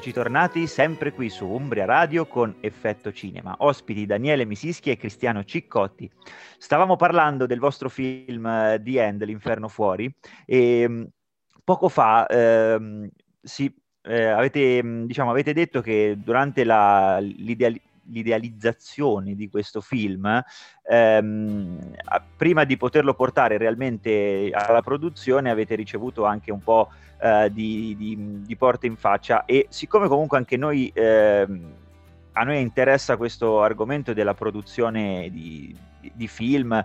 Eccoci 0.08 0.24
tornati 0.24 0.68
sempre 0.68 1.12
qui 1.12 1.30
su 1.30 1.46
Umbria 1.46 1.84
Radio 1.84 2.28
con 2.28 2.56
Effetto 2.62 3.12
Cinema. 3.12 3.56
Ospiti 3.58 4.06
Daniele 4.06 4.46
Misischi 4.46 4.90
e 4.90 4.96
Cristiano 4.96 5.44
Ciccotti. 5.44 6.10
Stavamo 6.58 6.96
parlando 6.96 7.46
del 7.46 7.60
vostro 7.60 7.90
film 7.90 8.46
uh, 8.46 8.82
The 8.82 9.04
End, 9.04 9.26
L'Inferno 9.26 9.68
Fuori, 9.68 10.10
e 10.46 10.86
um, 10.86 11.06
poco 11.62 11.90
fa 11.90 12.26
uh, 12.26 13.10
si, 13.42 13.66
uh, 13.66 14.10
avete, 14.10 14.82
diciamo, 15.04 15.30
avete, 15.30 15.52
detto 15.52 15.82
che 15.82 16.16
durante 16.18 16.64
la, 16.64 17.20
l'idealizzazione 18.10 19.36
di 19.36 19.50
questo 19.50 19.82
film, 19.82 20.44
ehm, 20.90 21.96
prima 22.36 22.64
di 22.64 22.78
poterlo 22.78 23.14
portare 23.14 23.58
realmente 23.58 24.50
alla 24.52 24.82
produzione 24.82 25.50
avete 25.50 25.76
ricevuto 25.76 26.26
anche 26.26 26.52
un 26.52 26.62
po' 26.62 26.90
eh, 27.20 27.50
di, 27.52 27.96
di, 27.98 28.42
di, 28.46 28.56
porte 28.56 28.88
in 28.88 28.96
faccia 28.96 29.46
e 29.46 29.68
siccome 29.70 30.08
comunque 30.08 30.38
anche 30.38 30.58
noi, 30.58 30.92
ehm, 30.94 31.74
a 32.34 32.44
noi 32.44 32.62
interessa 32.62 33.18
questo 33.18 33.62
argomento 33.62 34.14
della 34.14 34.34
produzione 34.34 35.30
di, 35.32 35.76
di 36.14 36.28
film, 36.28 36.84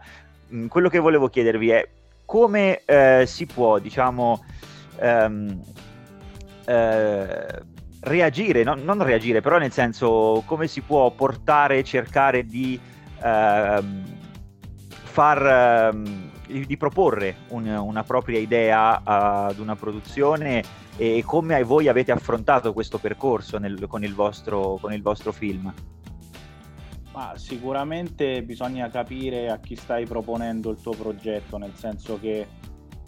mh, 0.48 0.66
quello 0.66 0.88
che 0.88 0.98
volevo 0.98 1.28
chiedervi 1.28 1.70
è 1.70 1.88
come 2.24 2.82
eh, 2.84 3.24
si 3.26 3.46
può, 3.46 3.78
diciamo, 3.78 4.42
ehm, 4.98 5.60
eh, 6.64 7.62
reagire, 8.02 8.62
no, 8.62 8.74
non 8.74 9.02
reagire, 9.02 9.40
però 9.40 9.58
nel 9.58 9.72
senso 9.72 10.42
come 10.46 10.66
si 10.66 10.80
può 10.80 11.10
portare, 11.12 11.84
cercare 11.84 12.44
di 12.44 12.78
ehm, 13.22 14.04
far, 14.88 15.90
ehm, 15.92 16.30
di 16.66 16.76
proporre 16.76 17.36
un, 17.48 17.66
una 17.66 18.02
propria 18.02 18.38
idea 18.38 19.02
ad 19.04 19.58
una 19.58 19.76
produzione 19.76 20.80
e 20.96 21.22
come 21.24 21.62
voi 21.62 21.88
avete 21.88 22.12
affrontato 22.12 22.72
questo 22.72 22.98
percorso 22.98 23.58
nel, 23.58 23.86
con, 23.88 24.04
il 24.04 24.14
vostro, 24.14 24.78
con 24.80 24.92
il 24.92 25.02
vostro 25.02 25.32
film. 25.32 25.72
Ma 27.12 27.32
sicuramente 27.36 28.42
bisogna 28.42 28.88
capire 28.88 29.50
a 29.50 29.58
chi 29.58 29.76
stai 29.76 30.06
proponendo 30.06 30.70
il 30.70 30.80
tuo 30.80 30.92
progetto, 30.92 31.58
nel 31.58 31.74
senso 31.74 32.18
che 32.18 32.46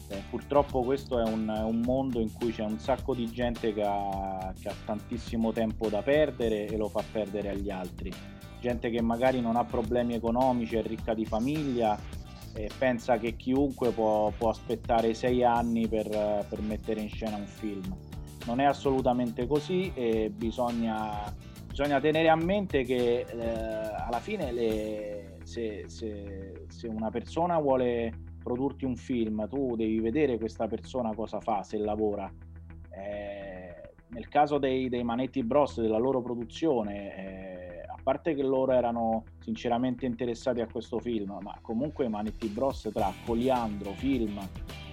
eh, 0.09 0.23
purtroppo 0.29 0.83
questo 0.83 1.19
è 1.19 1.23
un, 1.23 1.49
un, 1.49 1.81
mondo 1.81 2.21
in 2.21 2.31
cui 2.33 2.53
c'è 2.53 2.63
un 2.63 2.79
sacco 2.79 3.15
di 3.15 3.31
gente 3.31 3.73
che 3.73 3.83
ha, 3.83 4.53
che 4.61 4.69
ha, 4.69 4.75
tantissimo 4.85 5.51
tempo 5.53 5.89
da 5.89 6.03
perdere 6.03 6.67
e 6.67 6.77
lo 6.77 6.89
fa 6.89 7.03
perdere 7.11 7.51
agli 7.51 7.71
altri. 7.71 8.13
Gente 8.61 8.91
che 8.91 9.01
magari 9.01 9.41
non 9.41 9.57
ha 9.57 9.65
problemi 9.65 10.15
economici, 10.15 10.77
è 10.77 10.83
ricca 10.83 11.15
di 11.15 11.25
famiglia 11.25 11.99
e 12.55 12.71
pensa 12.79 13.19
che 13.19 13.35
chiunque 13.35 13.91
può, 13.91 14.31
può 14.37 14.51
aspettare 14.51 15.15
sei 15.15 15.43
anni 15.43 15.89
per, 15.89 16.09
per, 16.49 16.61
mettere 16.61 17.01
in 17.01 17.09
scena 17.09 17.37
un 17.37 17.47
film. 17.47 17.97
Non 18.47 18.61
è 18.61 18.65
assolutamente 18.65 19.47
così 19.47 19.91
e 19.95 20.31
bisogna, 20.31 21.35
bisogna 21.67 21.99
tenere 21.99 22.29
a 22.29 22.37
mente 22.37 22.85
che 22.85 23.25
eh, 23.27 23.49
alla 24.07 24.21
fine 24.21 24.53
le, 24.53 25.39
se, 25.45 25.85
se, 25.87 26.67
se 26.69 26.89
una 26.89 27.11
persona 27.11 27.59
vuole 27.59 28.33
produrti 28.45 28.85
un 28.85 28.95
film, 28.95 29.49
tu 29.49 29.75
devi 29.75 29.99
vedere 29.99 30.39
questa 30.39 30.69
persona 30.69 31.13
cosa 31.15 31.41
fa, 31.41 31.65
se 31.65 31.79
lavora. 31.79 32.31
Eh, 32.91 33.65
nel 34.09 34.29
caso 34.29 34.59
dei, 34.59 34.89
dei, 34.89 35.03
Manetti 35.03 35.43
Bros, 35.43 35.81
della 35.81 35.99
loro 35.99 36.23
produzione, 36.23 37.17
eh, 37.17 37.81
a 37.81 37.99
parte 38.01 38.35
che 38.35 38.43
loro 38.43 38.73
erano 38.73 39.25
sinceramente 39.41 40.07
interessati 40.07 40.61
a 40.61 40.69
questo 40.71 41.01
film, 41.01 41.37
ma 41.41 41.59
comunque 41.61 42.07
Manetti 42.09 42.47
Bros 42.49 42.89
tra 42.93 43.13
Coliandro, 43.25 43.91
film, 43.93 44.39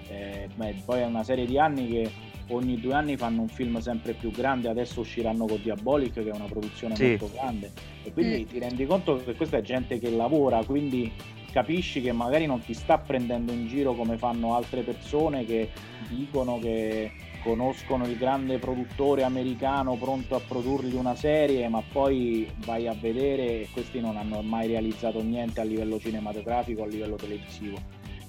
eh, 0.08 0.49
beh, 0.56 0.82
poi 0.86 1.02
è 1.02 1.06
una 1.06 1.24
serie 1.24 1.45
di 1.45 1.60
anni 1.60 1.88
che 1.88 2.12
ogni 2.47 2.80
due 2.80 2.93
anni 2.93 3.18
fanno 3.18 3.41
un 3.41 3.47
film 3.47 3.78
sempre 3.80 4.14
più 4.14 4.32
grande, 4.32 4.70
adesso 4.70 5.02
usciranno 5.02 5.45
con 5.45 5.62
Diabolic 5.62 6.14
che 6.14 6.30
è 6.30 6.34
una 6.34 6.45
produzione 6.45 6.95
sì. 6.95 7.10
molto 7.10 7.30
grande 7.32 7.72
e 8.04 8.12
quindi 8.12 8.41
mm. 8.41 8.45
ti 8.47 8.60
rendi 8.60 8.86
conto 8.86 9.18
che 9.24 9.36
questa 9.36 9.58
è 9.58 9.62
gente 9.62 9.99
che 9.99 10.10
lavora, 10.10 10.64
quindi 10.66 11.12
capisci 11.52 12.02
che 12.02 12.12
magari 12.12 12.45
non 12.45 12.62
ti 12.62 12.74
sta 12.74 12.97
prendendo 12.97 13.52
in 13.52 13.68
giro 13.68 13.93
come 13.93 14.18
fanno 14.18 14.56
altre 14.56 14.82
persone 14.82 15.45
che 15.45 15.70
dicono 16.08 16.60
che 16.60 17.12
conoscono 17.43 18.06
il 18.06 18.18
grande 18.18 18.60
produttore 18.60 19.24
americano 19.24 19.95
pronto 19.95 20.36
a 20.36 20.39
produrgli 20.39 20.95
una 20.95 21.16
serie, 21.16 21.68
ma 21.70 21.82
poi 21.82 22.49
vai 22.66 22.88
a 22.88 22.93
vedere 22.93 23.62
e 23.62 23.70
questi 23.72 23.99
non 23.99 24.16
hanno 24.16 24.41
mai 24.41 24.68
realizzato 24.68 25.22
niente 25.22 25.60
a 25.60 25.64
livello 25.64 25.99
cinematografico, 25.99 26.84
a 26.84 26.88
livello 26.88 27.16
televisivo. 27.16 27.78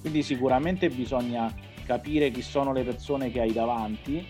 Quindi 0.01 0.23
sicuramente 0.23 0.89
bisogna 0.89 1.53
capire 1.85 2.31
chi 2.31 2.41
sono 2.41 2.73
le 2.73 2.83
persone 2.83 3.31
che 3.31 3.41
hai 3.41 3.53
davanti 3.53 4.25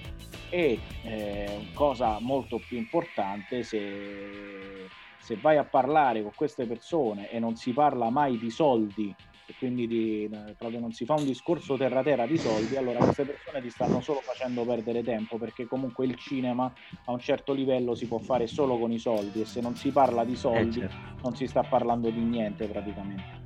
e 0.49 0.79
eh, 1.03 1.67
cosa 1.73 2.17
molto 2.19 2.59
più 2.59 2.77
importante 2.77 3.63
se 3.63 4.87
se 5.23 5.37
vai 5.39 5.55
a 5.55 5.63
parlare 5.63 6.21
con 6.21 6.33
queste 6.35 6.65
persone 6.65 7.31
e 7.31 7.39
non 7.39 7.55
si 7.55 7.71
parla 7.71 8.09
mai 8.09 8.37
di 8.37 8.49
soldi 8.51 9.15
e 9.45 9.53
quindi 9.57 9.87
di, 9.87 10.25
eh, 10.25 10.53
proprio 10.57 10.81
non 10.81 10.91
si 10.91 11.05
fa 11.05 11.13
un 11.13 11.23
discorso 11.23 11.77
terra 11.77 12.03
terra 12.03 12.25
di 12.25 12.37
soldi, 12.37 12.75
allora 12.75 12.99
queste 12.99 13.23
persone 13.23 13.61
ti 13.61 13.69
stanno 13.69 14.01
solo 14.01 14.19
facendo 14.21 14.65
perdere 14.65 15.01
tempo 15.01 15.37
perché 15.37 15.65
comunque 15.65 16.05
il 16.05 16.15
cinema 16.15 16.71
a 17.05 17.11
un 17.13 17.19
certo 17.19 17.53
livello 17.53 17.95
si 17.95 18.05
può 18.05 18.19
fare 18.19 18.47
solo 18.47 18.77
con 18.77 18.91
i 18.91 18.99
soldi 18.99 19.39
e 19.39 19.45
se 19.45 19.61
non 19.61 19.77
si 19.77 19.91
parla 19.91 20.25
di 20.25 20.35
soldi 20.35 20.79
eh, 20.79 20.89
certo. 20.89 21.21
non 21.21 21.35
si 21.37 21.47
sta 21.47 21.63
parlando 21.63 22.09
di 22.09 22.19
niente 22.19 22.67
praticamente. 22.67 23.41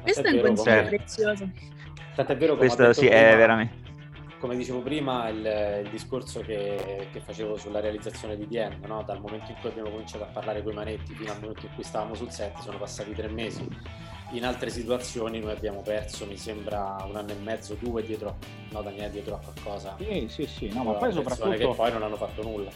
Questo 0.00 0.22
è, 0.22 0.32
un 0.32 0.40
consiglio 0.40 0.84
prezioso. 0.84 1.50
Tant'è 2.14 2.36
vero 2.36 2.56
come 2.56 2.66
Questo 2.66 2.92
sì, 2.94 3.06
prima, 3.08 3.14
è 3.14 3.36
veramente 3.36 3.83
come 4.44 4.56
dicevo 4.56 4.80
prima, 4.80 5.26
il, 5.30 5.82
il 5.84 5.88
discorso 5.88 6.40
che, 6.40 7.08
che, 7.10 7.20
facevo 7.20 7.56
sulla 7.56 7.80
realizzazione 7.80 8.36
di 8.36 8.46
DM, 8.46 8.84
no? 8.84 9.02
dal 9.02 9.18
momento 9.18 9.50
in 9.50 9.56
cui 9.58 9.70
abbiamo 9.70 9.88
cominciato 9.88 10.24
a 10.24 10.26
parlare 10.26 10.62
con 10.62 10.72
i 10.72 10.74
manetti 10.74 11.14
fino 11.14 11.32
al 11.32 11.40
momento 11.40 11.64
in 11.64 11.72
cui 11.74 11.82
stavamo 11.82 12.14
sul 12.14 12.30
set, 12.30 12.58
sono 12.58 12.76
passati 12.76 13.14
tre 13.14 13.28
mesi. 13.28 13.66
In 14.32 14.44
altre 14.44 14.68
situazioni 14.68 15.40
noi 15.40 15.52
abbiamo 15.52 15.80
perso, 15.80 16.26
mi 16.26 16.36
sembra, 16.36 17.02
un 17.08 17.16
anno 17.16 17.30
e 17.30 17.36
mezzo, 17.36 17.74
due 17.80 18.02
dietro, 18.02 18.36
no 18.68 18.82
Daniele, 18.82 19.12
dietro 19.12 19.36
a 19.36 19.38
qualcosa. 19.38 19.96
Sì, 19.98 20.26
sì, 20.28 20.46
sì, 20.46 20.68
no, 20.74 20.84
ma 20.84 20.92
poi 20.92 21.10
soprattutto... 21.10 21.56
che 21.56 21.74
poi 21.74 21.92
non 21.92 22.02
hanno 22.02 22.16
fatto 22.16 22.42
nulla. 22.42 22.70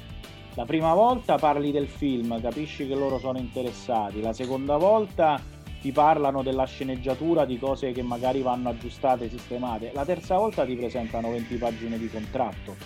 La 0.55 0.65
prima 0.65 0.95
volta 0.95 1.37
parli 1.37 1.71
del 1.71 1.87
film, 1.87 2.41
capisci 2.41 2.89
che 2.89 2.95
loro 2.95 3.19
sono 3.19 3.37
interessati, 3.37 4.23
la 4.23 4.33
seconda 4.33 4.79
volta 4.79 5.39
ti 5.81 5.93
parlano 5.93 6.43
della 6.43 6.65
sceneggiatura, 6.65 7.45
di 7.45 7.59
cose 7.59 7.93
che 7.93 8.03
magari 8.03 8.43
vanno 8.43 8.71
aggiustate, 8.71 9.29
sistemate. 9.29 9.93
La 9.95 10.05
terza 10.05 10.37
volta 10.37 10.65
ti 10.65 10.75
presentano 10.75 11.31
20 11.31 11.55
pagine 11.57 11.99
di 11.99 12.09
contratto. 12.09 12.77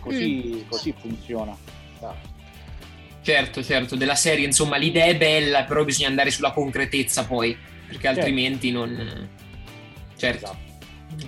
Così, 0.00 0.64
mm. 0.64 0.68
così 0.68 0.94
funziona. 0.96 1.56
Certo, 3.22 3.62
certo, 3.62 3.96
della 3.96 4.14
serie, 4.14 4.44
insomma, 4.44 4.76
l'idea 4.76 5.06
è 5.06 5.16
bella, 5.16 5.64
però 5.64 5.84
bisogna 5.84 6.08
andare 6.08 6.30
sulla 6.30 6.52
concretezza 6.52 7.24
poi, 7.24 7.56
perché 7.86 8.02
certo. 8.02 8.20
altrimenti 8.20 8.70
non... 8.70 9.28
Certo. 10.16 10.44
Esatto. 10.44 10.64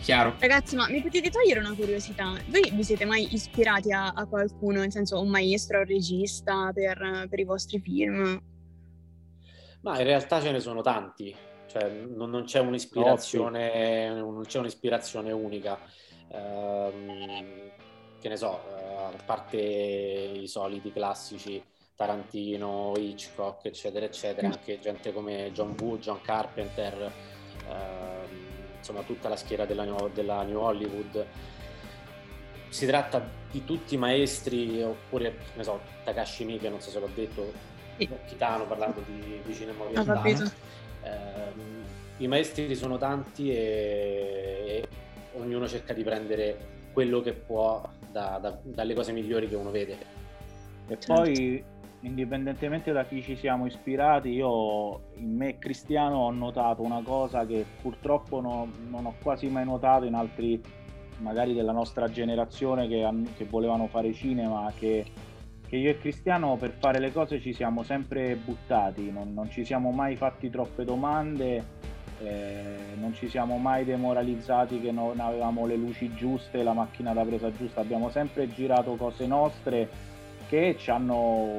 Chiaro. 0.01 0.35
Ragazzi, 0.39 0.77
ma 0.77 0.89
mi 0.89 1.01
potete 1.01 1.31
togliere 1.31 1.61
una 1.61 1.75
curiosità? 1.75 2.35
Voi 2.49 2.71
vi 2.73 2.85
siete 2.85 3.05
mai 3.05 3.33
ispirati 3.33 3.93
a, 3.93 4.09
a 4.09 4.27
qualcuno, 4.27 4.81
nel 4.81 4.93
senso 4.93 5.21
un 5.21 5.29
maestro, 5.29 5.79
un 5.79 5.87
regista 5.87 6.71
per, 6.75 7.27
per 7.29 7.39
i 7.39 7.45
vostri 7.45 7.81
film? 7.81 8.41
Ma 9.89 9.99
in 9.99 10.05
realtà 10.05 10.41
ce 10.41 10.51
ne 10.51 10.61
sono 10.61 10.82
tanti, 10.82 11.34
cioè 11.66 11.89
non, 11.89 12.30
non 12.30 12.45
c'è 12.45 12.61
un'ispirazione, 12.61 14.12
non 14.12 14.43
c'è 14.45 14.59
un'ispirazione 14.59 15.32
unica. 15.32 15.78
Ehm, 16.30 17.70
che 18.20 18.28
ne 18.28 18.36
so, 18.36 18.61
eh, 18.76 18.95
a 18.95 19.22
parte 19.24 19.57
i 19.57 20.47
soliti 20.47 20.93
classici 20.93 21.62
Tarantino, 21.95 22.93
Hitchcock, 22.97 23.64
eccetera, 23.64 24.05
eccetera, 24.05 24.47
anche 24.47 24.78
gente 24.78 25.12
come 25.12 25.51
John 25.53 25.74
Woo, 25.80 25.99
John 25.99 26.20
Carpenter, 26.20 27.12
ehm, 27.66 28.76
insomma 28.76 29.03
tutta 29.03 29.28
la 29.28 29.36
schiera 29.36 29.64
della 29.64 29.84
New, 29.84 30.11
della 30.12 30.43
New 30.43 30.61
Hollywood. 30.61 31.26
Si 32.68 32.86
tratta 32.86 33.26
di 33.51 33.64
tutti 33.64 33.97
maestri, 33.97 34.82
oppure, 34.82 35.39
ne 35.55 35.64
so, 35.64 35.80
Takashi 36.05 36.45
Miike, 36.45 36.68
non 36.68 36.80
so 36.80 36.91
se 36.91 37.01
l'ho 37.01 37.11
detto, 37.12 37.51
Kitano 38.07 38.64
parlando 38.64 39.03
di, 39.07 39.40
di 39.44 39.55
cinema 39.55 39.84
orientale. 39.84 40.30
Eh, 41.03 41.53
I 42.18 42.28
maestri 42.28 42.74
sono 42.74 42.99
tanti 42.99 43.51
e, 43.51 43.57
e, 44.66 44.88
ognuno 45.38 45.66
cerca 45.66 45.92
di 45.92 46.03
prendere 46.03 46.76
quello 46.92 47.20
che 47.20 47.32
può 47.32 47.82
da, 48.11 48.38
da, 48.40 48.59
dalle 48.62 48.94
cose 48.94 49.12
migliori 49.12 49.49
che 49.49 49.57
uno 49.57 49.70
vede. 49.70 49.92
E 50.86 50.99
certo. 50.99 51.14
poi, 51.14 51.62
indipendentemente 52.01 52.92
da 52.92 53.05
chi 53.05 53.22
ci 53.22 53.36
siamo 53.36 53.66
ispirati, 53.66 54.30
io 54.30 55.01
in 55.16 55.36
me 55.36 55.59
cristiano 55.59 56.18
ho 56.18 56.30
notato 56.30 56.82
una 56.82 57.03
cosa 57.03 57.46
che 57.46 57.64
purtroppo 57.80 58.40
no, 58.40 58.70
non 58.88 59.07
ho 59.07 59.14
quasi 59.22 59.49
mai 59.49 59.64
notato 59.64 60.05
in 60.05 60.14
altri, 60.14 60.61
magari 61.18 61.55
della 61.55 61.72
nostra 61.72 62.09
generazione 62.09 62.88
che, 62.88 63.09
che 63.36 63.44
volevano 63.44 63.86
fare 63.88 64.12
cinema, 64.12 64.72
che 64.76 65.05
che 65.69 65.77
io 65.77 65.91
e 65.91 65.99
Cristiano 65.99 66.57
per 66.57 66.73
fare 66.79 66.99
le 66.99 67.12
cose 67.12 67.41
ci 67.41 67.53
siamo 67.53 67.83
sempre 67.83 68.37
buttati, 68.37 69.11
non, 69.11 69.35
non 69.35 69.51
ci 69.51 69.64
siamo 69.64 69.91
mai 69.91 70.16
fatti 70.16 70.49
troppe 70.51 70.85
domande, 70.85 71.64
eh, 72.21 72.77
non 72.99 73.14
ci 73.14 73.29
siamo 73.29 73.59
mai 73.59 73.85
demoralizzati 73.85 74.81
che 74.81 74.91
non 74.91 75.21
avevamo 75.21 75.66
le 75.66 75.77
luci 75.77 76.14
giuste, 76.14 76.62
la 76.62 76.73
macchina 76.73 77.12
da 77.12 77.25
presa 77.25 77.53
giusta, 77.53 77.81
abbiamo 77.81 78.09
sempre 78.11 78.49
girato 78.49 78.97
cose 78.97 79.27
nostre 79.27 80.16
perché 80.49 80.79
ci 80.79 80.91
hanno, 80.91 81.16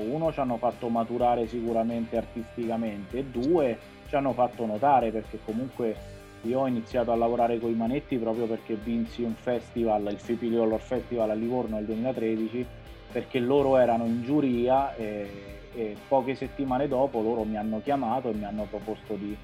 uno 0.09 0.33
ci 0.33 0.39
hanno 0.39 0.57
fatto 0.57 0.89
maturare 0.89 1.45
sicuramente 1.45 2.17
artisticamente 2.17 3.19
e 3.19 3.25
due 3.25 3.77
ci 4.07 4.15
hanno 4.15 4.33
fatto 4.33 4.65
notare 4.65 5.11
perché 5.11 5.37
comunque 5.45 6.17
io 6.43 6.61
ho 6.61 6.67
iniziato 6.67 7.11
a 7.11 7.15
lavorare 7.15 7.59
con 7.59 7.69
i 7.69 7.75
manetti 7.75 8.17
proprio 8.17 8.47
perché 8.47 8.73
vinsi 8.73 9.21
un 9.21 9.35
festival, 9.35 10.07
il 10.07 10.17
Fipili 10.17 10.57
Horror 10.57 10.79
Festival 10.79 11.29
a 11.29 11.33
Livorno 11.33 11.75
nel 11.75 11.85
2013 11.85 12.65
perché 13.11 13.39
loro 13.39 13.77
erano 13.77 14.05
in 14.05 14.23
giuria 14.23 14.95
e, 14.95 15.29
e, 15.73 15.95
poche 16.07 16.35
settimane 16.35 16.87
dopo 16.87 17.21
loro 17.21 17.43
mi 17.43 17.57
hanno 17.57 17.81
chiamato 17.81 18.29
e 18.29 18.33
mi 18.33 18.45
hanno 18.45 18.67
proposto 18.69 19.15
di, 19.15 19.35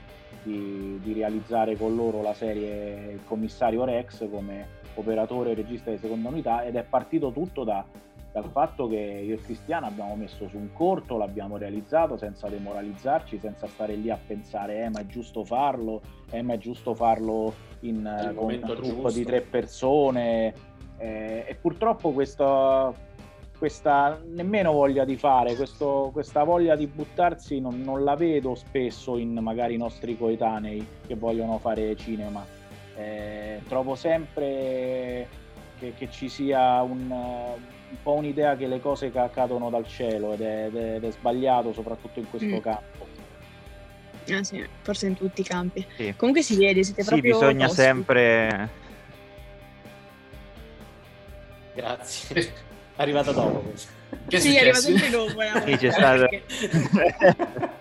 di, 0.44 1.00
di 1.02 1.14
realizzare 1.14 1.76
con 1.76 1.96
loro 1.96 2.22
la 2.22 2.34
serie 2.34 3.12
Il 3.14 3.22
commissario 3.26 3.84
Rex 3.86 4.30
come 4.30 4.84
operatore 4.96 5.52
e 5.52 5.56
regista 5.56 5.92
di 5.92 5.98
seconda 5.98 6.30
unità 6.30 6.64
ed 6.64 6.76
è 6.76 6.84
partito 6.84 7.32
tutto 7.32 7.64
da, 7.64 7.84
dal 8.36 8.50
fatto 8.52 8.90
che 8.90 8.98
io 8.98 9.36
e 9.36 9.40
Cristiano 9.40 9.86
abbiamo 9.86 10.14
messo 10.16 10.50
su 10.50 10.58
un 10.58 10.74
corto, 10.74 11.18
l'abbiamo 11.18 11.56
realizzato 11.56 12.18
senza 12.18 12.50
demoralizzarci, 12.50 13.40
senza 13.40 13.66
stare 13.68 13.96
lì 13.96 14.10
a 14.10 14.20
pensare 14.28 14.84
eh 14.84 14.90
ma 14.90 15.00
è 15.00 15.06
giusto 15.06 15.46
farlo, 15.46 16.02
eh 16.32 16.42
ma 16.42 16.54
è 16.54 16.58
giusto 16.58 16.94
farlo 16.94 17.54
in, 17.82 18.34
con 18.36 18.52
un 18.52 18.60
gruppo 18.60 19.10
di 19.10 19.24
tre 19.24 19.40
persone. 19.40 20.54
Eh, 20.98 21.46
e 21.48 21.56
purtroppo 21.56 22.12
questo, 22.12 22.94
questa 23.58 24.22
nemmeno 24.26 24.72
voglia 24.72 25.06
di 25.06 25.18
fare, 25.18 25.56
questo, 25.56 26.10
questa 26.12 26.44
voglia 26.44 26.76
di 26.76 26.88
buttarsi 26.88 27.60
non, 27.60 27.82
non, 27.82 28.04
la 28.04 28.16
vedo 28.16 28.56
spesso 28.56 29.18
in 29.18 29.34
magari 29.34 29.76
i 29.76 29.78
nostri 29.78 30.18
coetanei 30.18 30.86
che 31.06 31.16
vogliono 31.16 31.58
fare 31.58 31.96
cinema. 31.96 32.46
Eh, 32.98 33.62
trovo 33.68 33.96
sempre 33.96 35.28
che, 35.80 35.94
che 35.98 36.10
ci 36.10 36.30
sia 36.30 36.82
un, 36.82 37.10
un, 37.10 37.98
po' 38.02 38.14
un'idea 38.14 38.56
che 38.56 38.68
le 38.68 38.80
cose 38.80 39.12
cadono 39.12 39.70
dal 39.70 39.88
cielo 39.88 40.34
ed 40.34 40.42
è, 40.42 40.66
ed 40.66 40.76
è, 40.76 40.96
ed 40.96 41.04
è 41.04 41.12
sbagliato 41.12 41.74
soprattutto 41.74 42.20
in 42.20 42.30
questo 42.30 42.56
mm. 42.56 42.60
campo. 42.60 43.24
Ah, 44.32 44.44
sì, 44.44 44.66
forse 44.82 45.08
in 45.08 45.16
tutti 45.16 45.42
i 45.42 45.44
campi. 45.44 45.86
Sì. 45.96 46.14
Comunque 46.18 46.42
si 46.42 46.58
vede, 46.58 46.84
siete 46.84 47.04
sì, 47.04 47.10
proprio. 47.10 47.34
Sì, 47.34 47.40
bisogna 47.40 47.66
posti. 47.68 47.82
sempre. 47.82 48.70
Grazie. 51.76 52.74
È 52.96 53.02
arrivata 53.02 53.32
dopo. 53.32 53.74
Che 54.28 54.40
sì, 54.40 54.56
è 54.56 54.60
arrivato 54.60 54.82
sempre 54.82 55.10
dopo. 55.10 55.42
Eh. 55.42 55.62
Sì, 55.66 55.78
c'è 55.78 55.92
stato. 55.92 56.30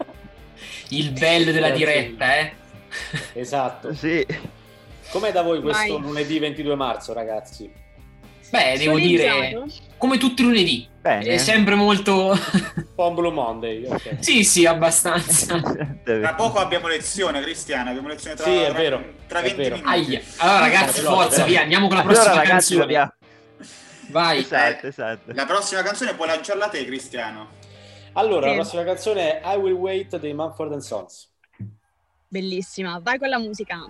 Il 0.88 1.10
bello 1.12 1.52
della 1.52 1.70
diretta, 1.70 2.36
eh? 2.36 2.52
Esatto. 3.34 3.94
Sì. 3.94 4.26
Com'è 5.10 5.32
da 5.32 5.42
voi 5.42 5.60
questo 5.60 5.94
Vai. 5.94 6.02
lunedì 6.02 6.38
22 6.38 6.74
marzo, 6.74 7.12
ragazzi? 7.12 7.70
Beh, 8.50 8.76
devo 8.78 8.98
dire, 8.98 9.64
come 9.96 10.18
tutti 10.18 10.42
i 10.42 10.44
lunedì, 10.44 10.88
Bene. 11.00 11.24
è 11.24 11.38
sempre 11.38 11.74
molto... 11.74 12.30
Un 12.30 12.86
po' 12.94 13.08
un 13.08 13.14
Blue 13.14 13.32
Monday. 13.32 13.84
Okay. 13.84 14.16
sì, 14.22 14.44
sì, 14.44 14.66
abbastanza. 14.66 15.60
Tra 16.04 16.34
poco 16.34 16.58
abbiamo 16.58 16.88
lezione, 16.88 17.40
Cristiana, 17.40 17.90
abbiamo 17.90 18.08
lezione 18.08 18.36
tra, 18.36 18.44
sì, 18.44 18.56
è 18.56 18.66
tra, 18.66 18.74
vero, 18.74 19.04
tra 19.26 19.40
20 19.40 19.56
vero. 19.56 19.74
minuti. 19.76 19.92
Aia. 19.92 20.20
Allora 20.36 20.58
ragazzi, 20.58 21.00
forza, 21.00 21.44
via, 21.44 21.62
andiamo 21.62 21.88
con 21.88 21.96
la 21.96 22.02
prossima 22.02 22.32
allora, 22.32 22.46
canzone. 22.46 22.80
Ragazzi, 22.86 23.12
Vai. 24.08 24.38
Esatto, 24.38 24.86
esatto. 24.86 25.32
La 25.32 25.46
prossima 25.46 25.82
canzone 25.82 26.14
puoi 26.14 26.28
lanciarla 26.28 26.68
te, 26.68 26.84
Cristiano. 26.84 27.48
Allora, 28.12 28.42
sì. 28.42 28.48
la 28.48 28.54
prossima 28.60 28.84
canzone 28.84 29.40
è 29.40 29.54
I 29.54 29.56
Will 29.56 29.74
Wait 29.74 30.18
dei 30.18 30.34
Manford 30.34 30.76
Sons. 30.78 31.32
Bellissima, 32.28 32.98
vai 33.00 33.18
con 33.18 33.28
la 33.28 33.38
musica. 33.38 33.86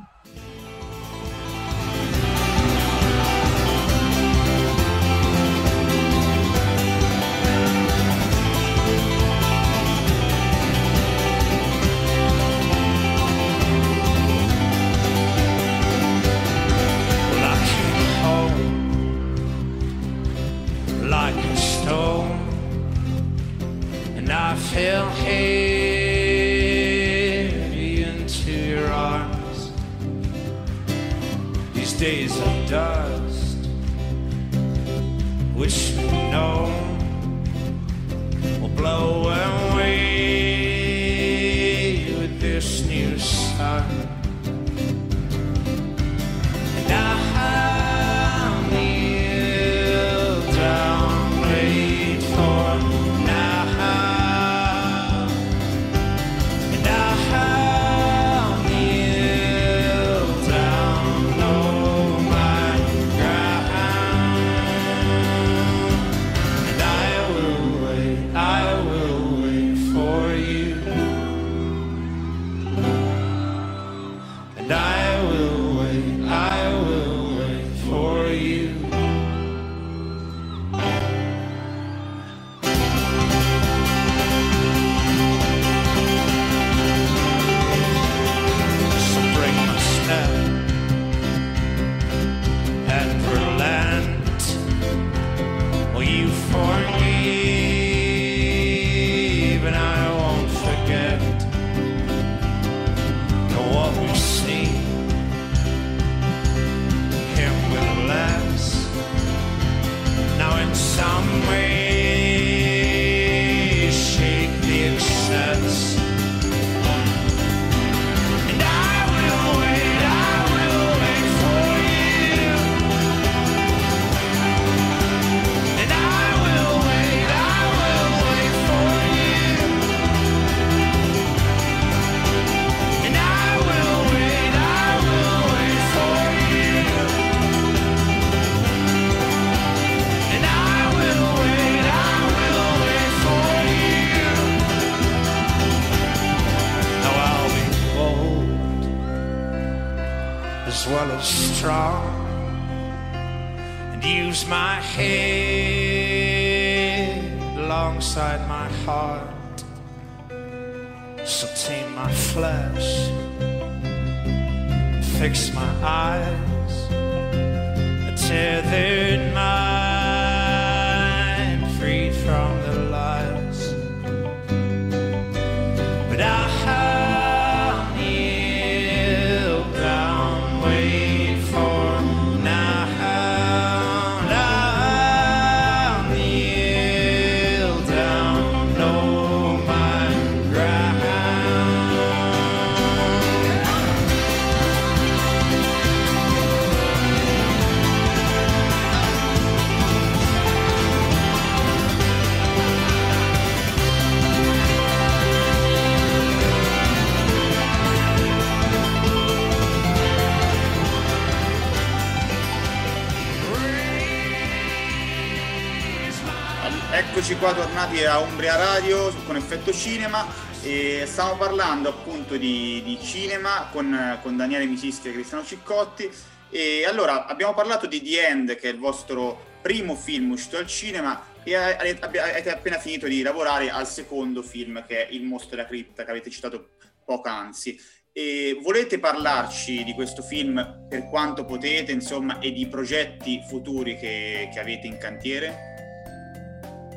Tornati 218.14 218.18
a 218.18 218.18
Umbria 218.18 218.56
Radio 218.56 219.12
con 219.26 219.36
Effetto 219.36 219.72
Cinema 219.72 220.26
e 220.62 221.02
stiamo 221.06 221.36
parlando 221.36 221.88
appunto 221.88 222.36
di, 222.36 222.80
di 222.84 222.98
cinema 223.02 223.68
con, 223.72 224.18
con, 224.22 224.36
Daniele 224.36 224.66
Misischi 224.66 225.08
e 225.08 225.12
Cristiano 225.12 225.44
Ciccotti 225.44 226.08
e 226.48 226.84
allora 226.86 227.26
abbiamo 227.26 227.54
parlato 227.54 227.86
di 227.86 228.00
The 228.00 228.28
End 228.28 228.54
che 228.56 228.68
è 228.68 228.72
il 228.72 228.78
vostro 228.78 229.58
primo 229.60 229.96
film 229.96 230.30
uscito 230.30 230.56
al 230.56 230.66
cinema 230.66 231.32
e 231.42 231.54
avete 231.56 232.50
appena 232.50 232.78
finito 232.78 233.06
di 233.06 233.20
lavorare 233.22 233.70
al 233.70 233.86
secondo 233.86 234.42
film 234.42 234.84
che 234.86 235.06
è 235.06 235.12
Il 235.12 235.24
mostro 235.24 235.56
della 235.56 235.66
cripta 235.66 236.04
che 236.04 236.10
avete 236.10 236.30
citato 236.30 236.70
poc'anzi 237.04 237.78
e 238.12 238.58
volete 238.62 239.00
parlarci 239.00 239.82
di 239.82 239.92
questo 239.92 240.22
film 240.22 240.86
per 240.88 241.08
quanto 241.08 241.44
potete, 241.44 241.90
insomma, 241.90 242.38
e 242.38 242.52
di 242.52 242.68
progetti 242.68 243.42
futuri 243.48 243.98
che, 243.98 244.48
che 244.52 244.60
avete 244.60 244.86
in 244.86 244.98
cantiere? 244.98 245.73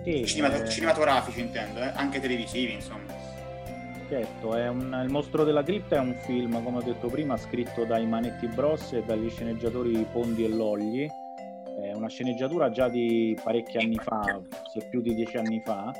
Sì, 0.07 0.25
Cinemat- 0.25 0.61
eh... 0.61 0.69
Cinematografici 0.69 1.41
intendo, 1.41 1.81
eh? 1.81 1.91
anche 1.93 2.21
televisivi, 2.21 2.71
insomma. 2.71 3.13
Certo, 4.07 4.51
un, 4.51 5.01
Il 5.03 5.11
mostro 5.11 5.43
della 5.43 5.63
cripta 5.63 5.97
è 5.97 5.99
un 5.99 6.15
film, 6.25 6.63
come 6.63 6.77
ho 6.77 6.81
detto 6.81 7.09
prima, 7.09 7.35
scritto 7.35 7.83
dai 7.83 8.05
Manetti 8.05 8.47
Bros 8.47 8.93
e 8.93 9.03
dagli 9.03 9.29
sceneggiatori 9.29 10.07
Pondi 10.09 10.45
e 10.45 10.47
Logli. 10.47 11.05
È 11.05 11.91
una 11.93 12.07
sceneggiatura 12.07 12.71
già 12.71 12.87
di 12.87 13.37
parecchi 13.43 13.77
anni 13.77 13.97
fa, 13.97 14.39
se 14.71 14.87
più 14.89 15.01
di 15.01 15.13
dieci 15.13 15.35
anni 15.35 15.61
fa, 15.65 15.93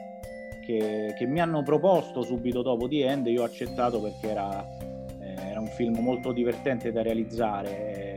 che, 0.66 1.14
che 1.18 1.26
mi 1.26 1.42
hanno 1.42 1.62
proposto 1.64 2.22
subito 2.22 2.62
dopo 2.62 2.88
di 2.88 3.02
End. 3.02 3.28
Io 3.28 3.42
ho 3.42 3.46
accettato 3.46 4.00
perché 4.00 4.30
era 4.30 4.66
era 5.58 5.60
un 5.60 5.68
film 5.68 5.98
molto 6.00 6.32
divertente 6.32 6.92
da 6.92 7.02
realizzare. 7.02 8.17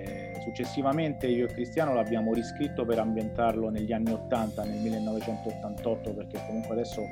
Successivamente 0.50 1.28
io 1.28 1.46
e 1.46 1.52
Cristiano 1.52 1.94
l'abbiamo 1.94 2.34
riscritto 2.34 2.84
per 2.84 2.98
ambientarlo 2.98 3.70
negli 3.70 3.92
anni 3.92 4.10
80, 4.10 4.64
nel 4.64 4.78
1988, 4.78 6.12
perché 6.12 6.42
comunque 6.44 6.72
adesso 6.72 7.02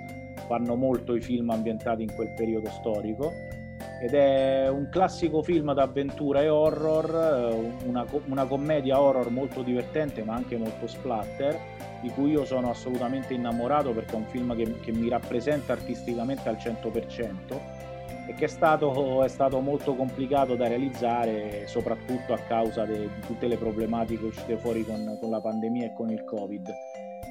fanno 0.49 0.75
molto 0.75 1.15
i 1.15 1.21
film 1.21 1.49
ambientati 1.51 2.03
in 2.03 2.13
quel 2.13 2.35
periodo 2.35 2.69
storico. 2.71 3.33
Ed 4.03 4.13
è 4.15 4.69
un 4.69 4.89
classico 4.91 5.41
film 5.45 5.73
d'avventura 5.73 6.43
e 6.43 6.49
horror, 6.49 7.77
una, 7.87 8.05
una 8.27 8.45
commedia 8.45 9.01
horror 9.01 9.31
molto 9.31 9.63
divertente 9.63 10.25
ma 10.25 10.35
anche 10.35 10.57
molto 10.57 10.89
splatter, 10.89 11.57
di 12.03 12.09
cui 12.11 12.33
io 12.33 12.45
sono 12.45 12.71
assolutamente 12.71 13.35
innamorato 13.35 13.93
perché 13.93 14.15
è 14.15 14.17
un 14.17 14.27
film 14.27 14.57
che, 14.57 14.81
che 14.81 14.91
mi 14.91 15.09
rappresenta 15.09 15.75
artisticamente 15.75 16.49
al 16.49 16.57
100% 16.57 17.78
e 18.29 18.35
che 18.35 18.45
è 18.45 18.49
stato, 18.49 19.25
è 19.25 19.29
stato, 19.29 19.59
molto 19.61 19.95
complicato 19.95 20.55
da 20.55 20.69
realizzare 20.69 21.67
soprattutto 21.67 22.35
a 22.35 22.39
causa 22.39 22.85
di 22.85 23.09
tutte 23.27 23.49
le 23.49 23.57
problematiche 23.57 24.27
uscite 24.27 24.59
fuori 24.59 24.85
con, 24.85 25.17
con, 25.19 25.31
la 25.31 25.41
pandemia 25.41 25.87
e 25.87 25.95
con 25.95 26.11
il 26.11 26.23
covid. 26.25 26.69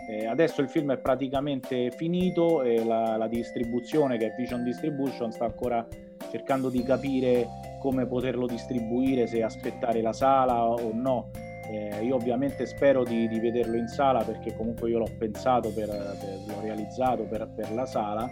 Eh, 0.10 0.26
adesso 0.26 0.62
il 0.62 0.70
film 0.70 0.94
è 0.94 0.98
praticamente 0.98 1.92
finito 1.92 2.64
e 2.64 2.84
la, 2.84 3.16
la, 3.16 3.28
distribuzione 3.28 4.18
che 4.18 4.28
è 4.28 4.36
Vision 4.36 4.64
Distribution 4.64 5.32
sta 5.32 5.46
ancora 5.46 5.86
cercando 6.32 6.70
di 6.70 6.82
capire 6.82 7.48
come 7.80 8.08
poterlo 8.08 8.48
distribuire, 8.48 9.28
se 9.28 9.44
aspettare 9.44 10.02
la 10.02 10.14
sala 10.14 10.66
o 10.66 10.90
no. 10.94 11.30
Eh, 11.70 12.04
io 12.04 12.16
ovviamente 12.16 12.66
spero 12.66 13.04
di, 13.04 13.28
di, 13.28 13.40
vederlo 13.40 13.76
in 13.76 13.88
sala 13.88 14.24
perché 14.24 14.56
comunque 14.56 14.90
io 14.90 14.98
l'ho 14.98 15.12
pensato, 15.20 15.70
per, 15.70 15.90
per, 15.90 16.40
l'ho 16.48 16.62
realizzato 16.62 17.24
per, 17.26 17.48
per 17.54 17.72
la 17.74 17.86
sala 17.86 18.28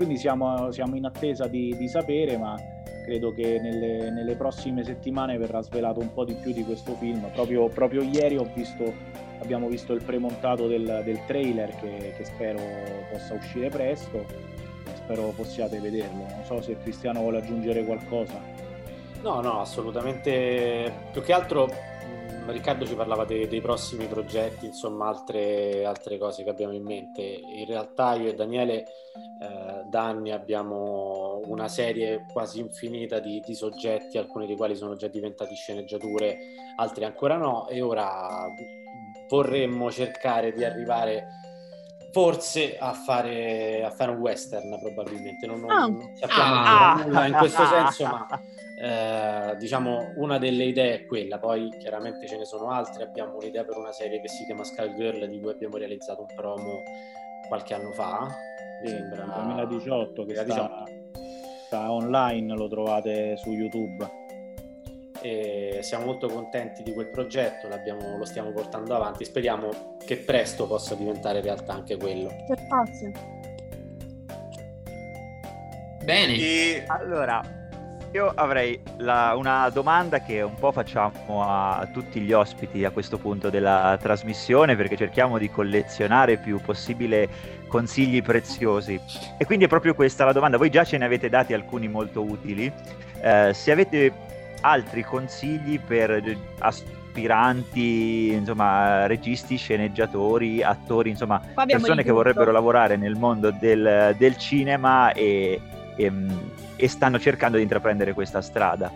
quindi 0.00 0.16
siamo, 0.16 0.72
siamo 0.72 0.96
in 0.96 1.04
attesa 1.04 1.46
di, 1.46 1.76
di, 1.76 1.86
sapere, 1.86 2.38
ma 2.38 2.56
credo 3.04 3.34
che 3.34 3.60
nelle, 3.60 4.10
nelle, 4.10 4.34
prossime 4.34 4.82
settimane 4.82 5.36
verrà 5.36 5.60
svelato 5.60 6.00
un 6.00 6.10
po' 6.14 6.24
di 6.24 6.32
più 6.32 6.54
di 6.54 6.64
questo 6.64 6.94
film. 6.94 7.30
Proprio, 7.34 7.68
proprio 7.68 8.00
ieri 8.00 8.42
visto, 8.54 8.94
abbiamo 9.42 9.68
visto 9.68 9.92
il 9.92 10.02
premontato 10.02 10.66
del, 10.68 11.02
del 11.04 11.22
trailer 11.26 11.76
che, 11.76 12.14
che, 12.16 12.24
spero 12.24 12.60
possa 13.12 13.34
uscire 13.34 13.68
presto 13.68 14.24
spero 14.94 15.34
possiate 15.36 15.78
vederlo. 15.80 16.24
Non 16.30 16.44
so 16.46 16.62
se 16.62 16.78
Cristiano 16.78 17.20
vuole 17.20 17.36
aggiungere 17.36 17.84
qualcosa. 17.84 18.40
No, 19.20 19.42
no, 19.42 19.60
assolutamente. 19.60 20.90
Più 21.12 21.20
che 21.20 21.34
altro 21.34 21.68
Riccardo 22.46 22.86
ci 22.86 22.94
parlava 22.94 23.24
dei, 23.24 23.46
dei 23.46 23.60
prossimi 23.60 24.06
progetti, 24.06 24.66
insomma 24.66 25.08
altre, 25.08 25.84
altre, 25.84 26.18
cose 26.18 26.42
che 26.42 26.50
abbiamo 26.50 26.72
in 26.72 26.82
mente. 26.82 27.22
In 27.22 27.66
realtà 27.66 28.14
io 28.14 28.28
e 28.28 28.34
Daniele 28.34 28.82
eh, 28.82 29.84
da 29.88 30.04
anni 30.04 30.32
abbiamo 30.32 31.40
una 31.46 31.68
serie 31.68 32.26
quasi 32.32 32.60
infinita 32.60 33.20
di, 33.20 33.40
di, 33.44 33.54
soggetti, 33.54 34.18
alcuni 34.18 34.46
dei 34.46 34.56
quali 34.56 34.74
sono 34.74 34.96
già 34.96 35.08
diventati 35.08 35.54
sceneggiature, 35.54 36.38
altri 36.76 37.04
ancora 37.04 37.36
no, 37.36 37.68
e 37.68 37.80
ora 37.80 38.46
vorremmo 39.28 39.90
cercare 39.90 40.52
di 40.52 40.64
arrivare 40.64 41.26
forse 42.12 42.76
a 42.76 42.92
fare, 42.92 43.84
a 43.84 43.90
fare 43.90 44.10
un 44.10 44.18
western 44.18 44.78
probabilmente, 44.80 45.46
non, 45.46 45.60
non, 45.60 45.68
non 45.68 46.12
sappiamo 46.16 46.54
ah, 46.54 47.02
nulla 47.04 47.26
in 47.26 47.34
questo 47.34 47.64
senso, 47.70 48.04
ma 48.04 48.26
eh, 48.82 49.56
diciamo 49.58 50.12
una 50.16 50.38
delle 50.38 50.64
idee 50.64 50.94
è 50.94 51.06
quella, 51.06 51.38
poi 51.38 51.68
chiaramente 51.78 52.26
ce 52.26 52.38
ne 52.38 52.46
sono 52.46 52.70
altre, 52.70 53.04
abbiamo 53.04 53.36
un'idea 53.36 53.62
per 53.62 53.76
una 53.76 53.92
serie 53.92 54.22
che 54.22 54.28
si 54.28 54.46
chiama 54.46 54.64
Sky 54.64 54.94
Girl 54.94 55.28
di 55.28 55.38
cui 55.38 55.50
abbiamo 55.50 55.76
realizzato 55.76 56.22
un 56.22 56.34
promo 56.34 56.82
qualche 57.46 57.74
anno 57.74 57.92
fa, 57.92 58.26
mi 58.82 58.88
sembra 58.88 59.24
2018 59.24 60.24
che 60.24 60.34
sta, 60.34 60.84
sta 61.66 61.92
online, 61.92 62.54
lo 62.54 62.68
trovate 62.68 63.36
su 63.36 63.50
YouTube 63.50 64.18
e 65.20 65.80
siamo 65.82 66.06
molto 66.06 66.28
contenti 66.28 66.82
di 66.82 66.94
quel 66.94 67.10
progetto, 67.10 67.68
lo 67.68 68.24
stiamo 68.24 68.50
portando 68.50 68.94
avanti, 68.96 69.26
speriamo 69.26 69.98
che 70.02 70.16
presto 70.16 70.66
possa 70.66 70.94
diventare 70.94 71.42
realtà 71.42 71.74
anche 71.74 71.98
quello. 71.98 72.30
Spazio. 72.56 73.12
Bene. 76.02 76.32
E 76.32 76.84
allora, 76.86 77.59
io 78.12 78.32
avrei 78.34 78.80
la, 78.98 79.34
una 79.36 79.68
domanda 79.70 80.20
che 80.20 80.42
un 80.42 80.54
po' 80.54 80.72
facciamo 80.72 81.44
a 81.44 81.88
tutti 81.92 82.20
gli 82.20 82.32
ospiti 82.32 82.84
a 82.84 82.90
questo 82.90 83.18
punto 83.18 83.50
della 83.50 83.96
trasmissione 84.00 84.74
perché 84.74 84.96
cerchiamo 84.96 85.38
di 85.38 85.48
collezionare 85.48 86.36
più 86.36 86.60
possibile 86.60 87.28
consigli 87.68 88.20
preziosi. 88.20 89.00
E 89.38 89.46
quindi 89.46 89.66
è 89.66 89.68
proprio 89.68 89.94
questa 89.94 90.24
la 90.24 90.32
domanda. 90.32 90.56
Voi 90.56 90.70
già 90.70 90.82
ce 90.82 90.98
ne 90.98 91.04
avete 91.04 91.28
dati 91.28 91.54
alcuni 91.54 91.86
molto 91.86 92.22
utili. 92.22 92.72
Eh, 93.22 93.52
se 93.54 93.70
avete 93.70 94.12
altri 94.62 95.04
consigli 95.04 95.78
per 95.78 96.36
aspiranti, 96.58 98.32
insomma, 98.32 99.06
registi, 99.06 99.56
sceneggiatori, 99.56 100.64
attori, 100.64 101.10
insomma, 101.10 101.40
persone 101.64 102.02
che 102.02 102.10
vorrebbero 102.10 102.50
lavorare 102.50 102.96
nel 102.96 103.14
mondo 103.14 103.52
del, 103.52 104.16
del 104.18 104.36
cinema 104.36 105.12
e, 105.12 105.60
e 106.04 106.58
e 106.80 106.88
stanno 106.88 107.18
cercando 107.18 107.58
di 107.58 107.62
intraprendere 107.62 108.14
questa 108.14 108.40
strada. 108.40 108.90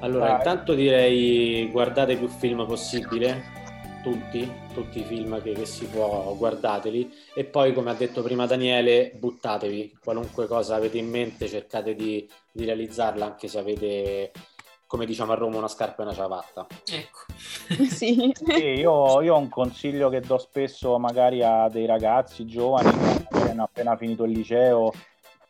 Allora, 0.00 0.36
intanto 0.36 0.74
direi 0.74 1.68
guardate 1.70 2.16
più 2.16 2.28
film 2.28 2.66
possibile, 2.66 3.42
tutti, 4.02 4.50
tutti 4.74 5.00
i 5.00 5.04
film 5.04 5.40
che, 5.40 5.52
che, 5.52 5.64
si 5.64 5.86
può, 5.86 6.34
guardateli 6.36 7.10
e 7.34 7.44
poi 7.44 7.72
come 7.72 7.90
ha 7.90 7.94
detto 7.94 8.22
prima 8.22 8.46
Daniele, 8.46 9.12
buttatevi, 9.14 9.98
qualunque 10.02 10.46
cosa 10.46 10.74
avete 10.74 10.98
in 10.98 11.08
mente 11.08 11.48
cercate 11.48 11.94
di, 11.94 12.28
di 12.50 12.64
realizzarla 12.64 13.24
anche 13.24 13.48
se 13.48 13.58
avete 13.58 14.32
come 14.86 15.06
diciamo 15.06 15.32
a 15.32 15.36
Roma 15.36 15.56
una 15.56 15.68
scarpa 15.68 16.02
e 16.02 16.04
una 16.04 16.14
ciabatta. 16.14 16.66
Ecco. 16.90 17.20
sì. 17.88 18.32
sì 18.34 18.54
io, 18.54 19.22
io, 19.22 19.34
ho 19.34 19.38
un 19.38 19.48
consiglio 19.48 20.10
che 20.10 20.20
do 20.20 20.36
spesso 20.36 20.98
magari 20.98 21.42
a 21.42 21.68
dei 21.70 21.86
ragazzi 21.86 22.44
giovani 22.44 22.90
che 23.30 23.50
hanno 23.50 23.62
appena 23.62 23.96
finito 23.96 24.24
il 24.24 24.32
liceo 24.32 24.92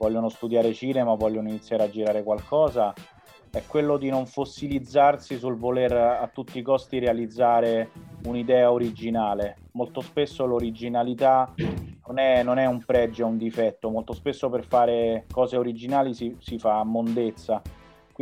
vogliono 0.02 0.28
studiare 0.28 0.74
cinema, 0.74 1.14
vogliono 1.14 1.48
iniziare 1.48 1.84
a 1.84 1.88
girare 1.88 2.24
qualcosa, 2.24 2.92
è 3.52 3.62
quello 3.68 3.98
di 3.98 4.08
non 4.08 4.26
fossilizzarsi 4.26 5.38
sul 5.38 5.56
voler 5.56 5.92
a 5.92 6.28
tutti 6.32 6.58
i 6.58 6.62
costi 6.62 6.98
realizzare 6.98 7.90
un'idea 8.24 8.72
originale. 8.72 9.58
Molto 9.72 10.00
spesso 10.00 10.44
l'originalità 10.44 11.54
non 12.08 12.18
è, 12.18 12.42
non 12.42 12.58
è 12.58 12.66
un 12.66 12.82
pregio, 12.84 13.22
è 13.22 13.28
un 13.28 13.36
difetto, 13.36 13.90
molto 13.90 14.12
spesso 14.12 14.50
per 14.50 14.64
fare 14.64 15.26
cose 15.30 15.56
originali 15.56 16.14
si, 16.14 16.34
si 16.40 16.58
fa 16.58 16.82
mondezza. 16.82 17.62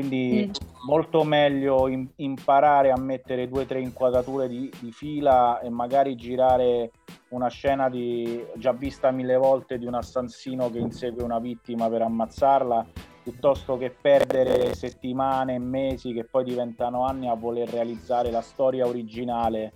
Quindi 0.01 0.47
mm. 0.49 0.87
molto 0.87 1.25
meglio 1.25 1.87
in, 1.87 2.09
imparare 2.17 2.91
a 2.91 2.99
mettere 2.99 3.49
due 3.49 3.63
o 3.63 3.67
tre 3.67 3.81
inquadrature 3.81 4.49
di, 4.49 4.73
di, 4.81 4.91
fila 4.93 5.61
e 5.61 5.69
magari 5.69 6.17
girare 6.17 6.93
una 7.29 7.49
scena 7.49 7.91
di, 7.91 8.43
già 8.57 8.73
vista 8.73 9.11
mille 9.11 9.37
volte 9.37 9.79
di 9.79 9.85
un 9.85 9.95
assassino 9.95 10.71
che 10.71 10.79
insegue 10.79 11.23
una 11.23 11.39
vittima 11.39 11.91
per 11.91 12.01
ammazzarla, 12.01 12.87
piuttosto 13.23 13.77
che 13.77 13.91
perdere 13.91 14.75
settimane 14.75 15.57
e 15.57 15.59
mesi 15.59 16.15
che 16.15 16.25
poi 16.25 16.45
diventano 16.45 17.05
anni 17.05 17.29
a 17.29 17.35
voler 17.35 17.69
realizzare 17.69 18.31
la 18.31 18.41
storia 18.41 18.87
originale 18.87 19.73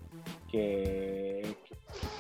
che, 0.49 1.59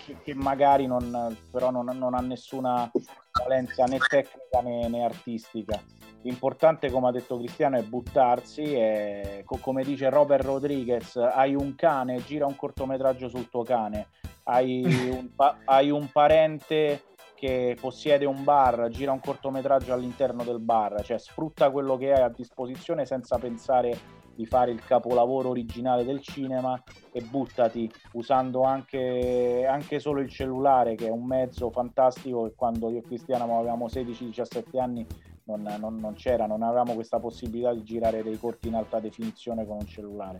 che, 0.04 0.16
che 0.22 0.34
magari 0.34 0.86
non, 0.86 1.34
però 1.50 1.70
non, 1.70 1.86
non, 1.86 2.12
ha 2.12 2.20
nessuna 2.20 2.90
valenza 3.32 3.84
né 3.86 3.96
tecnica 3.96 4.60
né, 4.60 4.88
né 4.88 5.04
artistica. 5.04 5.80
L'importante, 6.24 6.90
come 6.90 7.08
ha 7.08 7.10
detto 7.10 7.36
Cristiano, 7.36 7.76
è 7.76 7.82
buttarsi 7.82 8.62
e, 8.62 9.42
co- 9.44 9.58
come 9.60 9.84
dice 9.84 10.08
Robert 10.08 10.42
Rodriguez, 10.42 11.16
hai 11.16 11.54
un 11.54 11.74
cane, 11.74 12.24
gira 12.24 12.46
un 12.46 12.56
cortometraggio 12.56 13.28
sul 13.28 13.50
tuo 13.50 13.62
cane, 13.62 14.08
hai 14.44 14.82
un, 15.12 15.28
pa- 15.36 15.58
hai 15.66 15.90
un 15.90 16.10
parente 16.10 17.02
che 17.34 17.76
possiede 17.78 18.24
un 18.24 18.42
bar, 18.42 18.88
gira 18.88 19.12
un 19.12 19.20
cortometraggio 19.20 19.92
all'interno 19.92 20.44
del 20.44 20.60
bar, 20.60 21.04
cioè 21.04 21.18
sfrutta 21.18 21.70
quello 21.70 21.98
che 21.98 22.14
hai 22.14 22.22
a 22.22 22.30
disposizione 22.30 23.04
senza 23.04 23.36
pensare 23.36 24.22
di 24.34 24.46
fare 24.46 24.70
il 24.70 24.82
capolavoro 24.82 25.50
originale 25.50 26.06
del 26.06 26.20
cinema 26.20 26.82
e 27.12 27.20
buttati 27.20 27.88
usando 28.12 28.62
anche, 28.62 29.66
anche 29.68 30.00
solo 30.00 30.20
il 30.20 30.30
cellulare 30.30 30.94
che 30.94 31.06
è 31.06 31.10
un 31.10 31.26
mezzo 31.26 31.70
fantastico 31.70 32.44
che 32.44 32.54
quando 32.56 32.90
io 32.90 32.98
e 32.98 33.02
Cristiano 33.02 33.58
avevamo 33.58 33.86
16-17 33.86 34.80
anni 34.80 35.06
non, 35.44 35.62
non, 35.78 35.96
non 35.96 36.14
c'era, 36.14 36.46
non 36.46 36.62
avevamo 36.62 36.94
questa 36.94 37.18
possibilità 37.18 37.72
di 37.72 37.82
girare 37.82 38.22
dei 38.22 38.38
corti 38.38 38.68
in 38.68 38.74
alta 38.74 39.00
definizione 39.00 39.66
con 39.66 39.76
un 39.76 39.86
cellulare. 39.86 40.38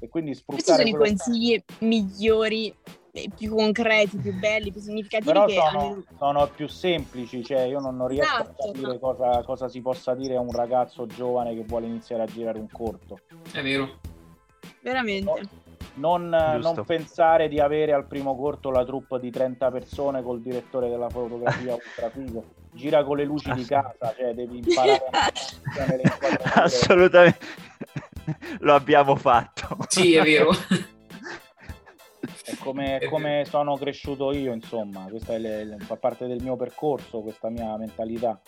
E 0.00 0.08
quindi 0.08 0.34
sfruttare 0.34 0.82
Questi 0.82 0.90
sono 0.90 1.04
i 1.04 1.08
consigli 1.08 1.64
migliori 1.80 2.74
più 3.34 3.54
concreti, 3.54 4.16
più 4.18 4.32
belli, 4.38 4.70
più 4.70 4.80
significativi. 4.80 5.32
Però 5.32 5.46
che 5.46 5.54
sono, 5.54 5.80
hanno... 5.80 6.04
sono, 6.16 6.50
più 6.54 6.68
semplici, 6.68 7.42
cioè 7.42 7.62
io 7.62 7.80
non, 7.80 7.96
non 7.96 8.06
riesco 8.06 8.32
Esatto, 8.32 8.62
a 8.62 8.66
capire 8.66 8.92
no. 8.92 8.98
cosa, 8.98 9.42
cosa 9.42 9.68
si 9.68 9.80
possa 9.80 10.14
dire 10.14 10.36
a 10.36 10.40
un 10.40 10.52
ragazzo 10.52 11.06
giovane 11.06 11.54
che 11.54 11.64
vuole 11.64 11.86
iniziare 11.86 12.22
a 12.22 12.26
girare 12.26 12.58
un 12.58 12.68
corto. 12.70 13.18
È 13.50 13.62
vero. 13.62 13.98
Veramente. 14.80 15.66
Non, 15.98 16.28
non 16.28 16.84
pensare 16.86 17.48
di 17.48 17.58
avere 17.60 17.92
al 17.92 18.06
primo 18.06 18.36
corto 18.36 18.70
la 18.70 18.84
troupe 18.84 19.18
di 19.20 19.30
30 19.30 19.70
persone 19.70 20.22
col 20.22 20.40
direttore 20.40 20.88
della 20.88 21.08
fotografia 21.08 21.74
ultra 21.74 22.10
figo. 22.10 22.44
Gira 22.72 23.02
con 23.04 23.16
le 23.16 23.24
luci 23.24 23.50
di 23.52 23.64
casa, 23.64 24.14
cioè 24.16 24.32
devi 24.34 24.58
imparare 24.58 25.04
a. 25.10 26.62
Assolutamente. 26.62 27.44
Lo 28.60 28.74
abbiamo 28.74 29.16
fatto. 29.16 29.76
Sì, 29.88 30.14
è 30.14 30.22
vero. 30.22 30.50
È 32.44 32.56
come, 32.58 33.00
come 33.08 33.44
sono 33.48 33.76
cresciuto 33.76 34.32
io, 34.32 34.52
insomma, 34.52 35.06
questa 35.08 35.34
è 35.34 35.38
le- 35.38 35.64
le- 35.64 35.76
fa 35.78 35.96
parte 35.96 36.26
del 36.26 36.42
mio 36.42 36.56
percorso, 36.56 37.20
questa 37.20 37.48
mia 37.50 37.76
mentalità. 37.76 38.40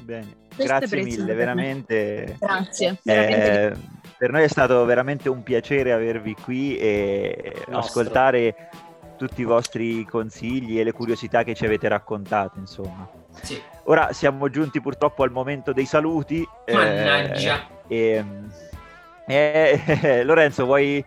Bene. 0.00 0.46
Questo 0.54 0.64
Grazie 0.64 1.02
mille, 1.02 1.34
veramente. 1.34 2.36
Grazie. 2.38 2.88
Eh, 2.88 2.96
veramente. 3.04 3.96
Per 4.18 4.30
noi 4.32 4.42
è 4.42 4.48
stato 4.48 4.84
veramente 4.84 5.28
un 5.28 5.42
piacere 5.42 5.92
avervi 5.92 6.34
qui 6.34 6.76
e 6.76 7.64
ascoltare 7.70 8.68
tutti 9.16 9.40
i 9.42 9.44
vostri 9.44 10.04
consigli 10.04 10.78
e 10.78 10.84
le 10.84 10.92
curiosità 10.92 11.44
che 11.44 11.54
ci 11.54 11.64
avete 11.64 11.88
raccontato, 11.88 12.58
insomma. 12.58 13.08
Sì. 13.42 13.60
Ora 13.84 14.12
siamo 14.12 14.48
giunti 14.50 14.80
purtroppo 14.80 15.22
al 15.22 15.30
momento 15.30 15.72
dei 15.72 15.86
saluti. 15.86 16.46
eh, 16.64 16.74
Mannaggia. 16.74 17.66
e, 17.86 18.24
eh, 19.26 20.22
Lorenzo, 20.24 20.64
vuoi 20.64 21.04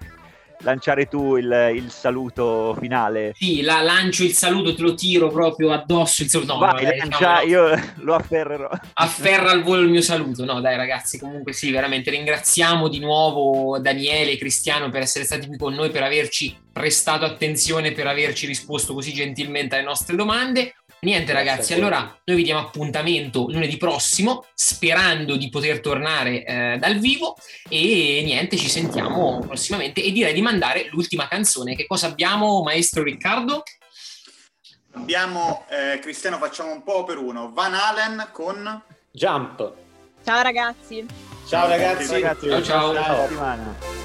lanciare 0.62 1.06
tu 1.06 1.38
il, 1.38 1.72
il 1.76 1.92
saluto 1.92 2.76
finale? 2.80 3.34
Sì, 3.36 3.62
la, 3.62 3.82
lancio 3.82 4.24
il 4.24 4.34
saluto, 4.34 4.74
te 4.74 4.82
lo 4.82 4.94
tiro 4.94 5.30
proprio 5.30 5.72
addosso. 5.72 6.24
Il 6.24 6.30
saluto. 6.30 6.54
No, 6.54 6.60
Vai, 6.60 6.84
vabbè, 6.84 6.98
lancia, 6.98 7.06
diciamo, 7.06 7.36
no. 7.36 7.46
io 7.46 7.94
lo 7.98 8.16
afferrerò. 8.16 8.70
afferra 8.94 9.52
al 9.52 9.64
volo 9.64 9.82
il 9.82 9.90
mio 9.90 10.02
saluto. 10.02 10.46
No, 10.46 10.62
dai, 10.62 10.76
ragazzi, 10.76 11.20
comunque 11.20 11.54
sì, 11.54 11.72
veramente 11.72 12.12
ringraziamo 12.12 12.88
di 12.88 13.00
nuovo 13.00 13.80
Daniele 13.80 14.32
e 14.32 14.38
Cristiano 14.38 14.90
per 14.90 15.02
essere 15.02 15.26
stati 15.26 15.48
qui 15.48 15.58
con 15.58 15.74
noi, 15.74 15.90
per 15.90 16.04
averci 16.04 16.58
prestato 16.72 17.26
attenzione, 17.26 17.92
per 17.92 18.08
averci 18.08 18.46
risposto 18.46 18.94
così 18.94 19.14
gentilmente 19.14 19.76
alle 19.76 19.84
nostre 19.84 20.16
domande. 20.16 20.76
Niente, 21.04 21.34
ragazzi, 21.34 21.74
allora 21.74 22.16
noi 22.26 22.38
vi 22.38 22.44
diamo 22.44 22.60
appuntamento 22.60 23.48
lunedì 23.50 23.76
prossimo, 23.78 24.46
sperando 24.54 25.36
di 25.36 25.50
poter 25.50 25.80
tornare 25.80 26.44
eh, 26.44 26.78
dal 26.78 27.00
vivo. 27.00 27.36
E 27.68 28.22
niente, 28.24 28.56
ci 28.56 28.70
sentiamo 28.70 29.40
prossimamente. 29.40 30.04
E 30.04 30.12
direi 30.12 30.32
di 30.32 30.44
mandare 30.44 30.90
l'ultima 30.92 31.28
canzone. 31.28 31.76
Che 31.76 31.88
cosa 31.88 32.06
abbiamo, 32.06 32.62
maestro 32.62 33.02
Riccardo? 33.02 33.64
Abbiamo, 34.92 35.66
eh, 35.70 35.98
Cristiano, 35.98 36.38
facciamo 36.38 36.72
un 36.72 36.84
po' 36.84 37.04
per 37.04 37.18
uno. 37.18 37.52
Van 37.52 37.74
Halen 37.74 38.30
con... 38.32 38.84
Jump. 39.12 39.74
Ciao 40.24 40.44
ragazzi. 40.44 41.04
Ciao 41.48 41.68
ragazzi. 41.68 42.12
Ragazzi, 42.12 42.48
Ciao, 42.48 42.94
ciao. 42.94 43.28
buona 43.28 44.02